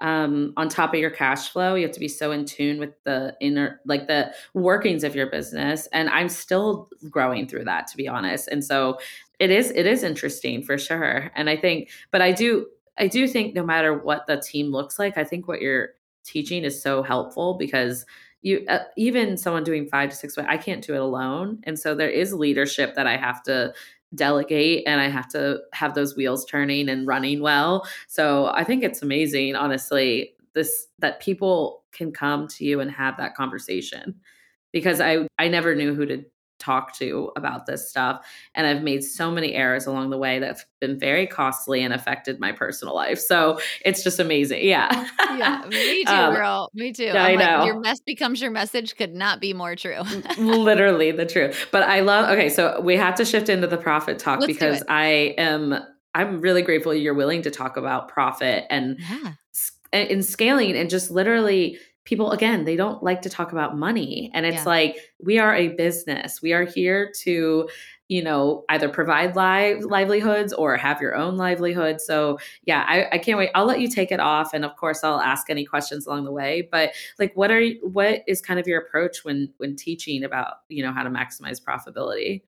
um, 0.00 0.52
on 0.56 0.68
top 0.68 0.94
of 0.94 1.00
your 1.00 1.10
cash 1.10 1.48
flow. 1.48 1.74
You 1.74 1.82
have 1.82 1.94
to 1.94 2.00
be 2.00 2.08
so 2.08 2.30
in 2.30 2.44
tune 2.44 2.78
with 2.78 2.92
the 3.04 3.36
inner, 3.40 3.80
like 3.84 4.06
the 4.06 4.32
workings 4.54 5.04
of 5.04 5.14
your 5.14 5.28
business. 5.30 5.88
And 5.92 6.08
I'm 6.10 6.28
still 6.28 6.88
growing 7.10 7.48
through 7.48 7.64
that, 7.64 7.86
to 7.88 7.96
be 7.96 8.08
honest. 8.08 8.48
And 8.48 8.64
so 8.64 8.98
it 9.38 9.50
is, 9.50 9.70
it 9.72 9.86
is 9.86 10.02
interesting 10.02 10.62
for 10.62 10.78
sure. 10.78 11.30
And 11.34 11.50
I 11.50 11.56
think, 11.56 11.90
but 12.10 12.22
I 12.22 12.32
do, 12.32 12.66
I 12.98 13.06
do 13.06 13.28
think 13.28 13.54
no 13.54 13.64
matter 13.64 13.94
what 13.94 14.26
the 14.26 14.40
team 14.40 14.72
looks 14.72 14.98
like, 14.98 15.16
I 15.16 15.24
think 15.24 15.48
what 15.48 15.60
you're 15.60 15.90
teaching 16.24 16.64
is 16.64 16.80
so 16.80 17.02
helpful 17.02 17.54
because 17.54 18.04
you 18.42 18.64
uh, 18.68 18.80
even 18.96 19.36
someone 19.36 19.64
doing 19.64 19.86
five 19.86 20.10
to 20.10 20.16
six 20.16 20.38
i 20.38 20.56
can't 20.56 20.84
do 20.84 20.94
it 20.94 21.00
alone 21.00 21.58
and 21.64 21.78
so 21.78 21.94
there 21.94 22.10
is 22.10 22.32
leadership 22.32 22.94
that 22.94 23.06
i 23.06 23.16
have 23.16 23.42
to 23.42 23.72
delegate 24.14 24.84
and 24.86 25.00
I 25.00 25.08
have 25.08 25.28
to 25.28 25.60
have 25.72 25.94
those 25.94 26.16
wheels 26.16 26.44
turning 26.44 26.88
and 26.88 27.06
running 27.06 27.40
well. 27.40 27.86
So 28.06 28.46
I 28.54 28.64
think 28.64 28.82
it's 28.82 29.02
amazing, 29.02 29.54
honestly, 29.54 30.34
this 30.54 30.88
that 30.98 31.20
people 31.20 31.84
can 31.92 32.12
come 32.12 32.48
to 32.48 32.64
you 32.64 32.80
and 32.80 32.90
have 32.90 33.16
that 33.18 33.34
conversation 33.34 34.14
because 34.72 35.00
I 35.00 35.26
I 35.38 35.48
never 35.48 35.74
knew 35.74 35.94
who 35.94 36.06
to 36.06 36.24
talk 36.58 36.92
to 36.94 37.30
about 37.36 37.66
this 37.66 37.88
stuff. 37.88 38.26
And 38.54 38.66
I've 38.66 38.82
made 38.82 39.04
so 39.04 39.30
many 39.30 39.54
errors 39.54 39.86
along 39.86 40.10
the 40.10 40.18
way 40.18 40.38
that's 40.38 40.64
been 40.80 40.98
very 40.98 41.26
costly 41.26 41.82
and 41.82 41.94
affected 41.94 42.40
my 42.40 42.52
personal 42.52 42.94
life. 42.94 43.18
So 43.18 43.60
it's 43.84 44.02
just 44.02 44.18
amazing. 44.18 44.64
Yeah. 44.64 45.08
yeah. 45.36 45.64
Me 45.68 46.04
too, 46.04 46.12
um, 46.12 46.34
girl. 46.34 46.70
Me 46.74 46.92
too. 46.92 47.10
i 47.10 47.34
know. 47.34 47.58
Like, 47.58 47.66
your 47.66 47.80
mess 47.80 48.00
becomes 48.00 48.40
your 48.40 48.50
message 48.50 48.96
could 48.96 49.14
not 49.14 49.40
be 49.40 49.52
more 49.54 49.76
true. 49.76 50.00
Literally 50.38 51.12
the 51.12 51.26
truth. 51.26 51.68
But 51.70 51.84
I 51.84 52.00
love, 52.00 52.28
okay, 52.30 52.48
so 52.48 52.80
we 52.80 52.96
have 52.96 53.14
to 53.16 53.24
shift 53.24 53.48
into 53.48 53.66
the 53.66 53.78
profit 53.78 54.18
talk 54.18 54.40
Let's 54.40 54.52
because 54.52 54.82
I 54.88 55.34
am, 55.38 55.78
I'm 56.14 56.40
really 56.40 56.62
grateful 56.62 56.94
you're 56.94 57.14
willing 57.14 57.42
to 57.42 57.50
talk 57.50 57.76
about 57.76 58.08
profit 58.08 58.64
and 58.70 58.98
yeah. 58.98 59.32
in 59.92 60.22
scaling 60.22 60.76
and 60.76 60.90
just 60.90 61.10
literally 61.10 61.78
people 62.08 62.32
again 62.32 62.64
they 62.64 62.74
don't 62.74 63.02
like 63.02 63.20
to 63.20 63.28
talk 63.28 63.52
about 63.52 63.76
money. 63.76 64.30
And 64.32 64.46
it's 64.46 64.56
yeah. 64.56 64.64
like 64.64 64.96
we 65.22 65.38
are 65.38 65.54
a 65.54 65.68
business. 65.68 66.40
We 66.40 66.54
are 66.54 66.64
here 66.64 67.12
to 67.20 67.68
you 68.08 68.22
know 68.22 68.64
either 68.70 68.88
provide 68.88 69.36
live 69.36 69.84
livelihoods 69.84 70.54
or 70.54 70.78
have 70.78 71.02
your 71.02 71.14
own 71.14 71.36
livelihood. 71.36 72.00
So 72.00 72.38
yeah 72.64 72.82
I, 72.88 73.16
I 73.16 73.18
can't 73.18 73.36
wait. 73.36 73.50
I'll 73.54 73.66
let 73.66 73.80
you 73.80 73.88
take 73.88 74.10
it 74.10 74.20
off 74.20 74.54
and 74.54 74.64
of 74.64 74.74
course 74.76 75.04
i'll 75.04 75.20
ask 75.20 75.50
any 75.50 75.66
questions 75.66 76.06
along 76.06 76.24
the 76.24 76.32
way. 76.32 76.66
But 76.72 76.92
like 77.18 77.32
what 77.34 77.50
are 77.50 77.62
what 77.82 78.22
is 78.26 78.40
kind 78.40 78.58
of 78.58 78.66
your 78.66 78.80
approach 78.80 79.22
when 79.24 79.52
when 79.58 79.76
teaching 79.76 80.24
about 80.24 80.54
you 80.70 80.82
know 80.82 80.92
how 80.92 81.02
to 81.02 81.10
maximize 81.10 81.62
profitability? 81.62 82.40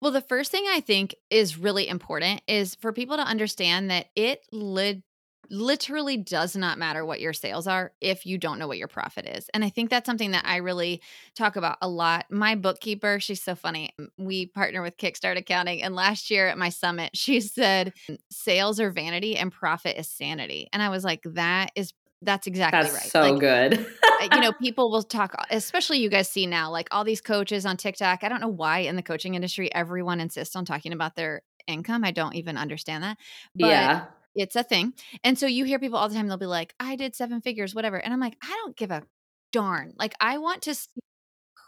Well, 0.00 0.10
the 0.10 0.20
first 0.20 0.50
thing 0.50 0.64
I 0.68 0.80
think 0.80 1.14
is 1.30 1.56
really 1.56 1.88
important 1.88 2.42
is 2.48 2.74
for 2.74 2.92
people 2.92 3.16
to 3.16 3.22
understand 3.22 3.90
that 3.90 4.08
it 4.16 4.44
led 4.52 5.02
literally 5.50 6.16
does 6.16 6.56
not 6.56 6.78
matter 6.78 7.04
what 7.04 7.20
your 7.20 7.32
sales 7.32 7.66
are 7.66 7.92
if 8.00 8.26
you 8.26 8.38
don't 8.38 8.58
know 8.58 8.66
what 8.66 8.78
your 8.78 8.88
profit 8.88 9.26
is. 9.26 9.48
And 9.54 9.64
I 9.64 9.68
think 9.68 9.90
that's 9.90 10.06
something 10.06 10.32
that 10.32 10.44
I 10.46 10.56
really 10.56 11.02
talk 11.36 11.56
about 11.56 11.78
a 11.80 11.88
lot. 11.88 12.26
My 12.30 12.54
bookkeeper, 12.54 13.20
she's 13.20 13.42
so 13.42 13.54
funny. 13.54 13.90
We 14.18 14.46
partner 14.46 14.82
with 14.82 14.96
Kickstart 14.96 15.36
Accounting. 15.36 15.82
And 15.82 15.94
last 15.94 16.30
year 16.30 16.48
at 16.48 16.58
my 16.58 16.68
summit, 16.68 17.10
she 17.16 17.40
said, 17.40 17.92
mm, 18.08 18.18
sales 18.30 18.80
are 18.80 18.90
vanity 18.90 19.36
and 19.36 19.52
profit 19.52 19.96
is 19.96 20.08
sanity. 20.08 20.68
And 20.72 20.82
I 20.82 20.88
was 20.88 21.04
like, 21.04 21.20
that 21.24 21.70
is 21.74 21.92
That's 22.22 22.46
exactly 22.46 22.82
That's 22.82 22.94
right. 22.94 23.10
So 23.10 23.20
like, 23.20 23.40
good. 23.40 23.86
you 24.32 24.40
know, 24.40 24.52
people 24.60 24.90
will 24.90 25.02
talk, 25.02 25.34
especially 25.50 25.98
you 25.98 26.08
guys 26.08 26.28
see 26.28 26.46
now, 26.46 26.70
like 26.70 26.88
all 26.90 27.04
these 27.04 27.20
coaches 27.20 27.66
on 27.66 27.76
TikTok. 27.76 28.24
I 28.24 28.28
don't 28.28 28.40
know 28.40 28.48
why 28.48 28.80
in 28.80 28.96
the 28.96 29.02
coaching 29.02 29.34
industry 29.34 29.72
everyone 29.74 30.20
insists 30.20 30.56
on 30.56 30.64
talking 30.64 30.92
about 30.92 31.16
their 31.16 31.42
income. 31.66 32.04
I 32.04 32.10
don't 32.10 32.34
even 32.34 32.56
understand 32.56 33.04
that. 33.04 33.18
But 33.54 33.66
yeah. 33.66 34.04
It's 34.34 34.56
a 34.56 34.62
thing. 34.62 34.94
And 35.22 35.38
so 35.38 35.46
you 35.46 35.64
hear 35.64 35.78
people 35.78 35.98
all 35.98 36.08
the 36.08 36.14
time, 36.14 36.28
they'll 36.28 36.36
be 36.36 36.46
like, 36.46 36.74
I 36.80 36.96
did 36.96 37.14
seven 37.14 37.40
figures, 37.40 37.74
whatever. 37.74 37.96
And 37.96 38.12
I'm 38.12 38.20
like, 38.20 38.36
I 38.42 38.48
don't 38.64 38.76
give 38.76 38.90
a 38.90 39.04
darn. 39.52 39.92
Like, 39.96 40.14
I 40.20 40.38
want 40.38 40.62
to 40.62 40.74
see 40.74 40.88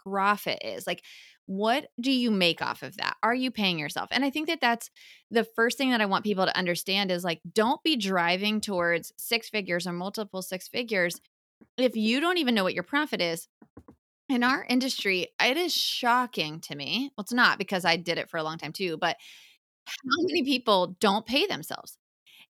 profit 0.03 0.61
is. 0.63 0.87
Like, 0.87 1.03
what 1.45 1.87
do 1.99 2.11
you 2.11 2.29
make 2.29 2.61
off 2.61 2.83
of 2.83 2.97
that? 2.97 3.15
Are 3.23 3.33
you 3.33 3.51
paying 3.51 3.79
yourself? 3.79 4.09
And 4.11 4.25
I 4.25 4.29
think 4.29 4.47
that 4.47 4.61
that's 4.61 4.89
the 5.31 5.45
first 5.45 5.77
thing 5.77 5.91
that 5.91 6.01
I 6.01 6.05
want 6.05 6.25
people 6.25 6.45
to 6.45 6.57
understand 6.57 7.09
is 7.09 7.23
like, 7.23 7.39
don't 7.53 7.81
be 7.83 7.95
driving 7.95 8.59
towards 8.59 9.13
six 9.17 9.49
figures 9.49 9.87
or 9.87 9.93
multiple 9.93 10.41
six 10.41 10.67
figures 10.67 11.21
if 11.77 11.95
you 11.95 12.19
don't 12.19 12.37
even 12.37 12.53
know 12.53 12.63
what 12.63 12.73
your 12.73 12.83
profit 12.83 13.21
is. 13.21 13.47
In 14.29 14.43
our 14.43 14.65
industry, 14.67 15.27
it 15.41 15.55
is 15.55 15.73
shocking 15.73 16.59
to 16.61 16.75
me. 16.75 17.11
Well, 17.17 17.23
it's 17.23 17.31
not 17.31 17.57
because 17.57 17.85
I 17.85 17.95
did 17.95 18.17
it 18.17 18.29
for 18.29 18.37
a 18.37 18.43
long 18.43 18.57
time 18.57 18.73
too, 18.73 18.97
but 18.97 19.15
how 19.85 20.23
many 20.23 20.43
people 20.43 20.97
don't 20.99 21.25
pay 21.25 21.47
themselves? 21.47 21.97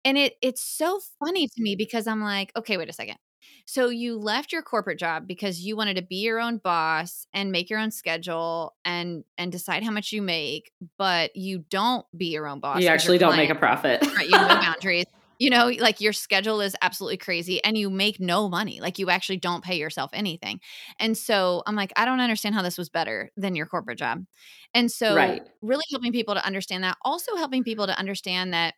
And 0.05 0.17
it 0.17 0.35
it's 0.41 0.61
so 0.61 0.99
funny 1.23 1.47
to 1.47 1.61
me 1.61 1.75
because 1.75 2.07
I'm 2.07 2.21
like, 2.21 2.51
okay, 2.55 2.77
wait 2.77 2.89
a 2.89 2.93
second. 2.93 3.17
So 3.65 3.89
you 3.89 4.17
left 4.17 4.53
your 4.53 4.61
corporate 4.61 4.97
job 4.97 5.27
because 5.27 5.59
you 5.59 5.75
wanted 5.75 5.97
to 5.97 6.01
be 6.01 6.17
your 6.17 6.39
own 6.39 6.57
boss 6.57 7.27
and 7.33 7.51
make 7.51 7.69
your 7.69 7.79
own 7.79 7.91
schedule 7.91 8.75
and 8.85 9.25
and 9.37 9.51
decide 9.51 9.83
how 9.83 9.91
much 9.91 10.11
you 10.13 10.21
make, 10.21 10.71
but 10.97 11.35
you 11.35 11.59
don't 11.69 12.05
be 12.15 12.27
your 12.27 12.47
own 12.47 12.59
boss. 12.61 12.81
You 12.81 12.87
actually 12.87 13.17
don't 13.17 13.35
make 13.35 13.49
a 13.49 13.55
profit. 13.55 14.01
right, 14.15 14.27
you 14.27 14.37
have 14.37 14.47
no 14.47 14.55
boundaries. 14.61 15.05
You 15.39 15.51
know, 15.51 15.67
like 15.79 16.01
your 16.01 16.13
schedule 16.13 16.61
is 16.61 16.75
absolutely 16.81 17.17
crazy 17.17 17.63
and 17.63 17.77
you 17.77 17.91
make 17.91 18.19
no 18.19 18.49
money. 18.49 18.79
Like 18.81 18.97
you 18.97 19.11
actually 19.11 19.37
don't 19.37 19.63
pay 19.63 19.77
yourself 19.77 20.09
anything. 20.13 20.59
And 20.97 21.15
so 21.15 21.61
I'm 21.67 21.75
like, 21.75 21.93
I 21.95 22.05
don't 22.05 22.21
understand 22.21 22.55
how 22.55 22.63
this 22.63 22.75
was 22.75 22.89
better 22.89 23.29
than 23.37 23.55
your 23.55 23.67
corporate 23.67 23.99
job. 23.99 24.25
And 24.73 24.91
so 24.91 25.15
right. 25.15 25.43
really 25.61 25.83
helping 25.91 26.11
people 26.11 26.33
to 26.33 26.43
understand 26.43 26.83
that, 26.85 26.97
also 27.03 27.35
helping 27.35 27.63
people 27.63 27.85
to 27.85 27.99
understand 27.99 28.53
that 28.53 28.73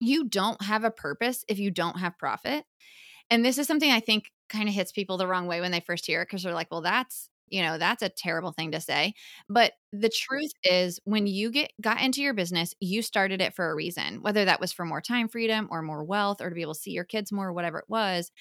you 0.00 0.24
don't 0.28 0.60
have 0.62 0.84
a 0.84 0.90
purpose 0.90 1.44
if 1.48 1.58
you 1.58 1.70
don't 1.70 1.98
have 1.98 2.18
profit. 2.18 2.64
And 3.30 3.44
this 3.44 3.58
is 3.58 3.66
something 3.66 3.90
I 3.90 4.00
think 4.00 4.30
kind 4.48 4.68
of 4.68 4.74
hits 4.74 4.92
people 4.92 5.16
the 5.16 5.26
wrong 5.26 5.46
way 5.46 5.60
when 5.60 5.70
they 5.72 5.80
first 5.80 6.06
hear 6.06 6.22
it 6.22 6.26
because 6.26 6.42
they're 6.42 6.54
like, 6.54 6.70
well, 6.70 6.82
that's 6.82 7.28
you 7.48 7.62
know 7.62 7.76
that's 7.78 8.02
a 8.02 8.08
terrible 8.08 8.52
thing 8.52 8.72
to 8.72 8.80
say. 8.80 9.14
But 9.48 9.72
the 9.92 10.08
truth 10.08 10.52
is 10.64 10.98
when 11.04 11.26
you 11.26 11.50
get 11.50 11.72
got 11.80 12.00
into 12.00 12.22
your 12.22 12.34
business 12.34 12.74
you 12.80 13.02
started 13.02 13.40
it 13.42 13.54
for 13.54 13.70
a 13.70 13.74
reason 13.74 14.22
whether 14.22 14.44
that 14.46 14.60
was 14.60 14.72
for 14.72 14.84
more 14.84 15.00
time 15.02 15.28
freedom 15.28 15.68
or 15.70 15.82
more 15.82 16.02
wealth 16.04 16.40
or 16.40 16.48
to 16.48 16.54
be 16.54 16.62
able 16.62 16.74
to 16.74 16.80
see 16.80 16.90
your 16.92 17.04
kids 17.04 17.30
more 17.30 17.52
whatever 17.52 17.78
it 17.78 17.84
was 17.88 18.32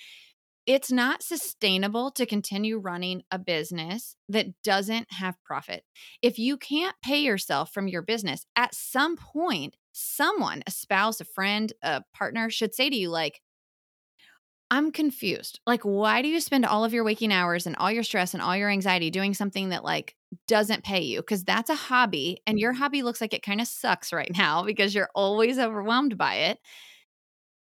it's 0.65 0.91
not 0.91 1.21
sustainable 1.21 2.11
to 2.11 2.25
continue 2.25 2.77
running 2.77 3.23
a 3.31 3.37
business 3.37 4.15
that 4.29 4.47
doesn't 4.63 5.11
have 5.11 5.41
profit 5.43 5.83
if 6.21 6.39
you 6.39 6.57
can't 6.57 6.95
pay 7.03 7.19
yourself 7.19 7.71
from 7.73 7.87
your 7.87 8.01
business 8.01 8.45
at 8.55 8.73
some 8.73 9.15
point 9.15 9.75
someone 9.91 10.63
a 10.65 10.71
spouse 10.71 11.21
a 11.21 11.25
friend 11.25 11.73
a 11.81 12.01
partner 12.13 12.49
should 12.49 12.73
say 12.73 12.89
to 12.89 12.95
you 12.95 13.09
like 13.09 13.41
I'm 14.73 14.91
confused. 14.91 15.59
Like, 15.67 15.83
why 15.83 16.23
do 16.23 16.27
you 16.27 16.39
spend 16.39 16.65
all 16.65 16.83
of 16.83 16.95
your 16.95 17.03
waking 17.03 17.31
hours 17.31 17.67
and 17.67 17.75
all 17.75 17.91
your 17.91 18.01
stress 18.01 18.33
and 18.33 18.41
all 18.41 18.57
your 18.57 18.71
anxiety 18.71 19.11
doing 19.11 19.35
something 19.35 19.69
that 19.69 19.83
like 19.83 20.15
doesn't 20.47 20.83
pay 20.83 21.01
you? 21.01 21.19
Because 21.19 21.43
that's 21.43 21.69
a 21.69 21.75
hobby, 21.75 22.41
and 22.47 22.59
your 22.59 22.73
hobby 22.73 23.03
looks 23.03 23.21
like 23.21 23.35
it 23.35 23.43
kind 23.43 23.61
of 23.61 23.67
sucks 23.67 24.11
right 24.11 24.31
now 24.35 24.63
because 24.63 24.95
you're 24.95 25.11
always 25.13 25.59
overwhelmed 25.59 26.17
by 26.17 26.35
it. 26.35 26.59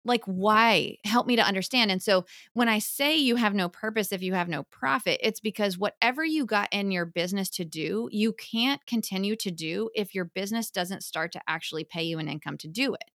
Like, 0.07 0.23
why? 0.25 0.97
Help 1.05 1.27
me 1.27 1.35
to 1.35 1.43
understand. 1.43 1.91
And 1.91 2.01
so, 2.01 2.25
when 2.53 2.69
I 2.69 2.79
say 2.79 3.17
you 3.17 3.35
have 3.35 3.53
no 3.53 3.69
purpose 3.69 4.11
if 4.11 4.23
you 4.23 4.33
have 4.33 4.49
no 4.49 4.63
profit, 4.63 5.19
it's 5.23 5.39
because 5.39 5.77
whatever 5.77 6.25
you 6.25 6.45
got 6.45 6.69
in 6.73 6.91
your 6.91 7.05
business 7.05 7.49
to 7.51 7.65
do, 7.65 8.09
you 8.11 8.33
can't 8.33 8.85
continue 8.87 9.35
to 9.37 9.51
do 9.51 9.89
if 9.95 10.15
your 10.15 10.25
business 10.25 10.71
doesn't 10.71 11.03
start 11.03 11.31
to 11.33 11.41
actually 11.47 11.83
pay 11.83 12.03
you 12.03 12.19
an 12.19 12.27
income 12.29 12.57
to 12.59 12.67
do 12.67 12.93
it. 12.95 13.11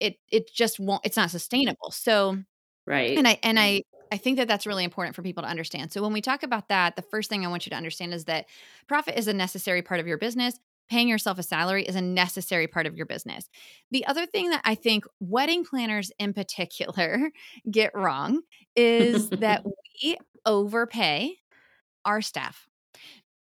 It 0.00 0.16
it 0.30 0.52
just 0.52 0.80
won't. 0.80 1.02
It's 1.04 1.16
not 1.16 1.30
sustainable. 1.30 1.90
So 1.92 2.38
Right. 2.86 3.16
And 3.16 3.28
I 3.28 3.38
and 3.42 3.60
I 3.60 3.82
I 4.12 4.18
think 4.18 4.38
that 4.38 4.48
that's 4.48 4.66
really 4.66 4.84
important 4.84 5.16
for 5.16 5.22
people 5.22 5.42
to 5.44 5.48
understand. 5.50 5.92
So 5.92 6.02
when 6.02 6.12
we 6.12 6.22
talk 6.22 6.42
about 6.42 6.68
that, 6.68 6.96
the 6.96 7.02
first 7.02 7.30
thing 7.30 7.44
I 7.46 7.48
want 7.50 7.66
you 7.66 7.70
to 7.70 7.76
understand 7.76 8.14
is 8.14 8.26
that 8.26 8.46
profit 8.88 9.18
is 9.18 9.28
a 9.28 9.34
necessary 9.34 9.82
part 9.82 10.00
of 10.00 10.06
your 10.06 10.18
business. 10.18 10.58
Paying 10.92 11.08
yourself 11.08 11.38
a 11.38 11.42
salary 11.42 11.84
is 11.84 11.96
a 11.96 12.02
necessary 12.02 12.66
part 12.66 12.84
of 12.84 12.98
your 12.98 13.06
business. 13.06 13.48
The 13.92 14.04
other 14.04 14.26
thing 14.26 14.50
that 14.50 14.60
I 14.62 14.74
think 14.74 15.06
wedding 15.20 15.64
planners 15.64 16.12
in 16.18 16.34
particular 16.34 17.30
get 17.70 17.94
wrong 17.94 18.42
is 18.76 19.30
that 19.30 19.64
we 20.02 20.18
overpay 20.44 21.36
our 22.04 22.20
staff. 22.20 22.68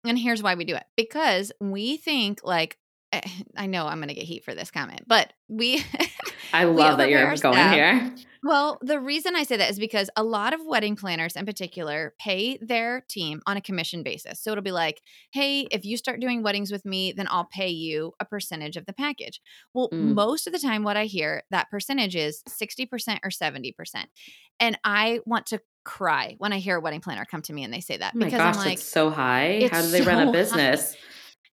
And 0.03 0.19
here's 0.19 0.43
why 0.43 0.55
we 0.55 0.65
do 0.65 0.75
it 0.75 0.83
because 0.97 1.53
we 1.61 1.95
think 1.95 2.41
like 2.43 2.77
eh, 3.13 3.21
I 3.55 3.67
know 3.67 3.87
I'm 3.87 3.99
going 3.99 4.09
to 4.09 4.13
get 4.13 4.25
heat 4.25 4.43
for 4.43 4.53
this 4.53 4.69
comment, 4.69 5.03
but 5.07 5.31
we 5.47 5.81
I 6.57 6.63
love 6.65 6.97
that 6.97 7.09
you're 7.09 7.35
going 7.37 7.69
here. 7.69 8.13
Well, 8.43 8.77
the 8.81 8.99
reason 8.99 9.35
I 9.35 9.43
say 9.43 9.57
that 9.57 9.69
is 9.69 9.79
because 9.79 10.09
a 10.15 10.23
lot 10.23 10.53
of 10.53 10.61
wedding 10.65 10.95
planners 10.95 11.35
in 11.35 11.45
particular 11.45 12.13
pay 12.19 12.57
their 12.61 13.03
team 13.09 13.41
on 13.45 13.57
a 13.57 13.61
commission 13.61 14.03
basis. 14.03 14.41
So 14.41 14.51
it'll 14.51 14.63
be 14.63 14.71
like, 14.71 15.01
hey, 15.33 15.67
if 15.71 15.83
you 15.85 15.97
start 15.97 16.21
doing 16.21 16.43
weddings 16.43 16.71
with 16.71 16.85
me, 16.85 17.11
then 17.11 17.27
I'll 17.29 17.49
pay 17.51 17.69
you 17.69 18.13
a 18.19 18.25
percentage 18.25 18.77
of 18.77 18.85
the 18.85 18.93
package. 18.93 19.41
Well, 19.73 19.89
mm. 19.91 20.13
most 20.13 20.47
of 20.47 20.53
the 20.53 20.59
time, 20.59 20.83
what 20.83 20.97
I 20.97 21.05
hear 21.05 21.43
that 21.51 21.69
percentage 21.69 22.15
is 22.15 22.41
60% 22.47 23.19
or 23.23 23.29
70%. 23.29 23.73
And 24.59 24.79
I 24.83 25.19
want 25.25 25.47
to 25.47 25.59
cry 25.83 26.35
when 26.37 26.53
I 26.53 26.59
hear 26.59 26.77
a 26.77 26.81
wedding 26.81 27.01
planner 27.01 27.25
come 27.29 27.41
to 27.43 27.53
me 27.53 27.63
and 27.63 27.73
they 27.73 27.79
say 27.79 27.97
that 27.97 28.13
oh 28.15 28.19
because 28.19 28.33
gosh, 28.33 28.55
I'm 28.55 28.65
like, 28.65 28.79
so 28.79 29.09
high. 29.09 29.67
How 29.71 29.81
do 29.81 29.89
they 29.89 30.03
so 30.03 30.07
run 30.07 30.27
a 30.27 30.31
business? 30.33 30.95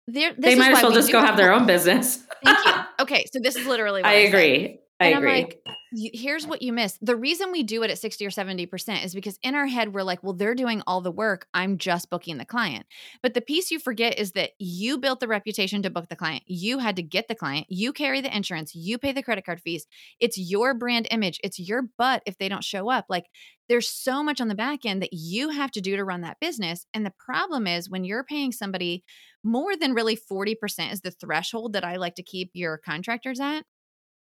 they 0.09 0.57
might 0.57 0.73
as 0.73 0.83
well 0.83 0.93
just 0.93 1.13
go 1.13 1.21
have 1.21 1.37
their 1.37 1.53
own 1.55 1.67
business. 1.67 2.25
Thank 2.45 2.59
you. 2.67 2.73
Okay, 3.01 3.25
so 3.33 3.41
this 3.43 3.57
is 3.57 3.67
literally. 3.67 4.01
I, 4.05 4.11
I 4.11 4.13
agree. 4.15 4.79
I 5.03 5.09
and 5.09 5.19
agree. 5.19 5.37
I'm 5.37 5.43
like, 5.45 5.63
here's 5.95 6.47
what 6.47 6.63
you 6.63 6.73
miss. 6.73 6.99
The 7.03 7.17
reason 7.17 7.53
we 7.53 7.63
do 7.63 7.83
it 7.83 7.91
at 7.91 7.99
60 7.99 8.25
or 8.25 8.31
70% 8.31 9.05
is 9.05 9.15
because 9.15 9.39
in 9.43 9.55
our 9.55 9.67
head, 9.67 9.93
we're 9.93 10.03
like, 10.03 10.23
well, 10.23 10.33
they're 10.33 10.55
doing 10.55 10.83
all 10.87 11.01
the 11.01 11.11
work. 11.11 11.47
I'm 11.53 11.79
just 11.79 12.11
booking 12.11 12.39
the 12.39 12.45
client. 12.45 12.87
But 13.23 13.35
the 13.35 13.41
piece 13.41 13.71
you 13.71 13.79
forget 13.79 14.19
is 14.19 14.33
that 14.33 14.53
you 14.59 14.99
built 14.99 15.21
the 15.21 15.29
reputation 15.29 15.83
to 15.83 15.91
book 15.91 16.09
the 16.09 16.17
client. 16.17 16.45
You 16.47 16.79
had 16.79 16.97
to 16.97 17.03
get 17.03 17.29
the 17.29 17.35
client. 17.35 17.67
You 17.69 17.93
carry 17.93 18.21
the 18.21 18.35
insurance. 18.35 18.75
You 18.75 18.99
pay 18.99 19.13
the 19.13 19.23
credit 19.23 19.45
card 19.45 19.61
fees. 19.61 19.87
It's 20.21 20.39
your 20.39 20.75
brand 20.75 21.09
image. 21.11 21.39
It's 21.45 21.59
your 21.59 21.83
butt 21.99 22.23
if 22.27 22.39
they 22.39 22.49
don't 22.49 22.65
show 22.65 22.91
up. 22.91 23.07
Like, 23.09 23.27
there's 23.69 23.89
so 23.89 24.23
much 24.23 24.41
on 24.41 24.49
the 24.49 24.55
back 24.55 24.85
end 24.85 25.03
that 25.03 25.13
you 25.13 25.51
have 25.51 25.71
to 25.73 25.81
do 25.81 25.97
to 25.97 26.05
run 26.05 26.23
that 26.23 26.41
business. 26.41 26.87
And 26.93 27.07
the 27.07 27.15
problem 27.19 27.67
is 27.67 27.89
when 27.89 28.05
you're 28.05 28.25
paying 28.25 28.53
somebody 28.53 29.05
more 29.45 29.77
than 29.77 29.95
really 29.95 30.17
40% 30.17 30.93
is 30.93 31.01
the 31.01 31.11
threshold 31.11 31.73
that 31.73 31.85
I 31.85 31.97
like 31.97 32.15
to 32.17 32.23
keep 32.23 32.51
your 32.55 32.79
contractors 32.79 33.41
at 33.41 33.65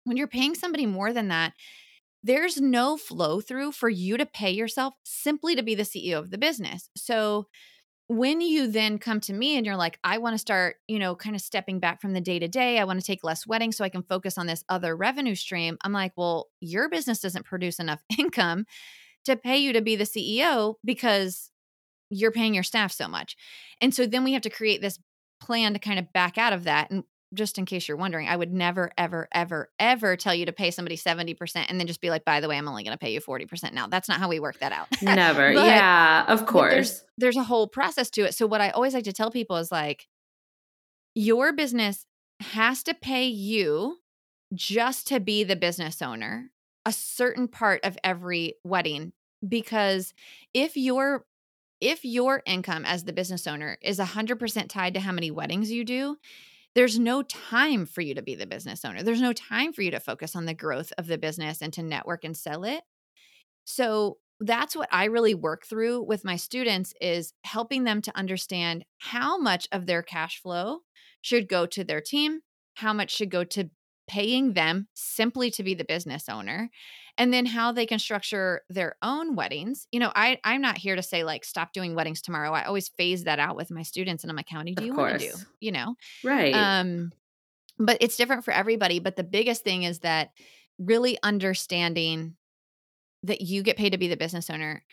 when 0.07 0.17
you're 0.17 0.29
paying 0.29 0.55
somebody 0.55 0.87
more 0.87 1.13
than 1.13 1.29
that, 1.29 1.53
there's 2.23 2.61
no 2.61 2.97
flow 2.97 3.41
through 3.41 3.73
for 3.73 3.89
you 3.89 4.17
to 4.17 4.25
pay 4.25 4.51
yourself 4.51 4.95
simply 5.05 5.55
to 5.57 5.63
be 5.63 5.75
the 5.75 5.83
CEO 5.83 6.19
of 6.19 6.31
the 6.31 6.39
business. 6.39 6.89
So 6.97 7.47
when 8.09 8.41
you 8.41 8.69
then 8.69 8.99
come 8.99 9.21
to 9.21 9.33
me 9.33 9.57
and 9.57 9.67
you're 9.67 9.77
like, 9.77 9.99
I 10.05 10.19
want 10.19 10.35
to 10.35 10.39
start, 10.39 10.77
you 10.87 11.01
know, 11.01 11.17
kind 11.17 11.35
of 11.35 11.43
stepping 11.43 11.81
back 11.81 12.01
from 12.01 12.13
the 12.13 12.21
day 12.21 12.39
to 12.39 12.47
day, 12.47 12.79
I 12.79 12.85
want 12.85 13.01
to 13.01 13.07
take 13.07 13.25
less 13.25 13.47
weddings 13.47 13.77
so 13.77 13.85
I 13.85 13.89
can 13.89 14.05
focus 14.05 14.39
on 14.39 14.47
this 14.47 14.65
other 14.69 14.97
revenue 14.97 15.35
stream. 15.35 15.77
I'm 15.83 15.93
like, 15.93 16.13
well, 16.17 16.47
your 16.61 16.89
business 16.89 17.21
doesn't 17.21 17.47
produce 17.47 17.81
enough 17.81 18.01
income 18.19 18.67
to 19.25 19.35
pay 19.35 19.59
you 19.59 19.73
to 19.73 19.81
be 19.81 19.97
the 19.97 20.05
CEO 20.05 20.75
because 20.85 21.51
you're 22.11 22.31
paying 22.31 22.55
your 22.55 22.63
staff 22.63 22.93
so 22.93 23.09
much. 23.09 23.37
And 23.81 23.93
so 23.93 24.07
then 24.07 24.23
we 24.23 24.35
have 24.35 24.43
to 24.43 24.51
create 24.51 24.81
this 24.81 25.01
plan 25.41 25.73
to 25.73 25.81
kind 25.81 25.99
of 25.99 26.13
back 26.13 26.39
out 26.39 26.53
of 26.53 26.65
that. 26.65 26.91
And 26.93 27.03
just 27.35 27.59
in 27.59 27.67
case 27.67 27.89
you're 27.89 27.97
wondering, 27.97 28.29
I 28.29 28.37
would 28.37 28.53
never, 28.53 28.91
ever, 28.97 29.29
ever, 29.33 29.71
ever 29.79 30.17
tell 30.17 30.35
you 30.35 30.47
to 30.47 30.53
pay 30.53 30.71
somebody 30.71 30.97
70% 30.97 31.67
and 31.69 31.79
then 31.79 31.87
just 31.87 32.01
be 32.01 32.11
like, 32.11 32.25
by 32.25 32.41
the 32.41 32.49
way, 32.49 32.57
I'm 32.57 32.69
only 32.69 32.85
going 32.85 32.97
to 32.97 32.99
pay 32.99 33.13
you 33.13 33.21
40% 33.21 33.73
now. 33.73 33.87
That's 33.89 34.09
not 34.09 34.19
how 34.19 34.29
we 34.29 34.41
work 34.41 34.59
that 34.61 34.73
out. 34.73 34.89
Never. 35.03 35.53
but, 35.53 35.67
yeah, 35.67 36.25
of 36.29 36.47
course. 36.47 36.73
There's, 36.73 37.05
there's 37.19 37.37
a 37.37 37.43
whole 37.43 37.67
process 37.67 38.11
to 38.11 38.23
it. 38.23 38.35
So, 38.35 38.47
what 38.47 38.61
I 38.61 38.71
always 38.71 38.95
like 38.95 39.05
to 39.05 39.13
tell 39.13 39.31
people 39.31 39.57
is 39.57 39.73
like, 39.73 40.07
your 41.15 41.53
business 41.53 42.05
has 42.41 42.83
to 42.85 42.95
pay 42.95 43.27
you 43.27 43.97
just 44.55 45.09
to 45.09 45.19
be 45.19 45.45
the 45.45 45.57
business 45.57 46.03
owner 46.03 46.51
a 46.85 46.93
certain 46.93 47.49
part 47.49 47.85
of 47.85 47.99
every 48.05 48.55
wedding 48.63 49.13
because 49.47 50.15
if 50.55 50.77
your 50.77 51.25
if 51.81 52.05
your 52.05 52.43
income 52.47 52.85
as 52.87 53.05
the 53.05 53.13
business 53.13 53.47
owner 53.47 53.77
is 53.83 53.99
100% 53.99 54.69
tied 54.69 54.95
to 54.95 55.01
how 55.01 55.13
many 55.13 55.31
weddings 55.31 55.71
you 55.71 55.85
do 55.85 56.17
there's 56.77 56.99
no 56.99 57.23
time 57.23 57.87
for 57.87 58.03
you 58.03 58.15
to 58.15 58.23
be 58.23 58.35
the 58.35 58.47
business 58.47 58.85
owner. 58.85 59.03
There's 59.03 59.23
no 59.23 59.33
time 59.33 59.73
for 59.73 59.81
you 59.81 59.91
to 59.93 59.99
focus 59.99 60.37
on 60.37 60.45
the 60.45 60.53
growth 60.53 60.93
of 60.99 61.07
the 61.07 61.17
business 61.17 61.63
and 61.63 61.73
to 61.73 61.83
network 61.83 62.23
and 62.23 62.37
sell 62.37 62.65
it. 62.65 62.83
So 63.65 64.19
that's 64.41 64.77
what 64.77 64.91
I 64.93 65.07
really 65.07 65.35
work 65.35 65.65
through 65.67 66.03
with 66.03 66.23
my 66.23 66.37
students 66.37 66.93
is 67.01 67.33
helping 67.45 67.85
them 67.85 68.03
to 68.03 68.13
understand 68.15 68.85
how 68.99 69.39
much 69.39 69.67
of 69.73 69.87
their 69.87 70.03
cash 70.03 70.43
flow 70.43 70.81
should 71.23 71.49
go 71.49 71.65
to 71.65 71.83
their 71.83 72.03
team, 72.03 72.41
how 72.75 72.93
much 72.93 73.11
should 73.11 73.31
go 73.31 73.43
to 73.43 73.71
paying 74.07 74.53
them 74.53 74.89
simply 74.93 75.51
to 75.53 75.63
be 75.63 75.73
the 75.73 75.83
business 75.83 76.29
owner 76.29 76.69
and 77.19 77.33
then 77.33 77.47
how 77.47 77.73
they 77.73 77.87
can 77.87 77.99
structure 77.99 78.63
their 78.69 78.97
own 79.03 79.35
weddings 79.35 79.87
you 79.93 80.01
know 80.01 80.13
i 80.15 80.39
i'm 80.45 80.61
not 80.61 80.79
here 80.79 80.97
to 80.97 81.03
say 81.03 81.25
like 81.25 81.45
stop 81.45 81.73
doing 81.73 81.95
weddings 81.95 82.23
tomorrow. 82.23 82.53
I 82.53 82.65
always 82.65 82.89
phase 82.89 83.25
that 83.25 83.39
out 83.39 83.57
with 83.57 83.71
my 83.71 83.83
students 83.83 84.25
and 84.25 84.31
i'm 84.31 84.37
like 84.37 84.49
how 84.49 84.59
many 84.59 84.75
do 84.75 84.85
you 84.85 84.95
want 84.95 85.21
to 85.21 85.31
do 85.31 85.35
you 85.61 85.73
know? 85.73 85.95
Right. 86.25 86.55
Um 86.55 87.13
but 87.79 87.99
it's 88.01 88.17
different 88.17 88.45
for 88.45 88.53
everybody 88.53 88.99
but 88.99 89.17
the 89.17 89.25
biggest 89.25 89.65
thing 89.65 89.83
is 89.83 90.01
that 90.01 90.31
really 90.79 91.19
understanding 91.23 92.37
that 93.23 93.41
you 93.41 93.63
get 93.63 93.77
paid 93.77 93.91
to 93.91 93.99
be 93.99 94.09
the 94.09 94.17
business 94.17 94.51
owner. 94.51 94.85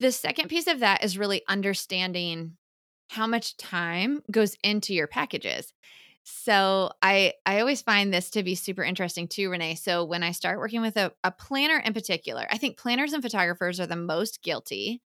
The 0.00 0.12
second 0.12 0.48
piece 0.48 0.66
of 0.66 0.80
that 0.80 1.02
is 1.02 1.18
really 1.18 1.42
understanding 1.48 2.56
how 3.08 3.26
much 3.26 3.56
time 3.56 4.22
goes 4.30 4.56
into 4.62 4.94
your 4.94 5.06
packages 5.06 5.72
so 6.30 6.90
I 7.00 7.34
I 7.46 7.60
always 7.60 7.80
find 7.80 8.12
this 8.12 8.30
to 8.30 8.42
be 8.42 8.54
super 8.54 8.82
interesting 8.82 9.28
too, 9.28 9.50
Renee. 9.50 9.76
So 9.76 10.04
when 10.04 10.22
I 10.22 10.32
start 10.32 10.58
working 10.58 10.82
with 10.82 10.96
a, 10.96 11.12
a 11.24 11.30
planner 11.30 11.78
in 11.78 11.94
particular, 11.94 12.46
I 12.50 12.58
think 12.58 12.76
planners 12.76 13.14
and 13.14 13.22
photographers 13.22 13.80
are 13.80 13.86
the 13.86 13.96
most 13.96 14.42
guilty 14.42 15.00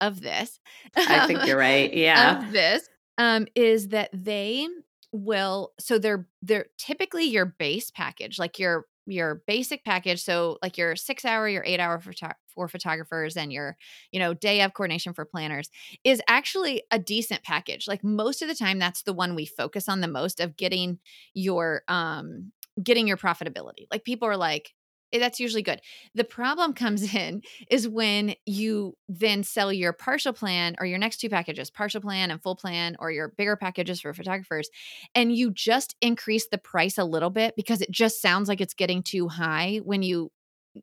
of 0.00 0.20
this. 0.20 0.58
I 0.96 1.26
think 1.26 1.46
you're 1.46 1.58
right. 1.58 1.92
Yeah. 1.94 2.44
of 2.44 2.52
this 2.52 2.88
um, 3.18 3.46
is 3.54 3.88
that 3.88 4.10
they 4.12 4.66
will 5.12 5.72
so 5.78 5.98
they're 5.98 6.26
they're 6.42 6.66
typically 6.76 7.24
your 7.24 7.46
base 7.46 7.92
package, 7.92 8.38
like 8.38 8.58
your 8.58 8.86
your 9.06 9.42
basic 9.46 9.84
package 9.84 10.22
so 10.24 10.58
like 10.62 10.78
your 10.78 10.96
six 10.96 11.24
hour 11.24 11.46
your 11.48 11.62
eight 11.64 11.78
hour 11.78 12.00
for, 12.00 12.12
for 12.54 12.68
photographers 12.68 13.36
and 13.36 13.52
your 13.52 13.76
you 14.12 14.18
know 14.18 14.34
day 14.34 14.62
of 14.62 14.74
coordination 14.74 15.12
for 15.12 15.24
planners 15.24 15.70
is 16.04 16.20
actually 16.28 16.82
a 16.90 16.98
decent 16.98 17.42
package 17.42 17.86
like 17.86 18.02
most 18.04 18.42
of 18.42 18.48
the 18.48 18.54
time 18.54 18.78
that's 18.78 19.02
the 19.02 19.12
one 19.12 19.34
we 19.34 19.46
focus 19.46 19.88
on 19.88 20.00
the 20.00 20.08
most 20.08 20.40
of 20.40 20.56
getting 20.56 20.98
your 21.34 21.82
um 21.88 22.52
getting 22.82 23.06
your 23.06 23.16
profitability 23.16 23.86
like 23.90 24.04
people 24.04 24.28
are 24.28 24.36
like 24.36 24.72
Eh, 25.12 25.18
that's 25.18 25.38
usually 25.38 25.62
good. 25.62 25.80
The 26.14 26.24
problem 26.24 26.72
comes 26.72 27.14
in 27.14 27.42
is 27.70 27.88
when 27.88 28.34
you 28.46 28.96
then 29.08 29.44
sell 29.44 29.72
your 29.72 29.92
partial 29.92 30.32
plan 30.32 30.74
or 30.78 30.86
your 30.86 30.98
next 30.98 31.18
two 31.18 31.28
packages, 31.28 31.70
partial 31.70 32.00
plan 32.00 32.30
and 32.30 32.42
full 32.42 32.56
plan, 32.56 32.96
or 32.98 33.10
your 33.12 33.28
bigger 33.28 33.56
packages 33.56 34.00
for 34.00 34.12
photographers, 34.12 34.68
and 35.14 35.34
you 35.34 35.50
just 35.52 35.94
increase 36.00 36.48
the 36.48 36.58
price 36.58 36.98
a 36.98 37.04
little 37.04 37.30
bit 37.30 37.54
because 37.56 37.80
it 37.80 37.90
just 37.90 38.20
sounds 38.20 38.48
like 38.48 38.60
it's 38.60 38.74
getting 38.74 39.02
too 39.02 39.28
high 39.28 39.80
when 39.84 40.02
you 40.02 40.30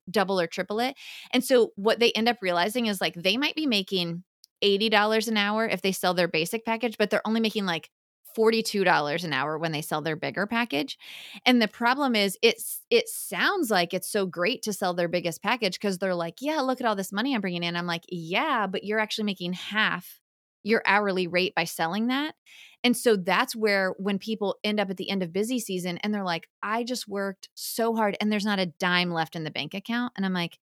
double 0.10 0.40
or 0.40 0.48
triple 0.48 0.80
it. 0.80 0.96
And 1.32 1.44
so 1.44 1.72
what 1.76 2.00
they 2.00 2.12
end 2.12 2.30
up 2.30 2.38
realizing 2.42 2.86
is 2.88 3.02
like 3.02 3.16
they 3.16 3.38
might 3.38 3.56
be 3.56 3.68
making 3.68 4.24
$80 4.62 5.28
an 5.28 5.38
hour 5.38 5.66
if 5.66 5.82
they 5.82 5.92
sell 5.92 6.14
their 6.14 6.28
basic 6.28 6.66
package, 6.66 6.98
but 6.98 7.10
they're 7.10 7.26
only 7.28 7.42
making 7.42 7.66
like 7.66 7.90
$42 8.36 9.24
an 9.24 9.34
hour 9.34 9.58
when 9.58 9.72
they 9.72 9.82
sell 9.82 10.02
their 10.02 10.16
bigger 10.16 10.48
package. 10.48 10.98
And 11.46 11.62
the 11.62 11.68
problem 11.68 12.16
is 12.16 12.38
it's 12.42 12.82
it 12.90 13.10
sounds 13.10 13.70
like 13.70 13.94
it's 13.94 14.10
so 14.10 14.26
great 14.26 14.62
to 14.64 14.74
sell 14.74 14.94
their 14.94 15.08
biggest 15.10 15.42
package 15.44 15.74
because 15.80 15.98
they're 15.98 16.16
like, 16.16 16.36
"Yeah, 16.42 16.60
look 16.62 16.80
at 16.82 16.88
all 16.88 16.96
this 16.96 17.12
money 17.12 17.36
I'm 17.36 17.42
bringing 17.42 17.64
in." 17.64 17.76
I'm 17.76 17.88
like, 17.88 18.04
"Yeah, 18.10 18.68
but 18.68 18.84
you're 18.84 19.00
actually 19.00 19.26
making 19.26 19.54
half 19.54 20.20
your 20.64 20.82
hourly 20.86 21.28
rate 21.28 21.56
by 21.56 21.66
selling 21.66 22.08
that." 22.08 22.36
And 22.84 22.98
so 22.98 23.16
that's 23.16 23.56
where 23.56 23.94
when 23.98 24.18
people 24.18 24.58
end 24.64 24.80
up 24.80 24.90
at 24.90 24.98
the 24.98 25.10
end 25.10 25.24
of 25.24 25.34
busy 25.34 25.60
season 25.60 25.98
and 26.00 26.14
they're 26.14 26.24
like, 26.24 26.50
"I 26.64 26.84
just 26.84 27.08
worked 27.08 27.50
so 27.54 27.96
hard 27.96 28.18
and 28.20 28.32
there's 28.32 28.46
not 28.46 28.60
a 28.60 28.66
dime 28.66 29.12
left 29.12 29.36
in 29.36 29.44
the 29.44 29.52
bank 29.52 29.74
account." 29.74 30.14
And 30.16 30.26
I'm 30.26 30.34
like, 30.34 30.60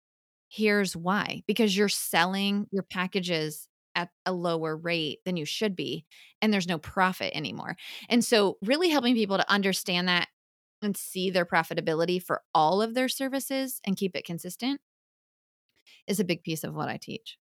"Here's 0.49 0.97
why. 0.97 1.43
Because 1.47 1.77
you're 1.77 1.89
selling 1.89 2.67
your 2.71 2.85
packages 2.85 3.69
at 3.95 4.11
a 4.27 4.33
lower 4.33 4.77
rate 4.77 5.21
than 5.25 5.37
you 5.37 5.45
should 5.45 5.77
be 5.77 6.05
and 6.43 6.53
there's 6.53 6.69
no 6.69 6.79
profit 6.79 7.33
anymore. 7.35 7.77
And 8.09 8.25
so 8.25 8.59
really 8.63 8.89
helping 8.89 9.15
people 9.15 9.37
to 9.39 9.51
understand 9.51 10.09
that 10.09 10.29
and 10.83 10.97
see 10.97 11.31
their 11.31 11.47
profitability 11.47 12.23
for 12.23 12.43
all 12.55 12.83
of 12.83 12.95
their 12.95 13.09
services 13.09 13.81
and 13.85 13.97
keep 13.97 14.17
it 14.17 14.25
consistent 14.25 14.81
is 16.07 16.21
a 16.21 16.25
big 16.25 16.43
piece 16.43 16.65
of 16.65 16.75
what 16.75 16.89
I 16.89 16.97
teach. 16.97 17.39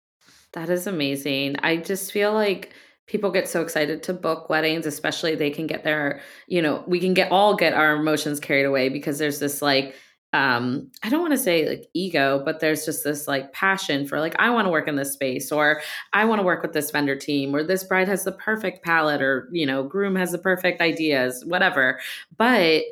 That 0.52 0.68
is 0.70 0.86
amazing. 0.86 1.56
I 1.62 1.76
just 1.76 2.12
feel 2.12 2.32
like 2.32 2.72
people 3.06 3.30
get 3.30 3.48
so 3.48 3.62
excited 3.62 4.02
to 4.02 4.12
book 4.12 4.48
weddings 4.48 4.86
especially 4.86 5.34
they 5.34 5.50
can 5.50 5.66
get 5.66 5.84
their 5.84 6.20
you 6.46 6.60
know 6.60 6.82
we 6.86 7.00
can 7.00 7.14
get 7.14 7.30
all 7.30 7.54
get 7.54 7.72
our 7.72 7.94
emotions 7.94 8.40
carried 8.40 8.64
away 8.64 8.88
because 8.88 9.18
there's 9.18 9.38
this 9.38 9.62
like 9.62 9.94
um 10.32 10.90
i 11.02 11.08
don't 11.08 11.20
want 11.20 11.32
to 11.32 11.38
say 11.38 11.68
like 11.68 11.86
ego 11.94 12.42
but 12.44 12.60
there's 12.60 12.84
just 12.84 13.04
this 13.04 13.28
like 13.28 13.52
passion 13.52 14.06
for 14.06 14.18
like 14.18 14.34
i 14.38 14.50
want 14.50 14.66
to 14.66 14.70
work 14.70 14.88
in 14.88 14.96
this 14.96 15.12
space 15.12 15.52
or 15.52 15.80
i 16.12 16.24
want 16.24 16.40
to 16.40 16.44
work 16.44 16.62
with 16.62 16.72
this 16.72 16.90
vendor 16.90 17.16
team 17.16 17.54
or 17.54 17.62
this 17.62 17.84
bride 17.84 18.08
has 18.08 18.24
the 18.24 18.32
perfect 18.32 18.84
palette 18.84 19.22
or 19.22 19.48
you 19.52 19.64
know 19.64 19.84
groom 19.84 20.16
has 20.16 20.32
the 20.32 20.38
perfect 20.38 20.80
ideas 20.80 21.44
whatever 21.46 22.00
but 22.36 22.82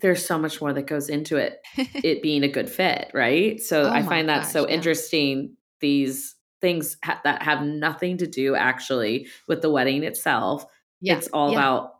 there's 0.00 0.24
so 0.24 0.38
much 0.38 0.60
more 0.60 0.72
that 0.72 0.86
goes 0.86 1.08
into 1.08 1.36
it 1.36 1.60
it 1.76 2.22
being 2.22 2.44
a 2.44 2.48
good 2.48 2.68
fit 2.70 3.10
right 3.12 3.60
so 3.60 3.82
oh 3.82 3.90
i 3.90 4.02
find 4.02 4.28
that 4.28 4.44
gosh, 4.44 4.52
so 4.52 4.66
yeah. 4.66 4.74
interesting 4.74 5.56
these 5.80 6.33
things 6.64 6.96
ha- 7.04 7.20
that 7.24 7.42
have 7.42 7.60
nothing 7.62 8.16
to 8.16 8.26
do 8.26 8.54
actually 8.54 9.26
with 9.48 9.60
the 9.60 9.70
wedding 9.70 10.02
itself 10.02 10.64
yeah. 11.04 11.18
it's 11.18 11.28
all 11.34 11.52
yeah. 11.52 11.58
about 11.58 11.90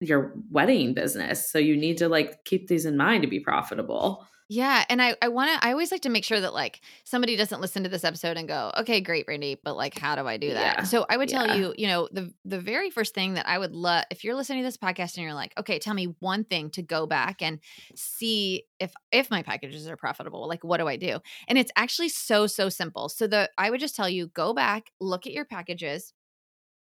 your 0.00 0.34
wedding 0.50 0.94
business. 0.94 1.50
So 1.50 1.58
you 1.58 1.76
need 1.76 1.98
to 1.98 2.08
like 2.08 2.44
keep 2.44 2.68
these 2.68 2.86
in 2.86 2.96
mind 2.96 3.22
to 3.22 3.28
be 3.28 3.40
profitable. 3.40 4.26
Yeah. 4.54 4.84
And 4.90 5.00
I, 5.00 5.16
I 5.22 5.28
want 5.28 5.50
to, 5.50 5.66
I 5.66 5.72
always 5.72 5.90
like 5.90 6.02
to 6.02 6.10
make 6.10 6.24
sure 6.24 6.38
that 6.38 6.52
like 6.52 6.82
somebody 7.04 7.36
doesn't 7.36 7.62
listen 7.62 7.84
to 7.84 7.88
this 7.88 8.04
episode 8.04 8.36
and 8.36 8.46
go, 8.46 8.70
okay, 8.76 9.00
great, 9.00 9.24
Brandee, 9.24 9.56
but 9.64 9.78
like, 9.78 9.98
how 9.98 10.14
do 10.14 10.26
I 10.26 10.36
do 10.36 10.52
that? 10.52 10.76
Yeah. 10.76 10.82
So 10.84 11.06
I 11.08 11.16
would 11.16 11.30
tell 11.30 11.46
yeah. 11.46 11.54
you, 11.54 11.74
you 11.78 11.86
know, 11.86 12.06
the, 12.12 12.34
the 12.44 12.60
very 12.60 12.90
first 12.90 13.14
thing 13.14 13.32
that 13.34 13.48
I 13.48 13.58
would 13.58 13.72
love, 13.72 14.04
if 14.10 14.24
you're 14.24 14.34
listening 14.34 14.58
to 14.58 14.68
this 14.68 14.76
podcast 14.76 15.16
and 15.16 15.24
you're 15.24 15.32
like, 15.32 15.54
okay, 15.58 15.78
tell 15.78 15.94
me 15.94 16.14
one 16.18 16.44
thing 16.44 16.68
to 16.72 16.82
go 16.82 17.06
back 17.06 17.40
and 17.40 17.60
see 17.96 18.64
if, 18.78 18.92
if 19.10 19.30
my 19.30 19.42
packages 19.42 19.88
are 19.88 19.96
profitable, 19.96 20.46
like, 20.46 20.62
what 20.62 20.76
do 20.76 20.86
I 20.86 20.96
do? 20.96 21.20
And 21.48 21.56
it's 21.56 21.72
actually 21.74 22.10
so, 22.10 22.46
so 22.46 22.68
simple. 22.68 23.08
So 23.08 23.26
the, 23.26 23.50
I 23.56 23.70
would 23.70 23.80
just 23.80 23.96
tell 23.96 24.08
you, 24.08 24.26
go 24.26 24.52
back, 24.52 24.90
look 25.00 25.26
at 25.26 25.32
your 25.32 25.46
packages, 25.46 26.12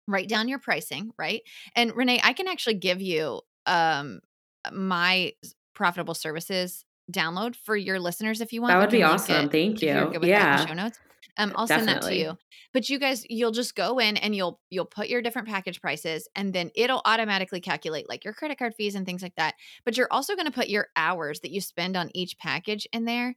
write 0.08 0.28
down 0.28 0.48
your 0.48 0.58
pricing, 0.58 1.12
right? 1.20 1.44
And 1.76 1.96
Renee, 1.96 2.20
I 2.24 2.34
can 2.34 2.48
actually 2.48 2.76
give 2.76 3.00
you 3.00 3.42
um 3.68 4.22
my 4.74 5.34
profitable 5.76 6.16
services 6.16 6.84
download 7.12 7.56
for 7.56 7.76
your 7.76 8.00
listeners 8.00 8.42
if 8.42 8.54
you 8.54 8.62
want. 8.62 8.72
That 8.72 8.80
would 8.80 8.90
be 8.90 9.04
awesome. 9.04 9.46
It, 9.46 9.52
Thank 9.52 9.82
you. 9.82 10.12
yeah. 10.24 10.66
show 10.66 10.74
notes. 10.74 11.00
Um, 11.38 11.54
I'll 11.56 11.68
Definitely. 11.68 11.94
send 11.94 12.04
that 12.04 12.08
to 12.10 12.16
you. 12.16 12.38
But 12.74 12.90
you 12.90 13.00
guys, 13.00 13.26
you'll 13.30 13.52
just 13.52 13.76
go 13.76 13.98
in 13.98 14.18
and 14.18 14.36
you'll 14.36 14.60
you'll 14.70 14.86
put 14.86 15.10
your 15.10 15.22
different 15.22 15.48
package 15.48 15.82
prices, 15.82 16.28
and 16.36 16.54
then 16.54 16.70
it'll 16.76 17.02
automatically 17.06 17.62
calculate 17.62 18.08
like 18.08 18.24
your 18.24 18.34
credit 18.34 18.60
card 18.60 18.76
fees 18.76 18.94
and 18.94 19.06
things 19.06 19.24
like 19.24 19.36
that. 19.38 19.56
But 19.86 19.98
you're 19.98 20.12
also 20.12 20.36
going 20.36 20.46
to 20.46 20.52
put 20.52 20.70
your 20.70 20.88
hours 20.96 21.40
that 21.40 21.52
you 21.52 21.62
spend 21.62 21.98
on 21.98 22.12
each 22.14 22.38
package 22.38 22.88
in 22.94 23.06
there. 23.06 23.36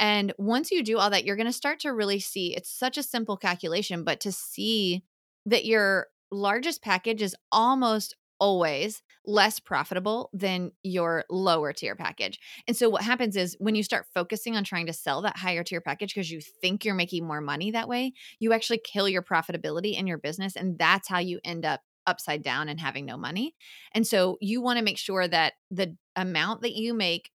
And 0.00 0.32
once 0.36 0.72
you 0.72 0.82
do 0.82 0.98
all 0.98 1.10
that, 1.10 1.24
you're 1.24 1.36
going 1.36 1.46
to 1.46 1.52
start 1.52 1.80
to 1.80 1.92
really 1.92 2.18
see 2.18 2.56
it's 2.56 2.70
such 2.70 2.98
a 2.98 3.02
simple 3.02 3.36
calculation, 3.36 4.02
but 4.02 4.20
to 4.20 4.32
see 4.32 5.04
that 5.46 5.64
your 5.64 6.08
largest 6.32 6.82
package 6.82 7.22
is 7.22 7.36
almost 7.52 8.16
always 8.42 9.04
less 9.24 9.60
profitable 9.60 10.28
than 10.32 10.72
your 10.82 11.24
lower 11.30 11.72
tier 11.72 11.94
package. 11.94 12.40
And 12.66 12.76
so 12.76 12.90
what 12.90 13.02
happens 13.02 13.36
is 13.36 13.56
when 13.60 13.76
you 13.76 13.84
start 13.84 14.06
focusing 14.12 14.56
on 14.56 14.64
trying 14.64 14.86
to 14.86 14.92
sell 14.92 15.22
that 15.22 15.36
higher 15.36 15.62
tier 15.62 15.80
package 15.80 16.12
because 16.12 16.28
you 16.28 16.40
think 16.60 16.84
you're 16.84 16.96
making 16.96 17.24
more 17.24 17.40
money 17.40 17.70
that 17.70 17.88
way, 17.88 18.14
you 18.40 18.52
actually 18.52 18.80
kill 18.84 19.08
your 19.08 19.22
profitability 19.22 19.96
in 19.96 20.08
your 20.08 20.18
business 20.18 20.56
and 20.56 20.76
that's 20.76 21.08
how 21.08 21.20
you 21.20 21.38
end 21.44 21.64
up 21.64 21.82
upside 22.04 22.42
down 22.42 22.68
and 22.68 22.80
having 22.80 23.06
no 23.06 23.16
money. 23.16 23.54
And 23.92 24.04
so 24.04 24.38
you 24.40 24.60
want 24.60 24.76
to 24.80 24.84
make 24.84 24.98
sure 24.98 25.28
that 25.28 25.52
the 25.70 25.96
amount 26.16 26.62
that 26.62 26.72
you 26.72 26.94
make 26.94 27.30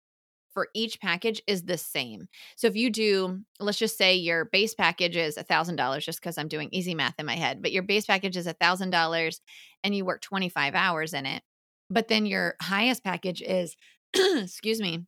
for 0.57 0.69
each 0.73 0.99
package 1.03 1.43
is 1.47 1.65
the 1.65 1.77
same. 1.77 2.29
So 2.57 2.67
if 2.67 2.77
you 2.77 2.89
do, 2.89 3.41
let's 3.61 3.77
just 3.77 3.99
say 3.99 4.15
your 4.15 4.47
base 4.47 4.73
package 4.73 5.15
is 5.15 5.37
$1,000, 5.37 6.01
just 6.01 6.19
because 6.19 6.39
I'm 6.39 6.49
doing 6.49 6.71
easy 6.73 6.95
math 6.95 7.17
in 7.19 7.27
my 7.27 7.37
head, 7.37 7.61
but 7.61 7.73
your 7.73 7.83
base 7.83 8.07
package 8.07 8.39
is 8.39 8.47
$1,000 8.47 9.41
and 9.85 9.95
you 9.95 10.07
work 10.07 10.23
25 10.23 10.75
hours 10.75 11.13
in 11.13 11.27
it. 11.27 11.43
But 11.91 12.09
then 12.09 12.25
your 12.25 12.57
highest 12.63 13.05
package 13.05 13.43
is, 13.43 13.77
excuse 14.15 14.81
me, 14.81 15.05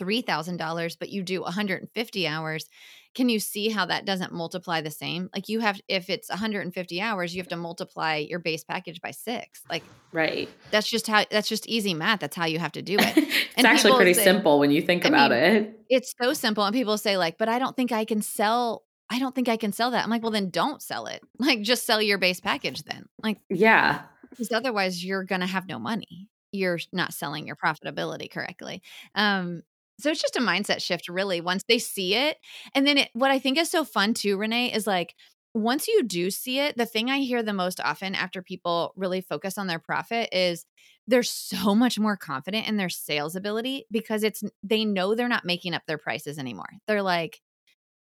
$3,000, 0.00 0.96
but 0.98 1.10
you 1.10 1.22
do 1.22 1.42
150 1.42 2.26
hours, 2.26 2.66
can 3.14 3.28
you 3.28 3.40
see 3.40 3.68
how 3.68 3.86
that 3.86 4.04
doesn't 4.04 4.32
multiply 4.32 4.80
the 4.80 4.90
same? 4.90 5.28
Like 5.34 5.48
you 5.48 5.60
have, 5.60 5.80
if 5.88 6.08
it's 6.08 6.28
150 6.28 7.00
hours, 7.00 7.34
you 7.34 7.40
have 7.40 7.48
to 7.48 7.56
multiply 7.56 8.16
your 8.16 8.38
base 8.38 8.64
package 8.64 9.00
by 9.00 9.10
six. 9.10 9.62
Like, 9.68 9.82
right. 10.12 10.48
That's 10.70 10.88
just 10.88 11.06
how, 11.06 11.24
that's 11.30 11.48
just 11.48 11.66
easy 11.66 11.92
math. 11.92 12.20
That's 12.20 12.36
how 12.36 12.46
you 12.46 12.58
have 12.58 12.72
to 12.72 12.82
do 12.82 12.96
it. 12.98 13.16
it's 13.16 13.52
and 13.56 13.66
actually 13.66 13.94
pretty 13.94 14.14
say, 14.14 14.24
simple 14.24 14.58
when 14.58 14.70
you 14.70 14.82
think 14.82 15.04
I 15.04 15.08
about 15.08 15.32
mean, 15.32 15.40
it. 15.40 15.80
It's 15.88 16.14
so 16.20 16.32
simple. 16.34 16.64
And 16.64 16.74
people 16.74 16.96
say, 16.98 17.16
like, 17.16 17.36
but 17.36 17.48
I 17.48 17.58
don't 17.58 17.76
think 17.76 17.90
I 17.92 18.04
can 18.04 18.22
sell 18.22 18.84
I 19.10 19.18
don't 19.18 19.34
think 19.34 19.48
I 19.48 19.56
can 19.56 19.72
sell 19.72 19.90
that. 19.90 20.04
I'm 20.04 20.10
like, 20.10 20.22
well, 20.22 20.30
then 20.30 20.50
don't 20.50 20.80
sell 20.80 21.06
it. 21.06 21.20
Like, 21.40 21.62
just 21.62 21.84
sell 21.84 22.00
your 22.00 22.18
base 22.18 22.38
package 22.38 22.84
then. 22.84 23.06
Like, 23.22 23.38
yeah. 23.48 24.02
Because 24.30 24.52
otherwise, 24.52 25.04
you're 25.04 25.24
going 25.24 25.40
to 25.40 25.46
have 25.46 25.66
no 25.66 25.78
money. 25.80 26.28
You're 26.52 26.78
not 26.92 27.12
selling 27.12 27.46
your 27.46 27.56
profitability 27.56 28.30
correctly. 28.30 28.82
Um, 29.14 29.62
so 30.00 30.10
it's 30.10 30.22
just 30.22 30.36
a 30.36 30.40
mindset 30.40 30.82
shift, 30.82 31.08
really, 31.08 31.40
once 31.40 31.64
they 31.68 31.78
see 31.78 32.14
it. 32.14 32.36
And 32.74 32.86
then 32.86 32.98
it, 32.98 33.10
what 33.12 33.30
I 33.30 33.38
think 33.38 33.58
is 33.58 33.70
so 33.70 33.84
fun 33.84 34.14
too, 34.14 34.36
Renee, 34.36 34.72
is 34.72 34.86
like 34.86 35.14
once 35.54 35.88
you 35.88 36.04
do 36.04 36.30
see 36.30 36.60
it, 36.60 36.76
the 36.76 36.86
thing 36.86 37.10
I 37.10 37.18
hear 37.18 37.42
the 37.42 37.52
most 37.52 37.80
often 37.80 38.14
after 38.14 38.42
people 38.42 38.92
really 38.96 39.20
focus 39.20 39.58
on 39.58 39.66
their 39.66 39.80
profit 39.80 40.28
is 40.32 40.64
they're 41.06 41.22
so 41.22 41.74
much 41.74 41.98
more 41.98 42.16
confident 42.16 42.68
in 42.68 42.76
their 42.76 42.88
sales 42.88 43.34
ability 43.34 43.86
because 43.90 44.22
it's 44.22 44.42
they 44.62 44.84
know 44.84 45.14
they're 45.14 45.28
not 45.28 45.44
making 45.44 45.74
up 45.74 45.82
their 45.86 45.98
prices 45.98 46.38
anymore. 46.38 46.68
They're 46.86 47.02
like, 47.02 47.40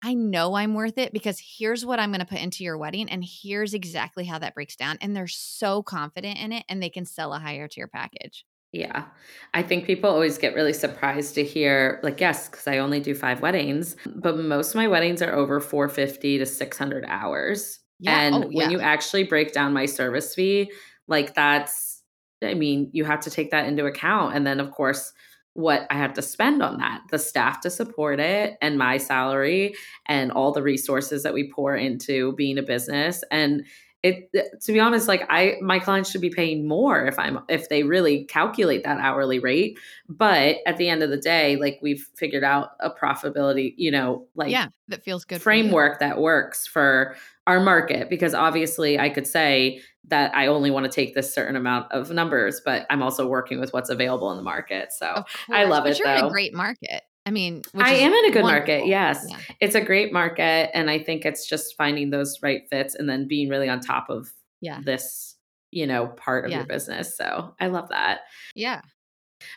I 0.05 0.15
know 0.15 0.55
I'm 0.55 0.75
worth 0.75 0.99
it 0.99 1.13
because 1.13 1.41
here's 1.59 1.87
what 1.87 2.01
I'm 2.01 2.11
going 2.11 2.21
to 2.21 2.27
put 2.27 2.41
into 2.43 2.65
your 2.65 2.77
wedding 2.77 3.09
and 3.09 3.25
here's 3.25 3.75
exactly 3.75 4.25
how 4.25 4.39
that 4.41 4.55
breaks 4.55 4.77
down 4.77 4.99
and 5.01 5.15
they're 5.15 5.29
so 5.29 5.83
confident 5.83 6.39
in 6.39 6.53
it 6.53 6.65
and 6.69 6.83
they 6.83 6.91
can 6.91 7.07
sell 7.07 7.33
a 7.33 7.39
higher 7.39 7.69
tier 7.69 7.89
package. 7.89 8.45
Yeah. 8.73 9.05
I 9.53 9.63
think 9.63 9.85
people 9.85 10.09
always 10.09 10.39
get 10.39 10.55
really 10.55 10.73
surprised 10.73 11.35
to 11.35 11.45
hear, 11.45 12.01
like, 12.03 12.21
yes, 12.21 12.49
because 12.49 12.67
I 12.67 12.79
only 12.79 13.01
do 13.01 13.15
five 13.15 13.43
weddings, 13.43 13.97
but 14.07 14.39
most 14.39 14.71
of 14.71 14.77
my 14.77 14.89
weddings 14.89 15.21
are 15.21 15.35
over 15.35 15.61
450 15.61 16.39
to 16.39 16.47
600 16.47 17.05
hours. 17.07 17.81
Yeah. 18.01 18.19
And 18.19 18.35
oh, 18.35 18.49
yeah. 18.51 18.63
when 18.63 18.71
you 18.71 18.81
actually 18.81 19.25
break 19.25 19.53
down 19.53 19.75
my 19.75 19.85
service 19.85 20.35
fee, 20.35 20.73
like, 21.07 21.35
that's, 21.35 22.03
I 22.43 22.55
mean, 22.55 22.89
you 22.95 23.05
have 23.05 23.21
to 23.21 23.31
take 23.31 23.51
that 23.51 23.67
into 23.67 23.85
account. 23.85 24.35
And 24.35 24.47
then, 24.47 24.59
of 24.59 24.71
course, 24.71 25.13
what 25.53 25.87
I 25.91 25.99
have 25.99 26.15
to 26.15 26.23
spend 26.23 26.63
on 26.63 26.79
that, 26.79 27.03
the 27.11 27.19
staff 27.19 27.61
to 27.61 27.71
support 27.71 28.21
it, 28.21 28.57
and 28.63 28.79
my 28.79 28.97
salary, 28.97 29.75
and 30.07 30.33
all 30.33 30.53
the 30.53 30.63
resources 30.63 31.23
that 31.25 31.35
we 31.35 31.53
pour 31.55 31.77
into 31.77 32.33
being 32.37 32.57
a 32.57 32.63
business. 32.63 33.23
And 33.31 33.67
it 34.03 34.31
to 34.61 34.73
be 34.73 34.81
honest 34.81 35.07
like 35.07 35.25
i 35.29 35.57
my 35.61 35.79
clients 35.79 36.11
should 36.11 36.21
be 36.21 36.31
paying 36.31 36.67
more 36.67 37.07
if 37.07 37.19
i'm 37.19 37.39
if 37.49 37.69
they 37.69 37.85
really 37.85 38.25
calculate 38.25 38.83
that 38.85 38.99
hourly 38.99 39.39
rate. 39.39 39.79
But 40.09 40.57
at 40.67 40.77
the 40.77 40.89
end 40.89 41.03
of 41.03 41.11
the 41.11 41.17
day 41.17 41.57
like 41.57 41.79
we've 41.83 42.09
figured 42.17 42.45
out 42.45 42.71
a 42.81 42.91
profitability 42.91 43.75
you 43.77 43.91
know 43.91 44.27
like 44.35 44.51
yeah 44.51 44.69
that 44.89 45.05
feels 45.05 45.25
good 45.25 45.41
framework 45.41 46.01
that 46.01 46.19
works 46.19 46.67
for 46.67 47.17
our 47.47 47.61
market. 47.61 48.11
Because 48.11 48.35
obviously 48.35 48.99
i 48.99 49.09
could 49.09 49.27
say 49.27 49.81
that 50.09 50.35
i 50.35 50.49
only 50.49 50.71
want 50.71 50.85
to 50.85 50.91
take 50.91 51.15
this 51.15 51.33
certain 51.33 51.55
amount 51.55 51.91
of 51.93 52.11
numbers 52.11 52.61
but 52.65 52.87
i'm 52.91 53.03
also 53.03 53.27
working 53.29 53.61
with 53.61 53.73
what's 53.73 53.89
available 53.91 54.31
in 54.33 54.37
the 54.37 54.43
market. 54.43 54.93
So 54.93 55.25
i 55.51 55.65
love 55.65 55.85
but 55.85 55.93
it 55.93 55.99
you're 56.01 56.09
though. 56.09 56.19
in 56.19 56.25
a 56.25 56.31
great 56.31 56.55
market 56.55 57.03
I 57.25 57.31
mean, 57.31 57.63
I 57.75 57.95
am 57.95 58.13
in 58.13 58.25
a 58.25 58.31
good 58.33 58.43
wonderful. 58.43 58.75
market. 58.75 58.87
Yes. 58.87 59.25
Yeah. 59.29 59.37
It's 59.61 59.75
a 59.77 59.81
great 59.81 60.13
market. 60.13 60.71
And 60.75 60.91
I 60.91 60.99
think 60.99 61.25
it's 61.25 61.47
just 61.47 61.77
finding 61.77 62.11
those 62.11 62.39
right 62.43 62.63
fits 62.69 62.95
and 62.97 63.09
then 63.09 63.29
being 63.29 63.49
really 63.49 63.69
on 63.69 63.81
top 63.81 64.11
of 64.11 64.33
yeah. 64.61 64.81
this, 64.85 65.37
you 65.71 65.87
know, 65.87 66.09
part 66.09 66.45
of 66.45 66.51
yeah. 66.51 66.59
your 66.59 66.67
business. 66.67 67.17
So 67.17 67.55
I 67.61 67.69
love 67.69 67.91
that. 67.91 68.23
Yeah. 68.57 68.81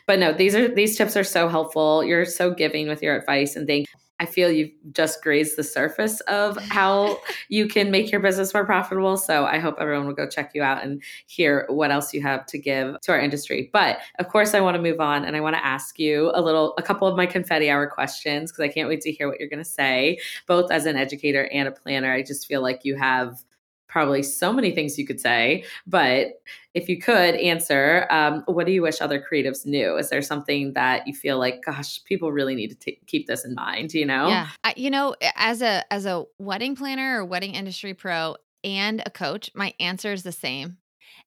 But 0.06 0.18
no, 0.20 0.32
these 0.32 0.54
are 0.54 0.72
these 0.72 0.96
tips 0.96 1.16
are 1.16 1.24
so 1.24 1.48
helpful. 1.48 2.04
You're 2.04 2.24
so 2.24 2.54
giving 2.54 2.88
with 2.88 3.02
your 3.02 3.16
advice 3.16 3.56
and 3.56 3.66
thank 3.66 3.86
I 4.18 4.26
feel 4.26 4.50
you've 4.50 4.70
just 4.92 5.22
grazed 5.22 5.56
the 5.56 5.62
surface 5.62 6.20
of 6.22 6.56
how 6.56 7.18
you 7.48 7.68
can 7.68 7.90
make 7.90 8.10
your 8.10 8.20
business 8.20 8.54
more 8.54 8.64
profitable. 8.64 9.16
So 9.16 9.44
I 9.44 9.58
hope 9.58 9.76
everyone 9.78 10.06
will 10.06 10.14
go 10.14 10.28
check 10.28 10.52
you 10.54 10.62
out 10.62 10.82
and 10.82 11.02
hear 11.26 11.66
what 11.68 11.90
else 11.90 12.14
you 12.14 12.22
have 12.22 12.46
to 12.46 12.58
give 12.58 13.00
to 13.00 13.12
our 13.12 13.20
industry. 13.20 13.68
But 13.72 13.98
of 14.18 14.28
course, 14.28 14.54
I 14.54 14.60
want 14.60 14.76
to 14.76 14.82
move 14.82 15.00
on 15.00 15.24
and 15.24 15.36
I 15.36 15.40
want 15.40 15.56
to 15.56 15.64
ask 15.64 15.98
you 15.98 16.30
a 16.34 16.40
little, 16.40 16.74
a 16.78 16.82
couple 16.82 17.06
of 17.06 17.16
my 17.16 17.26
confetti 17.26 17.70
hour 17.70 17.86
questions 17.86 18.50
because 18.50 18.62
I 18.62 18.68
can't 18.68 18.88
wait 18.88 19.02
to 19.02 19.12
hear 19.12 19.28
what 19.28 19.38
you're 19.38 19.48
going 19.48 19.58
to 19.58 19.64
say, 19.64 20.18
both 20.46 20.70
as 20.70 20.86
an 20.86 20.96
educator 20.96 21.48
and 21.52 21.68
a 21.68 21.72
planner. 21.72 22.12
I 22.12 22.22
just 22.22 22.46
feel 22.46 22.62
like 22.62 22.84
you 22.84 22.96
have 22.96 23.42
probably 23.88 24.22
so 24.22 24.52
many 24.52 24.72
things 24.72 24.98
you 24.98 25.06
could 25.06 25.20
say, 25.20 25.64
but 25.86 26.40
if 26.74 26.88
you 26.88 27.00
could 27.00 27.34
answer, 27.36 28.06
um, 28.10 28.42
what 28.46 28.66
do 28.66 28.72
you 28.72 28.82
wish 28.82 29.00
other 29.00 29.22
creatives 29.22 29.64
knew? 29.64 29.96
Is 29.96 30.10
there 30.10 30.22
something 30.22 30.72
that 30.74 31.06
you 31.06 31.14
feel 31.14 31.38
like, 31.38 31.64
gosh, 31.64 32.02
people 32.04 32.32
really 32.32 32.54
need 32.54 32.68
to 32.68 32.74
t- 32.74 33.00
keep 33.06 33.26
this 33.26 33.44
in 33.44 33.54
mind? 33.54 33.94
You 33.94 34.06
know? 34.06 34.28
Yeah, 34.28 34.48
I, 34.64 34.74
you 34.76 34.90
know, 34.90 35.14
as 35.36 35.62
a 35.62 35.90
as 35.92 36.06
a 36.06 36.24
wedding 36.38 36.76
planner 36.76 37.20
or 37.20 37.24
wedding 37.24 37.54
industry 37.54 37.94
pro 37.94 38.36
and 38.64 39.02
a 39.06 39.10
coach, 39.10 39.50
my 39.54 39.72
answer 39.80 40.12
is 40.12 40.22
the 40.22 40.32
same, 40.32 40.78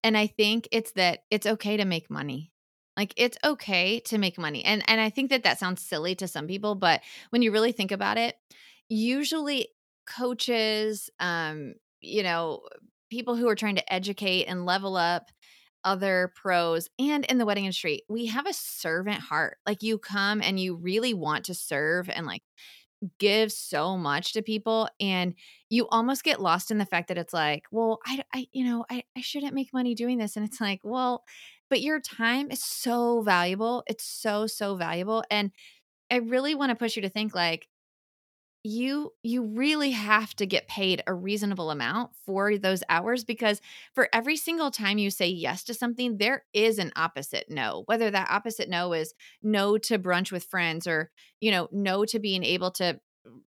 and 0.03 0.17
I 0.17 0.27
think 0.27 0.67
it's 0.71 0.91
that 0.93 1.23
it's 1.31 1.47
okay 1.47 1.77
to 1.77 1.85
make 1.85 2.09
money. 2.09 2.51
Like 2.97 3.13
it's 3.15 3.37
okay 3.43 4.01
to 4.01 4.17
make 4.17 4.37
money, 4.37 4.63
and 4.65 4.83
and 4.87 4.99
I 4.99 5.09
think 5.09 5.29
that 5.29 5.43
that 5.43 5.59
sounds 5.59 5.81
silly 5.81 6.15
to 6.15 6.27
some 6.27 6.47
people, 6.47 6.75
but 6.75 7.01
when 7.29 7.41
you 7.41 7.51
really 7.51 7.71
think 7.71 7.91
about 7.91 8.17
it, 8.17 8.35
usually 8.89 9.69
coaches 10.05 11.09
um 11.19 11.75
you 12.01 12.23
know, 12.23 12.61
people 13.09 13.35
who 13.35 13.47
are 13.47 13.55
trying 13.55 13.75
to 13.75 13.93
educate 13.93 14.45
and 14.45 14.65
level 14.65 14.95
up 14.95 15.31
other 15.83 16.33
pros 16.35 16.89
and 16.99 17.25
in 17.25 17.37
the 17.37 17.45
wedding 17.45 17.65
industry, 17.65 18.01
we 18.09 18.27
have 18.27 18.45
a 18.45 18.53
servant 18.53 19.19
heart. 19.19 19.57
Like 19.65 19.81
you 19.81 19.97
come 19.97 20.41
and 20.41 20.59
you 20.59 20.75
really 20.75 21.13
want 21.13 21.45
to 21.45 21.53
serve 21.53 22.09
and 22.09 22.25
like 22.25 22.43
give 23.17 23.51
so 23.51 23.97
much 23.97 24.33
to 24.33 24.41
people 24.41 24.89
and 24.99 25.33
you 25.69 25.87
almost 25.89 26.23
get 26.23 26.41
lost 26.41 26.69
in 26.69 26.77
the 26.77 26.85
fact 26.85 27.07
that 27.07 27.17
it's 27.17 27.33
like, 27.33 27.63
well, 27.71 27.99
I, 28.05 28.21
I 28.33 28.47
you 28.51 28.65
know, 28.65 28.85
I, 28.89 29.03
I 29.17 29.21
shouldn't 29.21 29.55
make 29.55 29.73
money 29.73 29.95
doing 29.95 30.17
this. 30.17 30.35
And 30.35 30.45
it's 30.45 30.59
like, 30.59 30.81
well, 30.83 31.23
but 31.69 31.81
your 31.81 32.01
time 32.01 32.51
is 32.51 32.61
so 32.63 33.21
valuable. 33.21 33.83
It's 33.87 34.03
so, 34.03 34.47
so 34.47 34.75
valuable. 34.75 35.23
And 35.31 35.51
I 36.11 36.17
really 36.17 36.55
want 36.55 36.71
to 36.71 36.75
push 36.75 36.97
you 36.97 37.03
to 37.03 37.09
think 37.09 37.33
like, 37.33 37.68
you 38.63 39.13
you 39.23 39.43
really 39.43 39.91
have 39.91 40.35
to 40.35 40.45
get 40.45 40.67
paid 40.67 41.01
a 41.07 41.13
reasonable 41.13 41.71
amount 41.71 42.11
for 42.25 42.57
those 42.57 42.83
hours 42.89 43.23
because 43.23 43.61
for 43.93 44.09
every 44.11 44.35
single 44.35 44.69
time 44.69 44.97
you 44.97 45.09
say 45.09 45.27
yes 45.27 45.63
to 45.63 45.73
something 45.73 46.17
there 46.17 46.43
is 46.53 46.77
an 46.77 46.91
opposite 46.97 47.45
no 47.49 47.83
whether 47.85 48.11
that 48.11 48.29
opposite 48.29 48.69
no 48.69 48.91
is 48.91 49.13
no 49.41 49.77
to 49.77 49.97
brunch 49.97 50.31
with 50.31 50.43
friends 50.43 50.87
or 50.87 51.09
you 51.39 51.51
know 51.51 51.69
no 51.71 52.03
to 52.03 52.19
being 52.19 52.43
able 52.43 52.71
to 52.71 52.99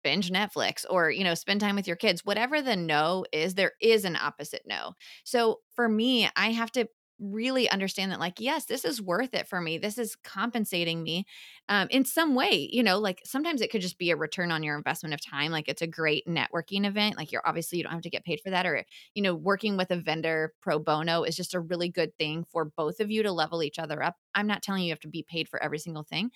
binge 0.03 0.30
Netflix 0.30 0.84
or 0.88 1.11
you 1.11 1.24
know 1.24 1.34
spend 1.34 1.61
time 1.61 1.76
with 1.76 1.86
your 1.86 1.96
kids 1.96 2.24
whatever 2.24 2.62
the 2.62 2.76
no 2.76 3.24
is 3.32 3.55
there 3.55 3.72
is 3.80 4.05
an 4.05 4.16
opposite 4.16 4.62
no. 4.66 4.94
So 5.24 5.61
for 5.74 5.88
me 5.88 6.28
I 6.36 6.53
have 6.53 6.72
to 6.72 6.88
really 7.20 7.68
understand 7.70 8.10
that 8.10 8.20
like 8.20 8.40
yes 8.40 8.64
this 8.64 8.84
is 8.84 9.00
worth 9.00 9.34
it 9.34 9.46
for 9.46 9.60
me 9.60 9.78
this 9.78 9.98
is 9.98 10.16
compensating 10.24 11.02
me 11.02 11.26
um, 11.68 11.86
in 11.90 12.04
some 12.04 12.34
way 12.34 12.68
you 12.72 12.82
know 12.82 12.98
like 12.98 13.20
sometimes 13.24 13.60
it 13.60 13.70
could 13.70 13.82
just 13.82 13.98
be 13.98 14.10
a 14.10 14.16
return 14.16 14.50
on 14.50 14.62
your 14.62 14.76
investment 14.76 15.12
of 15.12 15.20
time 15.24 15.52
like 15.52 15.68
it's 15.68 15.82
a 15.82 15.86
great 15.86 16.26
networking 16.26 16.86
event 16.86 17.16
like 17.16 17.30
you're 17.30 17.46
obviously 17.46 17.78
you 17.78 17.84
don't 17.84 17.92
have 17.92 18.02
to 18.02 18.10
get 18.10 18.24
paid 18.24 18.40
for 18.40 18.50
that 18.50 18.66
or 18.66 18.84
you 19.14 19.22
know 19.22 19.34
working 19.34 19.76
with 19.76 19.90
a 19.90 19.96
vendor 19.96 20.54
pro 20.62 20.78
bono 20.78 21.22
is 21.22 21.36
just 21.36 21.54
a 21.54 21.60
really 21.60 21.88
good 21.88 22.16
thing 22.16 22.44
for 22.50 22.64
both 22.64 23.00
of 23.00 23.10
you 23.10 23.22
to 23.22 23.32
level 23.32 23.62
each 23.62 23.78
other 23.78 24.02
up 24.02 24.16
i'm 24.34 24.46
not 24.46 24.62
telling 24.62 24.82
you 24.82 24.88
you 24.88 24.92
have 24.92 25.00
to 25.00 25.08
be 25.08 25.24
paid 25.28 25.48
for 25.48 25.62
every 25.62 25.78
single 25.78 26.02
thing 26.02 26.30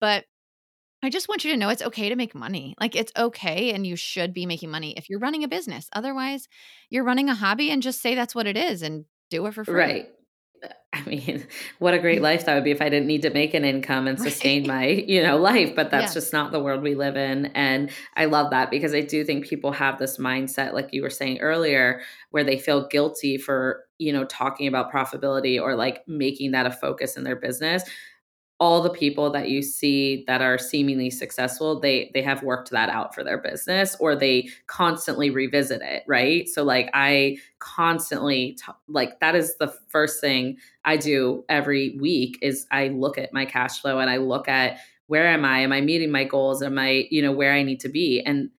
but 0.00 0.24
I 1.02 1.10
just 1.10 1.28
want 1.28 1.44
you 1.44 1.52
to 1.52 1.56
know 1.56 1.68
it's 1.68 1.82
okay 1.82 2.08
to 2.08 2.16
make 2.16 2.34
money. 2.34 2.74
Like 2.80 2.96
it's 2.96 3.12
okay 3.16 3.72
and 3.72 3.86
you 3.86 3.94
should 3.94 4.34
be 4.34 4.46
making 4.46 4.70
money 4.70 4.94
if 4.96 5.08
you're 5.08 5.20
running 5.20 5.44
a 5.44 5.48
business. 5.48 5.88
Otherwise, 5.92 6.48
you're 6.90 7.04
running 7.04 7.28
a 7.28 7.36
hobby 7.36 7.70
and 7.70 7.82
just 7.82 8.02
say 8.02 8.14
that's 8.14 8.34
what 8.34 8.48
it 8.48 8.56
is 8.56 8.82
and 8.82 9.04
do 9.30 9.46
it 9.46 9.54
for 9.54 9.64
free. 9.64 9.74
Right. 9.74 10.10
I 10.94 11.02
mean, 11.04 11.46
what 11.78 11.92
a 11.92 11.98
great 11.98 12.22
life 12.22 12.46
that 12.46 12.54
would 12.54 12.64
be 12.64 12.70
if 12.70 12.80
I 12.80 12.88
didn't 12.88 13.08
need 13.08 13.22
to 13.22 13.30
make 13.30 13.52
an 13.52 13.64
income 13.64 14.08
and 14.08 14.18
sustain 14.18 14.62
right. 14.62 14.68
my, 14.68 14.86
you 14.86 15.22
know, 15.22 15.36
life, 15.36 15.74
but 15.76 15.90
that's 15.90 16.12
yeah. 16.12 16.20
just 16.20 16.32
not 16.32 16.50
the 16.50 16.60
world 16.60 16.82
we 16.82 16.94
live 16.94 17.16
in 17.16 17.46
and 17.46 17.90
I 18.16 18.24
love 18.24 18.50
that 18.50 18.70
because 18.70 18.94
I 18.94 19.02
do 19.02 19.22
think 19.22 19.46
people 19.46 19.72
have 19.72 19.98
this 19.98 20.16
mindset 20.16 20.72
like 20.72 20.88
you 20.92 21.02
were 21.02 21.10
saying 21.10 21.40
earlier 21.40 22.00
where 22.30 22.44
they 22.44 22.58
feel 22.58 22.88
guilty 22.88 23.36
for, 23.36 23.84
you 23.98 24.14
know, 24.14 24.24
talking 24.24 24.66
about 24.66 24.90
profitability 24.90 25.60
or 25.60 25.76
like 25.76 26.08
making 26.08 26.52
that 26.52 26.64
a 26.64 26.70
focus 26.70 27.18
in 27.18 27.24
their 27.24 27.36
business 27.36 27.84
all 28.60 28.82
the 28.82 28.90
people 28.90 29.30
that 29.30 29.48
you 29.48 29.62
see 29.62 30.24
that 30.26 30.42
are 30.42 30.58
seemingly 30.58 31.10
successful 31.10 31.78
they 31.78 32.10
they 32.12 32.22
have 32.22 32.42
worked 32.42 32.70
that 32.70 32.88
out 32.88 33.14
for 33.14 33.22
their 33.22 33.38
business 33.38 33.96
or 34.00 34.16
they 34.16 34.48
constantly 34.66 35.30
revisit 35.30 35.80
it 35.82 36.02
right? 36.06 36.48
So 36.48 36.64
like 36.64 36.90
i 36.94 37.38
constantly 37.60 38.52
t- 38.52 38.72
like 38.88 39.20
that 39.20 39.34
is 39.34 39.56
the 39.58 39.72
first 39.88 40.20
thing 40.20 40.56
i 40.84 40.96
do 40.96 41.44
every 41.48 41.96
week 42.00 42.38
is 42.42 42.66
i 42.70 42.88
look 42.88 43.18
at 43.18 43.32
my 43.32 43.44
cash 43.44 43.80
flow 43.80 43.98
and 43.98 44.10
i 44.10 44.16
look 44.16 44.48
at 44.48 44.78
where 45.08 45.26
am 45.26 45.44
i? 45.44 45.60
Am 45.60 45.72
i 45.72 45.80
meeting 45.80 46.10
my 46.10 46.24
goals? 46.24 46.62
Am 46.62 46.78
i 46.78 47.06
you 47.10 47.22
know 47.22 47.32
where 47.32 47.52
i 47.52 47.62
need 47.62 47.80
to 47.80 47.88
be? 47.88 48.20
And 48.22 48.50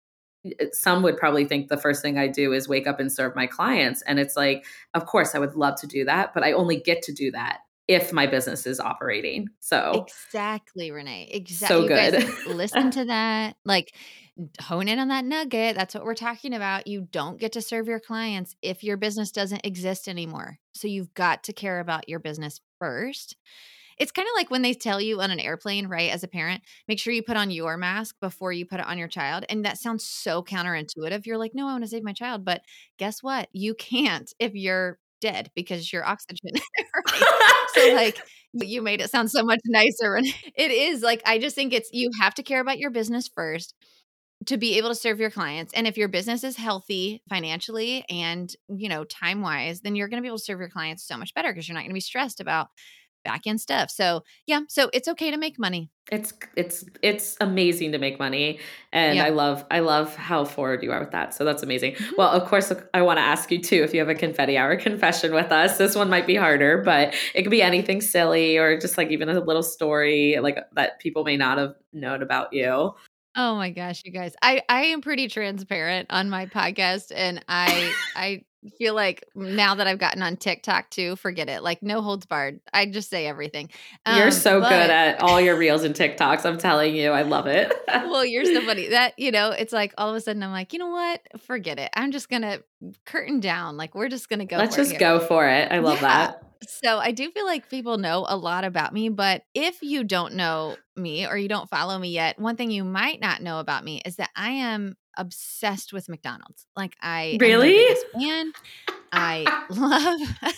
eh, 0.44 0.50
eh, 0.60 0.66
some 0.72 1.02
would 1.02 1.16
probably 1.16 1.44
think 1.44 1.68
the 1.68 1.76
first 1.76 2.02
thing 2.02 2.18
I 2.18 2.28
do 2.28 2.52
is 2.52 2.68
wake 2.68 2.86
up 2.86 3.00
and 3.00 3.12
serve 3.12 3.36
my 3.36 3.46
clients. 3.46 4.02
And 4.02 4.18
it's 4.18 4.36
like, 4.36 4.64
of 4.94 5.06
course, 5.06 5.34
I 5.34 5.38
would 5.38 5.54
love 5.56 5.80
to 5.80 5.86
do 5.86 6.04
that, 6.06 6.34
but 6.34 6.42
I 6.44 6.52
only 6.52 6.76
get 6.76 7.02
to 7.02 7.12
do 7.12 7.30
that 7.32 7.60
if 7.88 8.12
my 8.12 8.26
business 8.26 8.66
is 8.66 8.78
operating. 8.78 9.48
So 9.60 10.06
exactly, 10.06 10.90
Renee. 10.90 11.30
Exactly. 11.32 11.76
So 11.76 11.88
good. 11.88 12.46
listen 12.54 12.90
to 12.92 13.04
that. 13.06 13.56
Like 13.64 13.94
hone 14.60 14.86
in 14.86 14.98
on 14.98 15.08
that 15.08 15.24
nugget. 15.24 15.74
That's 15.74 15.94
what 15.94 16.04
we're 16.04 16.14
talking 16.14 16.54
about. 16.54 16.86
You 16.86 17.08
don't 17.10 17.40
get 17.40 17.52
to 17.52 17.62
serve 17.62 17.88
your 17.88 17.98
clients 17.98 18.54
if 18.62 18.84
your 18.84 18.96
business 18.96 19.32
doesn't 19.32 19.66
exist 19.66 20.06
anymore. 20.06 20.58
So 20.74 20.86
you've 20.86 21.12
got 21.14 21.42
to 21.44 21.52
care 21.52 21.80
about 21.80 22.08
your 22.08 22.20
business 22.20 22.60
first. 22.78 23.36
It's 23.96 24.12
kind 24.12 24.28
of 24.28 24.32
like 24.36 24.48
when 24.48 24.62
they 24.62 24.74
tell 24.74 25.00
you 25.00 25.20
on 25.20 25.32
an 25.32 25.40
airplane, 25.40 25.88
right? 25.88 26.12
As 26.12 26.22
a 26.22 26.28
parent, 26.28 26.62
make 26.86 27.00
sure 27.00 27.12
you 27.12 27.22
put 27.22 27.36
on 27.36 27.50
your 27.50 27.76
mask 27.76 28.14
before 28.20 28.52
you 28.52 28.64
put 28.64 28.78
it 28.78 28.86
on 28.86 28.96
your 28.96 29.08
child. 29.08 29.44
And 29.48 29.64
that 29.64 29.78
sounds 29.78 30.04
so 30.04 30.42
counterintuitive. 30.42 31.26
You're 31.26 31.38
like, 31.38 31.52
no, 31.52 31.66
I 31.66 31.72
want 31.72 31.82
to 31.82 31.90
save 31.90 32.04
my 32.04 32.12
child. 32.12 32.44
But 32.44 32.62
guess 32.96 33.24
what? 33.24 33.48
You 33.52 33.74
can't 33.74 34.32
if 34.38 34.54
you're 34.54 35.00
dead 35.20 35.50
because 35.54 35.92
your 35.92 36.06
oxygen. 36.06 36.52
so 37.74 37.92
like 37.94 38.18
you 38.54 38.82
made 38.82 39.00
it 39.00 39.10
sound 39.10 39.30
so 39.30 39.42
much 39.42 39.60
nicer. 39.66 40.16
And 40.16 40.26
it 40.54 40.70
is 40.70 41.02
like 41.02 41.22
I 41.26 41.38
just 41.38 41.54
think 41.54 41.72
it's 41.72 41.90
you 41.92 42.10
have 42.20 42.34
to 42.34 42.42
care 42.42 42.60
about 42.60 42.78
your 42.78 42.90
business 42.90 43.28
first 43.28 43.74
to 44.46 44.56
be 44.56 44.78
able 44.78 44.88
to 44.88 44.94
serve 44.94 45.20
your 45.20 45.30
clients. 45.30 45.72
And 45.74 45.86
if 45.86 45.96
your 45.98 46.08
business 46.08 46.44
is 46.44 46.56
healthy 46.56 47.22
financially 47.28 48.04
and, 48.08 48.50
you 48.68 48.88
know, 48.88 49.04
time 49.04 49.42
wise, 49.42 49.80
then 49.80 49.96
you're 49.96 50.08
going 50.08 50.18
to 50.18 50.22
be 50.22 50.28
able 50.28 50.38
to 50.38 50.44
serve 50.44 50.60
your 50.60 50.68
clients 50.68 51.06
so 51.06 51.16
much 51.16 51.34
better 51.34 51.52
because 51.52 51.68
you're 51.68 51.74
not 51.74 51.80
going 51.80 51.90
to 51.90 51.94
be 51.94 52.00
stressed 52.00 52.40
about 52.40 52.68
back 53.28 53.46
end 53.46 53.60
stuff. 53.60 53.90
So 53.90 54.22
yeah, 54.46 54.60
so 54.68 54.88
it's 54.94 55.06
okay 55.06 55.30
to 55.30 55.36
make 55.36 55.58
money. 55.58 55.90
It's 56.10 56.32
it's 56.56 56.86
it's 57.02 57.36
amazing 57.42 57.92
to 57.92 57.98
make 57.98 58.18
money 58.18 58.60
and 58.94 59.16
yeah. 59.16 59.26
I 59.26 59.28
love 59.28 59.66
I 59.70 59.80
love 59.80 60.16
how 60.16 60.46
forward 60.46 60.82
you 60.82 60.90
are 60.90 61.00
with 61.00 61.10
that. 61.10 61.34
So 61.34 61.44
that's 61.44 61.62
amazing. 61.62 61.92
Mm-hmm. 61.92 62.14
Well, 62.16 62.30
of 62.30 62.48
course 62.48 62.72
I 62.94 63.02
want 63.02 63.18
to 63.18 63.22
ask 63.22 63.50
you 63.50 63.60
too 63.60 63.82
if 63.82 63.92
you 63.92 64.00
have 64.00 64.08
a 64.08 64.14
confetti 64.14 64.56
hour 64.56 64.76
confession 64.76 65.34
with 65.34 65.52
us. 65.52 65.76
This 65.76 65.94
one 65.94 66.08
might 66.08 66.26
be 66.26 66.34
harder, 66.34 66.82
but 66.82 67.14
it 67.34 67.42
could 67.42 67.50
be 67.50 67.60
anything 67.60 68.00
silly 68.00 68.56
or 68.56 68.80
just 68.80 68.96
like 68.96 69.10
even 69.10 69.28
a 69.28 69.38
little 69.38 69.62
story 69.62 70.38
like 70.40 70.56
that 70.72 70.98
people 70.98 71.24
may 71.24 71.36
not 71.36 71.58
have 71.58 71.74
known 71.92 72.22
about 72.22 72.54
you. 72.54 72.94
Oh 73.36 73.54
my 73.56 73.70
gosh, 73.70 74.02
you 74.06 74.10
guys. 74.10 74.34
I 74.40 74.62
I 74.70 74.86
am 74.86 75.02
pretty 75.02 75.28
transparent 75.28 76.06
on 76.08 76.30
my 76.30 76.46
podcast 76.46 77.12
and 77.14 77.44
I 77.48 77.92
I 78.16 78.44
feel 78.76 78.94
like 78.94 79.24
now 79.34 79.74
that 79.74 79.86
I've 79.86 79.98
gotten 79.98 80.22
on 80.22 80.36
TikTok 80.36 80.90
too, 80.90 81.16
forget 81.16 81.48
it. 81.48 81.62
Like 81.62 81.82
no 81.82 82.02
holds 82.02 82.26
barred. 82.26 82.60
I 82.72 82.86
just 82.86 83.10
say 83.10 83.26
everything. 83.26 83.70
Um, 84.06 84.18
you're 84.18 84.30
so 84.30 84.60
but, 84.60 84.68
good 84.68 84.90
at 84.90 85.20
all 85.20 85.40
your 85.40 85.56
reels 85.56 85.84
and 85.84 85.94
TikToks. 85.94 86.44
I'm 86.44 86.58
telling 86.58 86.94
you, 86.94 87.10
I 87.10 87.22
love 87.22 87.46
it. 87.46 87.72
well, 87.88 88.24
you're 88.24 88.44
so 88.44 88.60
funny. 88.62 88.88
That, 88.98 89.18
you 89.18 89.30
know, 89.30 89.50
it's 89.50 89.72
like 89.72 89.92
all 89.98 90.08
of 90.08 90.16
a 90.16 90.20
sudden 90.20 90.42
I'm 90.42 90.50
like, 90.50 90.72
you 90.72 90.78
know 90.78 90.88
what? 90.88 91.20
Forget 91.42 91.78
it. 91.78 91.90
I'm 91.94 92.10
just 92.10 92.28
gonna 92.28 92.60
curtain 93.04 93.38
down. 93.38 93.76
Like 93.76 93.94
we're 93.94 94.08
just 94.08 94.28
gonna 94.28 94.46
go. 94.46 94.56
Let's 94.56 94.76
just 94.76 94.98
go 94.98 95.20
for 95.20 95.46
it. 95.46 95.70
I 95.70 95.78
love 95.78 96.00
yeah. 96.00 96.26
that. 96.26 96.42
So 96.66 96.98
I 96.98 97.12
do 97.12 97.30
feel 97.30 97.44
like 97.44 97.70
people 97.70 97.98
know 97.98 98.24
a 98.28 98.36
lot 98.36 98.64
about 98.64 98.92
me, 98.92 99.08
but 99.10 99.42
if 99.54 99.82
you 99.82 100.02
don't 100.02 100.34
know 100.34 100.76
me 100.96 101.26
or 101.26 101.36
you 101.36 101.48
don't 101.48 101.70
follow 101.70 101.98
me 101.98 102.10
yet, 102.10 102.38
one 102.38 102.56
thing 102.56 102.70
you 102.70 102.82
might 102.82 103.20
not 103.20 103.42
know 103.42 103.60
about 103.60 103.84
me 103.84 104.02
is 104.04 104.16
that 104.16 104.30
I 104.34 104.50
am 104.50 104.96
obsessed 105.18 105.92
with 105.92 106.08
McDonald's. 106.08 106.66
Like 106.76 106.94
I 107.02 107.36
really 107.40 107.86
fan. 108.14 108.52
I 109.12 109.44
love 109.70 110.20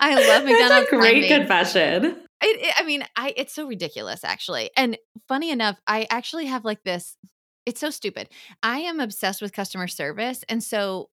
I 0.00 0.28
love 0.28 0.44
McDonald's. 0.44 0.88
Great 0.90 1.28
confession. 1.28 2.16
It, 2.42 2.60
it, 2.62 2.74
I 2.78 2.84
mean, 2.84 3.04
I 3.16 3.34
it's 3.36 3.52
so 3.52 3.66
ridiculous 3.66 4.24
actually. 4.24 4.70
And 4.76 4.96
funny 5.28 5.50
enough, 5.50 5.78
I 5.86 6.06
actually 6.10 6.46
have 6.46 6.64
like 6.64 6.82
this 6.84 7.16
it's 7.66 7.80
so 7.80 7.90
stupid. 7.90 8.28
I 8.62 8.78
am 8.80 9.00
obsessed 9.00 9.42
with 9.42 9.52
customer 9.52 9.86
service 9.86 10.44
and 10.48 10.62
so 10.62 11.10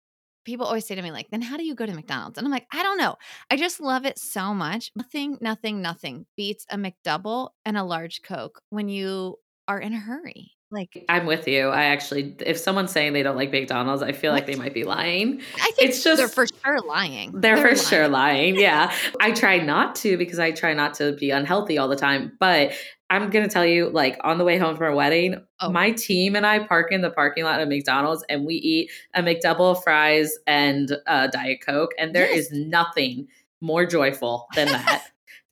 people 0.47 0.65
always 0.65 0.87
say 0.87 0.95
to 0.95 1.01
me 1.01 1.11
like 1.11 1.29
then 1.29 1.41
how 1.41 1.57
do 1.57 1.65
you 1.65 1.75
go 1.75 1.85
to 1.85 1.93
mcdonald's 1.93 2.37
and 2.37 2.47
i'm 2.47 2.51
like 2.51 2.65
i 2.71 2.81
don't 2.81 2.97
know 2.97 3.17
i 3.51 3.57
just 3.57 3.81
love 3.81 4.05
it 4.05 4.17
so 4.17 4.53
much 4.53 4.91
nothing 4.95 5.37
nothing 5.41 5.81
nothing 5.81 6.25
beats 6.37 6.65
a 6.71 6.77
mcdouble 6.77 7.49
and 7.65 7.77
a 7.77 7.83
large 7.83 8.21
coke 8.21 8.61
when 8.69 8.87
you 8.87 9.35
are 9.67 9.77
in 9.77 9.93
a 9.93 9.99
hurry 9.99 10.51
like 10.71 11.05
I'm 11.07 11.25
with 11.25 11.47
you. 11.47 11.69
I 11.69 11.85
actually 11.85 12.35
if 12.45 12.57
someone's 12.57 12.91
saying 12.91 13.13
they 13.13 13.23
don't 13.23 13.35
like 13.35 13.51
McDonald's, 13.51 14.01
I 14.01 14.11
feel 14.11 14.31
what? 14.31 14.37
like 14.37 14.45
they 14.47 14.55
might 14.55 14.73
be 14.73 14.83
lying. 14.83 15.41
I 15.55 15.71
think 15.71 15.89
it's 15.89 16.03
just 16.03 16.17
they're 16.17 16.27
for 16.27 16.45
sure 16.47 16.79
lying. 16.81 17.31
They're, 17.31 17.55
they're 17.55 17.57
for 17.57 17.75
lying. 17.75 17.87
sure 17.87 18.07
lying. 18.07 18.55
Yeah. 18.55 18.93
I 19.21 19.31
try 19.31 19.59
not 19.59 19.95
to 19.97 20.17
because 20.17 20.39
I 20.39 20.51
try 20.51 20.73
not 20.73 20.93
to 20.95 21.13
be 21.13 21.31
unhealthy 21.31 21.77
all 21.77 21.87
the 21.87 21.95
time, 21.95 22.33
but 22.39 22.73
I'm 23.09 23.29
gonna 23.29 23.47
tell 23.47 23.65
you, 23.65 23.89
like 23.89 24.17
on 24.21 24.37
the 24.37 24.43
way 24.43 24.57
home 24.57 24.75
from 24.75 24.87
our 24.87 24.95
wedding, 24.95 25.41
oh. 25.61 25.71
my 25.71 25.91
team 25.91 26.35
and 26.35 26.45
I 26.45 26.59
park 26.59 26.91
in 26.91 27.01
the 27.01 27.11
parking 27.11 27.45
lot 27.45 27.61
of 27.61 27.69
McDonald's 27.69 28.25
and 28.27 28.45
we 28.45 28.55
eat 28.55 28.91
a 29.13 29.23
McDouble, 29.23 29.81
fries, 29.81 30.37
and 30.45 30.91
a 31.07 31.29
Diet 31.29 31.59
Coke, 31.65 31.91
and 31.97 32.13
there 32.13 32.29
yes. 32.29 32.47
is 32.47 32.51
nothing 32.51 33.27
more 33.61 33.85
joyful 33.85 34.47
than 34.55 34.67
that 34.67 35.07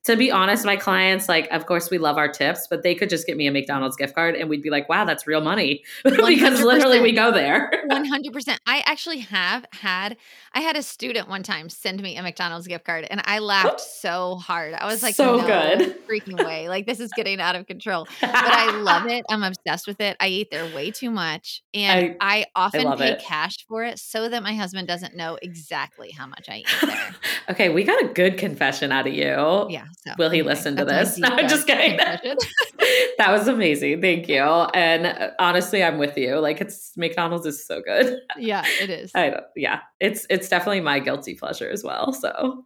to 0.06 0.16
be 0.16 0.32
honest, 0.32 0.66
my 0.66 0.76
clients, 0.76 1.28
like, 1.28 1.49
of 1.49 1.66
course, 1.66 1.89
we 1.89 1.97
love 1.97 2.18
our 2.18 2.28
tips, 2.28 2.68
but 2.68 2.84
they 2.84 2.93
could 2.93 3.10
just 3.10 3.26
get 3.26 3.38
me 3.38 3.47
a 3.47 3.51
McDonald's 3.51 3.95
gift 3.95 4.14
card 4.14 4.36
and 4.36 4.49
we'd 4.49 4.62
be 4.62 4.70
like, 4.70 4.88
wow, 4.88 5.03
that's 5.03 5.26
real 5.26 5.41
money 5.41 5.84
because 6.03 6.62
literally 6.62 7.01
we 7.01 7.12
go 7.12 7.32
there. 7.32 7.72
100%. 7.89 8.58
I 8.68 8.84
actually 8.86 9.20
have 9.20 9.66
had, 9.72 10.16
I 10.53 10.62
had 10.62 10.76
a 10.76 10.84
student 10.84 11.28
one 11.28 11.41
time 11.41 11.70
send 11.70 12.03
me 12.03 12.18
a 12.18 12.22
McDonald's 12.22 12.68
gift 12.68 12.86
card 12.86 13.08
and 13.10 13.20
I 13.26 13.39
laughed 13.39 13.82
so 13.82 14.36
hard. 14.36 14.76
I 14.76 14.86
was 14.86 15.01
like, 15.01 15.16
so 15.16 15.38
no 15.38 15.47
good. 15.47 16.08
freaking 16.08 16.45
way. 16.45 16.70
Like, 16.70 16.86
this 16.86 16.99
is 16.99 17.10
getting 17.16 17.41
out 17.41 17.56
of 17.56 17.66
control. 17.66 18.08
But 18.22 18.30
I 18.32 18.78
love 18.78 19.06
it. 19.10 19.26
I'm 19.28 19.41
obsessed 19.41 19.88
with 19.88 19.99
it. 20.01 20.18
I 20.20 20.28
eat 20.28 20.51
there 20.51 20.66
way 20.76 20.91
too 20.91 21.10
much. 21.10 21.64
And 21.74 22.16
I, 22.22 22.41
I 22.41 22.45
often 22.56 22.86
I 22.86 22.95
pay 22.95 23.12
it. 23.14 23.24
cash 23.24 23.66
for 23.68 23.84
it 23.84 23.97
so 23.97 24.30
that 24.30 24.43
my 24.43 24.53
husband 24.53 24.88
doesn't 24.88 25.16
know 25.16 25.39
exactly 25.41 26.12
how 26.12 26.28
much 26.28 26.47
I 26.47 26.58
eat 26.58 26.68
there. 26.84 27.16
okay. 27.49 27.70
We 27.70 27.84
got 27.84 28.03
a 28.03 28.08
good 28.10 28.38
confession 28.38 28.91
out 28.91 29.08
of 29.08 29.14
you. 29.14 29.66
Yeah. 29.70 29.86
So, 30.03 30.13
Will 30.17 30.29
he 30.29 30.39
anyway, 30.39 30.53
listen 30.53 30.75
to 30.77 30.85
this? 30.85 31.17
No, 31.17 31.27
I'm 31.31 31.47
just 31.47 31.67
kidding. 31.67 31.97
that 33.17 33.31
was 33.31 33.47
amazing. 33.47 34.01
Thank 34.01 34.27
you. 34.27 34.41
And 34.41 35.07
uh, 35.07 35.31
honestly, 35.39 35.83
I'm 35.83 35.97
with 35.97 36.17
you. 36.17 36.39
Like 36.39 36.61
it's 36.61 36.95
McDonald's 36.97 37.45
is 37.45 37.65
so 37.65 37.81
good. 37.81 38.19
Yeah, 38.37 38.63
it 38.81 38.89
is. 38.89 39.11
I 39.15 39.39
yeah, 39.55 39.81
it's 39.99 40.27
it's 40.29 40.49
definitely 40.49 40.81
my 40.81 40.99
guilty 40.99 41.35
pleasure 41.35 41.69
as 41.69 41.83
well. 41.83 42.13
So 42.13 42.65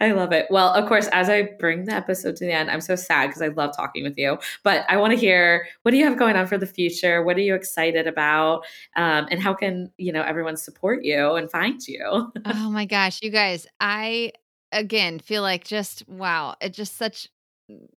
I 0.00 0.12
love 0.12 0.32
it. 0.32 0.46
Well, 0.50 0.72
of 0.74 0.88
course, 0.88 1.08
as 1.12 1.28
I 1.28 1.50
bring 1.58 1.84
the 1.84 1.92
episode 1.92 2.36
to 2.36 2.44
the 2.44 2.52
end, 2.52 2.70
I'm 2.70 2.80
so 2.80 2.96
sad 2.96 3.28
because 3.28 3.42
I 3.42 3.48
love 3.48 3.76
talking 3.76 4.02
with 4.02 4.18
you. 4.18 4.38
But 4.62 4.84
I 4.88 4.96
want 4.96 5.12
to 5.12 5.18
hear 5.18 5.66
what 5.82 5.92
do 5.92 5.96
you 5.96 6.04
have 6.04 6.18
going 6.18 6.36
on 6.36 6.46
for 6.46 6.58
the 6.58 6.66
future? 6.66 7.22
What 7.22 7.36
are 7.36 7.40
you 7.40 7.54
excited 7.54 8.06
about? 8.06 8.64
Um, 8.96 9.26
and 9.30 9.40
how 9.40 9.54
can 9.54 9.90
you 9.96 10.12
know 10.12 10.22
everyone 10.22 10.56
support 10.56 11.04
you 11.04 11.34
and 11.34 11.50
find 11.50 11.80
you? 11.86 12.32
oh 12.44 12.70
my 12.70 12.86
gosh, 12.86 13.20
you 13.22 13.30
guys! 13.30 13.66
I 13.80 14.32
again 14.72 15.18
feel 15.18 15.42
like 15.42 15.64
just 15.64 16.08
wow 16.08 16.54
it's 16.60 16.76
just 16.76 16.96
such 16.96 17.28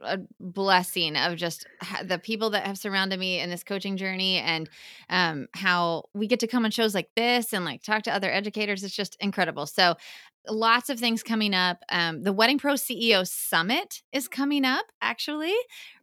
a 0.02 0.20
blessing 0.40 1.16
of 1.16 1.36
just 1.36 1.66
the 2.04 2.20
people 2.20 2.52
that 2.52 2.66
have 2.66 2.78
surrounded 2.78 3.20
me 3.20 3.40
in 3.40 3.50
this 3.50 3.64
coaching 3.64 3.98
journey 3.98 4.38
and 4.38 4.70
um, 5.10 5.48
how 5.54 6.04
we 6.14 6.28
get 6.28 6.40
to 6.42 6.48
come 6.48 6.66
on 6.66 6.72
shows 6.72 6.94
like 6.94 7.10
this 7.16 7.54
and 7.54 7.66
like 7.66 7.82
talk 7.82 8.04
to 8.04 8.14
other 8.14 8.32
educators 8.32 8.84
it's 8.84 8.96
just 8.96 9.18
incredible. 9.20 9.66
So 9.66 9.96
lots 10.50 10.90
of 10.90 11.00
things 11.00 11.24
coming 11.24 11.54
up 11.54 11.78
um, 11.90 12.22
the 12.24 12.34
wedding 12.34 12.58
pro 12.58 12.74
ceo 12.74 13.26
summit 13.26 14.02
is 14.12 14.28
coming 14.28 14.66
up 14.66 14.86
actually 15.02 15.56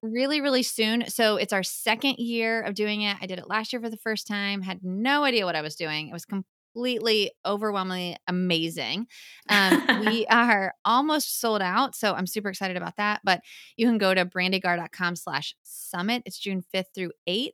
really 0.03 0.41
really 0.41 0.63
soon. 0.63 1.05
So 1.09 1.37
it's 1.37 1.53
our 1.53 1.63
second 1.63 2.17
year 2.19 2.63
of 2.63 2.75
doing 2.75 3.03
it. 3.03 3.17
I 3.21 3.27
did 3.27 3.39
it 3.39 3.49
last 3.49 3.73
year 3.73 3.81
for 3.81 3.91
the 3.91 3.99
first 3.99 4.27
time 4.27 4.63
had 4.63 4.81
no 4.83 5.25
idea 5.25 5.45
what 5.45 5.57
i 5.57 5.63
was 5.63 5.77
doing. 5.77 6.09
It 6.09 6.13
was 6.13 6.25
completely 6.73 7.33
overwhelmingly 7.47 8.17
amazing. 8.29 9.07
Um, 9.49 9.87
we 10.07 10.27
are 10.27 10.75
almost 10.85 11.41
sold 11.41 11.63
out, 11.63 11.95
so 11.95 12.15
I'm 12.15 12.27
super 12.27 12.49
excited 12.49 12.77
about 12.77 12.97
that. 12.97 13.21
But 13.25 13.41
you 13.77 13.87
can 13.87 13.99
go 13.99 14.15
to 14.15 14.25
brandeegaar.com 14.25 15.17
slash 15.17 15.55
summit. 15.63 16.23
It's 16.27 16.39
June 16.39 16.65
5th 16.75 16.87
through 16.95 17.13
8th. 17.29 17.51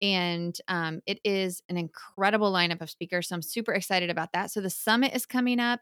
And 0.00 0.56
um, 0.68 1.00
it 1.06 1.18
is 1.24 1.60
an 1.68 1.76
incredible 1.76 2.52
lineup 2.52 2.80
of 2.80 2.90
speakers. 2.90 3.28
So 3.28 3.34
I'm 3.34 3.42
super 3.42 3.72
excited 3.72 4.10
about 4.10 4.32
that. 4.32 4.52
So 4.52 4.60
the 4.60 4.70
summit 4.70 5.12
is 5.12 5.26
coming 5.26 5.58
up. 5.58 5.80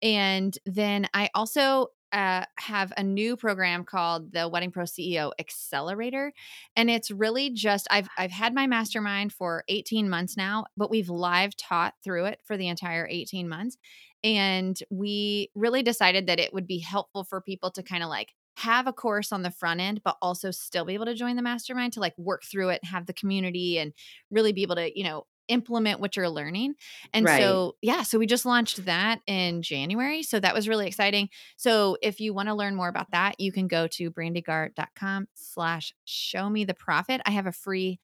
And 0.00 0.56
then 0.64 1.06
I 1.12 1.28
also 1.34 1.88
uh, 2.12 2.44
have 2.56 2.92
a 2.96 3.02
new 3.02 3.36
program 3.36 3.84
called 3.84 4.32
the 4.32 4.48
Wedding 4.48 4.70
Pro 4.70 4.84
CEO 4.84 5.32
Accelerator, 5.38 6.32
and 6.76 6.90
it's 6.90 7.10
really 7.10 7.50
just 7.50 7.86
I've 7.90 8.08
I've 8.16 8.30
had 8.30 8.54
my 8.54 8.66
mastermind 8.66 9.32
for 9.32 9.64
18 9.68 10.08
months 10.08 10.36
now, 10.36 10.64
but 10.76 10.90
we've 10.90 11.10
live 11.10 11.56
taught 11.56 11.94
through 12.02 12.26
it 12.26 12.40
for 12.44 12.56
the 12.56 12.68
entire 12.68 13.06
18 13.10 13.48
months, 13.48 13.76
and 14.24 14.78
we 14.90 15.50
really 15.54 15.82
decided 15.82 16.26
that 16.26 16.40
it 16.40 16.54
would 16.54 16.66
be 16.66 16.78
helpful 16.78 17.24
for 17.24 17.40
people 17.40 17.70
to 17.72 17.82
kind 17.82 18.02
of 18.02 18.08
like 18.08 18.34
have 18.56 18.86
a 18.88 18.92
course 18.92 19.30
on 19.30 19.42
the 19.42 19.50
front 19.52 19.80
end, 19.80 20.00
but 20.02 20.16
also 20.20 20.50
still 20.50 20.84
be 20.84 20.94
able 20.94 21.04
to 21.04 21.14
join 21.14 21.36
the 21.36 21.42
mastermind 21.42 21.92
to 21.92 22.00
like 22.00 22.16
work 22.18 22.42
through 22.42 22.70
it, 22.70 22.82
have 22.84 23.06
the 23.06 23.12
community, 23.12 23.78
and 23.78 23.92
really 24.30 24.52
be 24.52 24.62
able 24.62 24.76
to 24.76 24.98
you 24.98 25.04
know 25.04 25.26
implement 25.48 26.00
what 26.00 26.16
you're 26.16 26.28
learning. 26.28 26.74
And 27.12 27.26
right. 27.26 27.40
so, 27.40 27.76
yeah, 27.82 28.02
so 28.02 28.18
we 28.18 28.26
just 28.26 28.46
launched 28.46 28.84
that 28.84 29.20
in 29.26 29.62
January. 29.62 30.22
So 30.22 30.38
that 30.40 30.54
was 30.54 30.68
really 30.68 30.86
exciting. 30.86 31.28
So 31.56 31.96
if 32.02 32.20
you 32.20 32.32
want 32.32 32.48
to 32.48 32.54
learn 32.54 32.74
more 32.74 32.88
about 32.88 33.10
that, 33.12 33.40
you 33.40 33.52
can 33.52 33.66
go 33.66 33.86
to 33.88 34.10
brandeegaar.com 34.10 35.28
slash 35.34 35.94
show 36.04 36.48
me 36.48 36.64
the 36.64 36.74
profit. 36.74 37.20
I 37.26 37.32
have 37.32 37.46
a 37.46 37.52
free 37.52 37.98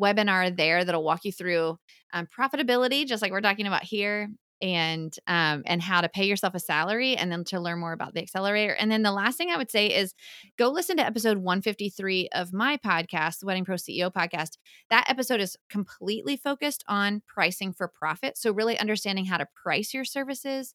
webinar 0.00 0.54
there 0.56 0.84
that'll 0.84 1.02
walk 1.02 1.24
you 1.24 1.32
through 1.32 1.78
um, 2.12 2.26
profitability, 2.26 3.06
just 3.06 3.22
like 3.22 3.32
we're 3.32 3.40
talking 3.40 3.66
about 3.66 3.84
here, 3.84 4.28
and 4.60 5.16
um, 5.26 5.62
and 5.66 5.82
how 5.82 6.00
to 6.00 6.08
pay 6.08 6.24
yourself 6.24 6.54
a 6.54 6.60
salary 6.60 7.16
and 7.16 7.30
then 7.30 7.44
to 7.44 7.60
learn 7.60 7.78
more 7.78 7.92
about 7.92 8.14
the 8.14 8.20
accelerator. 8.20 8.72
And 8.72 8.90
then 8.90 9.02
the 9.02 9.12
last 9.12 9.36
thing 9.36 9.50
i 9.50 9.56
would 9.56 9.70
say 9.70 9.86
is 9.88 10.14
go 10.56 10.68
listen 10.68 10.96
to 10.96 11.06
episode 11.06 11.38
153 11.38 12.28
of 12.32 12.52
my 12.52 12.76
podcast 12.76 13.40
the 13.40 13.46
wedding 13.46 13.64
pro 13.64 13.76
ceo 13.76 14.12
podcast. 14.12 14.58
That 14.90 15.08
episode 15.08 15.40
is 15.40 15.56
completely 15.68 16.36
focused 16.36 16.84
on 16.88 17.22
pricing 17.26 17.72
for 17.72 17.88
profit. 17.88 18.36
So 18.38 18.52
really 18.52 18.78
understanding 18.78 19.24
how 19.24 19.38
to 19.38 19.48
price 19.62 19.94
your 19.94 20.04
services 20.04 20.74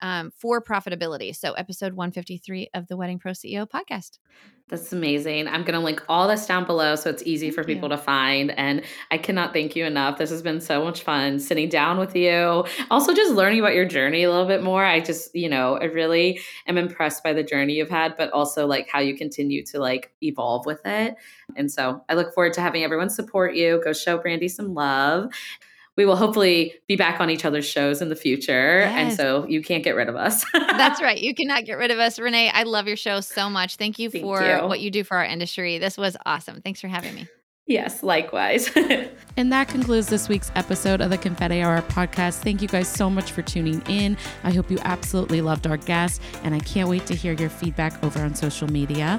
um, 0.00 0.30
for 0.36 0.62
profitability. 0.62 1.34
So, 1.34 1.52
episode 1.52 1.94
153 1.94 2.70
of 2.74 2.88
the 2.88 2.96
Wedding 2.96 3.18
Pro 3.18 3.32
CEO 3.32 3.68
podcast. 3.68 4.18
That's 4.68 4.92
amazing. 4.92 5.48
I'm 5.48 5.62
going 5.62 5.78
to 5.78 5.84
link 5.84 6.02
all 6.10 6.28
this 6.28 6.44
down 6.44 6.66
below 6.66 6.94
so 6.94 7.08
it's 7.08 7.22
easy 7.24 7.46
thank 7.46 7.54
for 7.54 7.64
people 7.64 7.88
to 7.88 7.96
find. 7.96 8.50
And 8.50 8.82
I 9.10 9.16
cannot 9.16 9.54
thank 9.54 9.74
you 9.74 9.86
enough. 9.86 10.18
This 10.18 10.28
has 10.28 10.42
been 10.42 10.60
so 10.60 10.84
much 10.84 11.02
fun 11.02 11.38
sitting 11.38 11.70
down 11.70 11.98
with 11.98 12.14
you. 12.14 12.66
Also, 12.90 13.14
just 13.14 13.32
learning 13.32 13.60
about 13.60 13.74
your 13.74 13.86
journey 13.86 14.24
a 14.24 14.30
little 14.30 14.46
bit 14.46 14.62
more. 14.62 14.84
I 14.84 15.00
just, 15.00 15.34
you 15.34 15.48
know, 15.48 15.78
I 15.78 15.84
really 15.84 16.40
am 16.66 16.76
impressed 16.76 17.22
by 17.22 17.32
the 17.32 17.42
journey 17.42 17.74
you've 17.74 17.88
had, 17.88 18.14
but 18.18 18.30
also 18.32 18.66
like 18.66 18.88
how 18.90 19.00
you 19.00 19.16
continue 19.16 19.64
to 19.66 19.80
like 19.80 20.12
evolve 20.22 20.66
with 20.66 20.84
it. 20.84 21.14
And 21.56 21.72
so 21.72 22.04
I 22.10 22.14
look 22.14 22.34
forward 22.34 22.52
to 22.54 22.60
having 22.60 22.84
everyone 22.84 23.08
support 23.08 23.54
you. 23.54 23.80
Go 23.82 23.94
show 23.94 24.18
Brandee 24.18 24.48
some 24.48 24.74
love. 24.74 25.30
We 25.98 26.06
will 26.06 26.16
hopefully 26.16 26.74
be 26.86 26.94
back 26.94 27.20
on 27.20 27.28
each 27.28 27.44
other's 27.44 27.66
shows 27.66 28.00
in 28.00 28.08
the 28.08 28.14
future. 28.14 28.78
Yes. 28.78 28.92
And 28.96 29.16
so 29.16 29.44
you 29.48 29.60
can't 29.60 29.82
get 29.82 29.96
rid 29.96 30.08
of 30.08 30.14
us. 30.14 30.44
That's 30.52 31.02
right. 31.02 31.18
You 31.18 31.34
cannot 31.34 31.64
get 31.64 31.76
rid 31.76 31.90
of 31.90 31.98
us. 31.98 32.20
Renee, 32.20 32.50
I 32.54 32.62
love 32.62 32.86
your 32.86 32.96
show 32.96 33.20
so 33.20 33.50
much. 33.50 33.74
Thank 33.74 33.98
you 33.98 34.08
Thank 34.08 34.22
for 34.22 34.40
you. 34.40 34.68
what 34.68 34.78
you 34.78 34.92
do 34.92 35.02
for 35.02 35.16
our 35.16 35.24
industry. 35.24 35.78
This 35.78 35.98
was 35.98 36.16
awesome. 36.24 36.62
Thanks 36.62 36.80
for 36.80 36.86
having 36.86 37.16
me. 37.16 37.26
Yes, 37.66 38.04
likewise. 38.04 38.70
and 39.36 39.52
that 39.52 39.66
concludes 39.66 40.06
this 40.06 40.28
week's 40.28 40.52
episode 40.54 41.00
of 41.00 41.10
the 41.10 41.18
Confetti 41.18 41.60
Hour 41.60 41.82
podcast. 41.82 42.42
Thank 42.42 42.62
you 42.62 42.68
guys 42.68 42.86
so 42.86 43.10
much 43.10 43.32
for 43.32 43.42
tuning 43.42 43.82
in. 43.88 44.16
I 44.44 44.52
hope 44.52 44.70
you 44.70 44.78
absolutely 44.84 45.40
loved 45.42 45.66
our 45.66 45.76
guest, 45.76 46.22
and 46.44 46.54
I 46.54 46.60
can't 46.60 46.88
wait 46.88 47.06
to 47.06 47.14
hear 47.14 47.32
your 47.32 47.50
feedback 47.50 48.02
over 48.04 48.20
on 48.20 48.36
social 48.36 48.68
media. 48.68 49.18